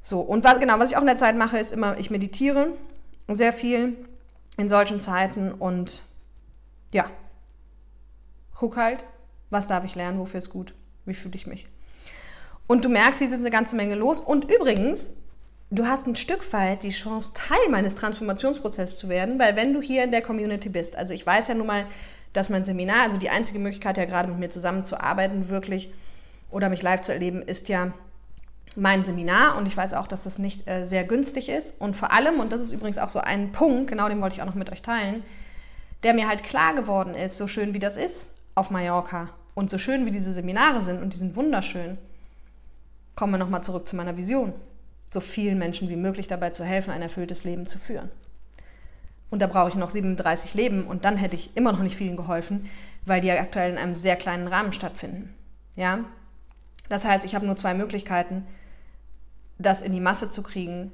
So, 0.00 0.20
und 0.20 0.44
was, 0.44 0.60
genau, 0.60 0.78
was 0.78 0.90
ich 0.90 0.96
auch 0.96 1.02
in 1.02 1.06
der 1.06 1.16
Zeit 1.16 1.36
mache, 1.36 1.58
ist 1.58 1.72
immer, 1.72 1.98
ich 1.98 2.10
meditiere 2.10 2.72
sehr 3.28 3.52
viel 3.52 3.96
in 4.56 4.68
solchen 4.68 4.98
Zeiten 4.98 5.52
und 5.52 6.02
ja, 6.92 7.10
guck 8.54 8.76
halt, 8.76 9.04
was 9.50 9.66
darf 9.66 9.84
ich 9.84 9.94
lernen, 9.94 10.18
wofür 10.18 10.38
ist 10.38 10.50
gut. 10.50 10.74
Wie 11.04 11.14
fühle 11.14 11.34
ich 11.34 11.46
mich? 11.46 11.66
Und 12.66 12.84
du 12.84 12.88
merkst, 12.88 13.20
hier 13.20 13.28
ist 13.28 13.34
eine 13.34 13.50
ganze 13.50 13.76
Menge 13.76 13.94
los. 13.94 14.20
Und 14.20 14.50
übrigens, 14.50 15.10
du 15.70 15.86
hast 15.86 16.06
ein 16.06 16.16
Stück 16.16 16.52
weit 16.52 16.82
die 16.82 16.90
Chance, 16.90 17.32
Teil 17.34 17.68
meines 17.70 17.96
Transformationsprozesses 17.96 18.98
zu 18.98 19.08
werden, 19.08 19.38
weil 19.38 19.56
wenn 19.56 19.72
du 19.72 19.82
hier 19.82 20.04
in 20.04 20.10
der 20.10 20.22
Community 20.22 20.68
bist, 20.68 20.96
also 20.96 21.12
ich 21.12 21.26
weiß 21.26 21.48
ja 21.48 21.54
nun 21.54 21.66
mal, 21.66 21.86
dass 22.32 22.48
mein 22.48 22.64
Seminar, 22.64 23.02
also 23.02 23.18
die 23.18 23.30
einzige 23.30 23.58
Möglichkeit, 23.58 23.98
ja 23.98 24.04
gerade 24.04 24.28
mit 24.28 24.38
mir 24.38 24.48
zusammenzuarbeiten, 24.48 25.48
wirklich 25.48 25.92
oder 26.50 26.68
mich 26.68 26.82
live 26.82 27.02
zu 27.02 27.12
erleben, 27.12 27.42
ist 27.42 27.68
ja 27.68 27.92
mein 28.74 29.02
Seminar 29.02 29.58
und 29.58 29.66
ich 29.66 29.76
weiß 29.76 29.94
auch, 29.94 30.06
dass 30.06 30.24
das 30.24 30.38
nicht 30.38 30.66
äh, 30.66 30.84
sehr 30.84 31.04
günstig 31.04 31.50
ist 31.50 31.78
und 31.80 31.94
vor 31.94 32.12
allem, 32.12 32.40
und 32.40 32.52
das 32.52 32.62
ist 32.62 32.72
übrigens 32.72 32.96
auch 32.96 33.10
so 33.10 33.18
ein 33.18 33.52
Punkt, 33.52 33.88
genau 33.88 34.08
den 34.08 34.20
wollte 34.22 34.36
ich 34.36 34.42
auch 34.42 34.46
noch 34.46 34.54
mit 34.54 34.72
euch 34.72 34.80
teilen, 34.80 35.22
der 36.04 36.14
mir 36.14 36.26
halt 36.26 36.42
klar 36.42 36.74
geworden 36.74 37.14
ist, 37.14 37.36
so 37.36 37.46
schön 37.46 37.74
wie 37.74 37.78
das 37.78 37.98
ist 37.98 38.28
auf 38.54 38.70
Mallorca 38.70 39.28
und 39.54 39.70
so 39.70 39.78
schön 39.78 40.06
wie 40.06 40.10
diese 40.10 40.32
Seminare 40.32 40.82
sind, 40.82 41.02
und 41.02 41.12
die 41.12 41.18
sind 41.18 41.36
wunderschön, 41.36 41.98
kommen 43.14 43.34
wir 43.34 43.38
nochmal 43.38 43.62
zurück 43.62 43.86
zu 43.86 43.96
meiner 43.96 44.16
Vision. 44.16 44.52
So 45.10 45.20
vielen 45.20 45.58
Menschen 45.58 45.88
wie 45.90 45.96
möglich 45.96 46.26
dabei 46.26 46.50
zu 46.50 46.64
helfen, 46.64 46.90
ein 46.90 47.02
erfülltes 47.02 47.44
Leben 47.44 47.66
zu 47.66 47.78
führen. 47.78 48.10
und 49.30 49.40
da 49.40 49.46
brauche 49.46 49.70
ich 49.70 49.76
noch 49.76 49.88
37 49.88 50.52
Leben 50.52 50.84
und 50.84 51.06
dann 51.06 51.16
hätte 51.16 51.36
ich 51.36 51.56
immer 51.56 51.72
noch 51.72 51.80
nicht 51.80 51.96
vielen 51.96 52.16
geholfen, 52.16 52.68
weil 53.06 53.22
die 53.22 53.28
ja 53.28 53.40
aktuell 53.40 53.70
in 53.70 53.78
einem 53.78 53.94
sehr 53.94 54.16
kleinen 54.16 54.46
Rahmen 54.46 54.74
stattfinden. 54.74 55.34
Ja? 55.74 56.04
Das 56.90 57.06
heißt, 57.06 57.24
ich 57.24 57.34
habe 57.34 57.46
nur 57.46 57.56
zwei 57.56 57.72
Möglichkeiten, 57.72 58.46
das 59.58 59.80
in 59.80 59.92
die 59.92 60.00
Masse 60.00 60.28
zu 60.28 60.42
kriegen. 60.42 60.92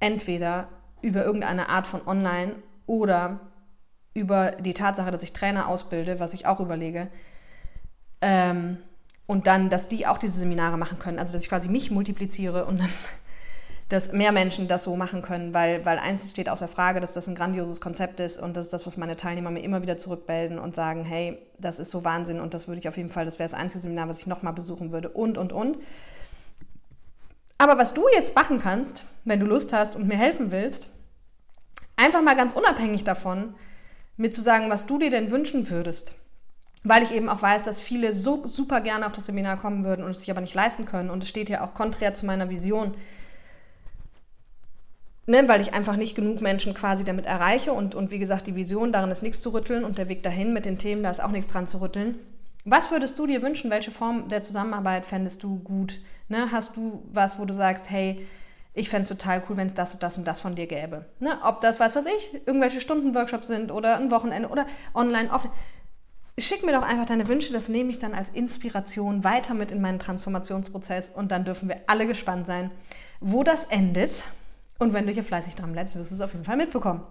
Entweder 0.00 0.68
über 1.02 1.24
irgendeine 1.24 1.68
Art 1.68 1.86
von 1.86 2.04
Online 2.06 2.56
oder 2.86 3.38
über 4.14 4.52
die 4.52 4.74
Tatsache, 4.74 5.12
dass 5.12 5.22
ich 5.22 5.32
Trainer 5.32 5.68
ausbilde, 5.68 6.18
was 6.18 6.34
ich 6.34 6.46
auch 6.46 6.58
überlege. 6.58 7.08
Ähm, 8.22 8.78
und 9.26 9.46
dann, 9.46 9.70
dass 9.70 9.88
die 9.88 10.06
auch 10.06 10.18
diese 10.18 10.38
Seminare 10.38 10.78
machen 10.78 10.98
können. 10.98 11.18
Also, 11.18 11.32
dass 11.32 11.42
ich 11.42 11.48
quasi 11.48 11.68
mich 11.68 11.90
multipliziere 11.90 12.64
und 12.64 12.80
dann, 12.80 12.88
dass 13.88 14.12
mehr 14.12 14.32
Menschen 14.32 14.68
das 14.68 14.84
so 14.84 14.96
machen 14.96 15.20
können, 15.20 15.52
weil, 15.52 15.84
weil 15.84 15.98
eins 15.98 16.30
steht 16.30 16.48
außer 16.48 16.68
Frage, 16.68 17.00
dass 17.00 17.12
das 17.12 17.28
ein 17.28 17.34
grandioses 17.34 17.80
Konzept 17.80 18.20
ist 18.20 18.40
und 18.40 18.56
das 18.56 18.66
ist 18.66 18.72
das, 18.72 18.86
was 18.86 18.96
meine 18.96 19.16
Teilnehmer 19.16 19.50
mir 19.50 19.62
immer 19.62 19.82
wieder 19.82 19.98
zurückmelden 19.98 20.58
und 20.58 20.74
sagen, 20.74 21.04
hey, 21.04 21.38
das 21.58 21.78
ist 21.78 21.90
so 21.90 22.02
Wahnsinn 22.04 22.40
und 22.40 22.54
das 22.54 22.68
würde 22.68 22.80
ich 22.80 22.88
auf 22.88 22.96
jeden 22.96 23.10
Fall, 23.10 23.26
das 23.26 23.38
wäre 23.38 23.50
das 23.50 23.58
einzige 23.58 23.82
Seminar, 23.82 24.08
was 24.08 24.20
ich 24.20 24.26
nochmal 24.26 24.54
besuchen 24.54 24.92
würde 24.92 25.10
und, 25.10 25.36
und, 25.36 25.52
und. 25.52 25.76
Aber 27.58 27.76
was 27.76 27.92
du 27.92 28.04
jetzt 28.14 28.34
machen 28.34 28.60
kannst, 28.60 29.04
wenn 29.24 29.40
du 29.40 29.46
Lust 29.46 29.72
hast 29.74 29.94
und 29.94 30.08
mir 30.08 30.16
helfen 30.16 30.50
willst, 30.50 30.88
einfach 31.96 32.22
mal 32.22 32.34
ganz 32.34 32.54
unabhängig 32.54 33.04
davon, 33.04 33.54
mir 34.16 34.30
zu 34.30 34.40
sagen, 34.40 34.70
was 34.70 34.86
du 34.86 34.98
dir 34.98 35.10
denn 35.10 35.30
wünschen 35.30 35.68
würdest 35.68 36.14
weil 36.84 37.02
ich 37.02 37.14
eben 37.14 37.28
auch 37.28 37.42
weiß, 37.42 37.62
dass 37.62 37.80
viele 37.80 38.12
so 38.12 38.46
super 38.46 38.80
gerne 38.80 39.06
auf 39.06 39.12
das 39.12 39.26
Seminar 39.26 39.56
kommen 39.56 39.84
würden 39.84 40.04
und 40.04 40.10
es 40.10 40.20
sich 40.20 40.30
aber 40.30 40.40
nicht 40.40 40.54
leisten 40.54 40.84
können. 40.84 41.10
Und 41.10 41.22
es 41.22 41.28
steht 41.28 41.48
ja 41.48 41.64
auch 41.64 41.74
konträr 41.74 42.14
zu 42.14 42.26
meiner 42.26 42.50
Vision. 42.50 42.92
Ne, 45.26 45.46
weil 45.46 45.60
ich 45.60 45.72
einfach 45.72 45.94
nicht 45.94 46.16
genug 46.16 46.40
Menschen 46.40 46.74
quasi 46.74 47.04
damit 47.04 47.26
erreiche 47.26 47.72
und, 47.72 47.94
und 47.94 48.10
wie 48.10 48.18
gesagt, 48.18 48.48
die 48.48 48.56
Vision, 48.56 48.90
darin 48.90 49.12
ist 49.12 49.22
nichts 49.22 49.40
zu 49.40 49.50
rütteln 49.50 49.84
und 49.84 49.96
der 49.96 50.08
Weg 50.08 50.24
dahin 50.24 50.52
mit 50.52 50.64
den 50.64 50.78
Themen, 50.78 51.04
da 51.04 51.10
ist 51.12 51.22
auch 51.22 51.30
nichts 51.30 51.52
dran 51.52 51.68
zu 51.68 51.80
rütteln. 51.80 52.16
Was 52.64 52.90
würdest 52.90 53.16
du 53.20 53.28
dir 53.28 53.40
wünschen? 53.40 53.70
Welche 53.70 53.92
Form 53.92 54.28
der 54.28 54.42
Zusammenarbeit 54.42 55.06
fändest 55.06 55.44
du 55.44 55.60
gut? 55.60 56.00
Ne, 56.28 56.50
hast 56.50 56.76
du 56.76 57.04
was, 57.12 57.38
wo 57.38 57.44
du 57.44 57.54
sagst, 57.54 57.88
hey, 57.88 58.26
ich 58.74 58.88
fände 58.88 59.02
es 59.02 59.08
total 59.08 59.44
cool, 59.48 59.56
wenn 59.56 59.68
es 59.68 59.74
das 59.74 59.94
und 59.94 60.02
das 60.02 60.18
und 60.18 60.26
das 60.26 60.40
von 60.40 60.56
dir 60.56 60.66
gäbe? 60.66 61.04
Ne, 61.20 61.38
ob 61.44 61.60
das, 61.60 61.78
was 61.78 61.94
weiß 61.94 62.06
ich, 62.06 62.40
irgendwelche 62.44 62.80
Stundenworkshops 62.80 63.46
sind 63.46 63.70
oder 63.70 63.98
ein 63.98 64.10
Wochenende 64.10 64.48
oder 64.48 64.66
online, 64.92 65.30
offline 65.30 65.52
Schick 66.38 66.64
mir 66.64 66.72
doch 66.72 66.82
einfach 66.82 67.06
deine 67.06 67.28
Wünsche, 67.28 67.52
das 67.52 67.68
nehme 67.68 67.90
ich 67.90 67.98
dann 67.98 68.14
als 68.14 68.30
Inspiration 68.30 69.22
weiter 69.22 69.52
mit 69.52 69.70
in 69.70 69.82
meinen 69.82 69.98
Transformationsprozess 69.98 71.10
und 71.10 71.30
dann 71.30 71.44
dürfen 71.44 71.68
wir 71.68 71.80
alle 71.86 72.06
gespannt 72.06 72.46
sein, 72.46 72.70
wo 73.20 73.44
das 73.44 73.64
endet. 73.66 74.24
Und 74.78 74.94
wenn 74.94 75.06
du 75.06 75.12
hier 75.12 75.24
fleißig 75.24 75.54
dran 75.54 75.72
bleibst, 75.72 75.94
wirst 75.94 76.10
du 76.10 76.14
es 76.14 76.20
auf 76.22 76.32
jeden 76.32 76.44
Fall 76.44 76.56
mitbekommen. 76.56 77.02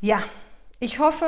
Ja, 0.00 0.22
ich 0.80 0.98
hoffe, 0.98 1.26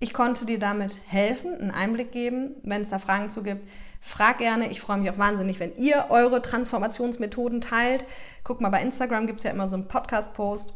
ich 0.00 0.14
konnte 0.14 0.46
dir 0.46 0.58
damit 0.58 1.00
helfen, 1.06 1.54
einen 1.54 1.70
Einblick 1.70 2.10
geben. 2.10 2.56
Wenn 2.62 2.82
es 2.82 2.90
da 2.90 2.98
Fragen 2.98 3.30
zu 3.30 3.42
gibt, 3.42 3.68
frag 4.00 4.38
gerne. 4.38 4.70
Ich 4.70 4.80
freue 4.80 4.98
mich 4.98 5.10
auch 5.10 5.18
wahnsinnig, 5.18 5.60
wenn 5.60 5.76
ihr 5.76 6.06
eure 6.08 6.40
Transformationsmethoden 6.40 7.60
teilt. 7.60 8.04
Guck 8.44 8.60
mal, 8.60 8.70
bei 8.70 8.82
Instagram 8.82 9.26
gibt 9.26 9.40
es 9.40 9.44
ja 9.44 9.50
immer 9.50 9.68
so 9.68 9.76
einen 9.76 9.88
Podcast-Post. 9.88 10.72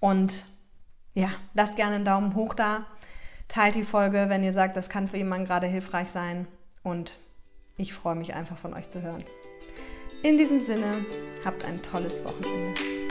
Und 0.00 0.46
ja, 1.14 1.28
lasst 1.54 1.76
gerne 1.76 1.96
einen 1.96 2.04
Daumen 2.04 2.34
hoch 2.34 2.54
da. 2.54 2.86
Teilt 3.52 3.74
die 3.74 3.84
Folge, 3.84 4.30
wenn 4.30 4.42
ihr 4.42 4.54
sagt, 4.54 4.78
das 4.78 4.88
kann 4.88 5.08
für 5.08 5.18
jemanden 5.18 5.44
gerade 5.44 5.66
hilfreich 5.66 6.08
sein. 6.08 6.46
Und 6.82 7.18
ich 7.76 7.92
freue 7.92 8.14
mich 8.14 8.32
einfach 8.32 8.56
von 8.56 8.72
euch 8.72 8.88
zu 8.88 9.02
hören. 9.02 9.24
In 10.22 10.38
diesem 10.38 10.62
Sinne, 10.62 11.04
habt 11.44 11.62
ein 11.66 11.82
tolles 11.82 12.24
Wochenende. 12.24 13.01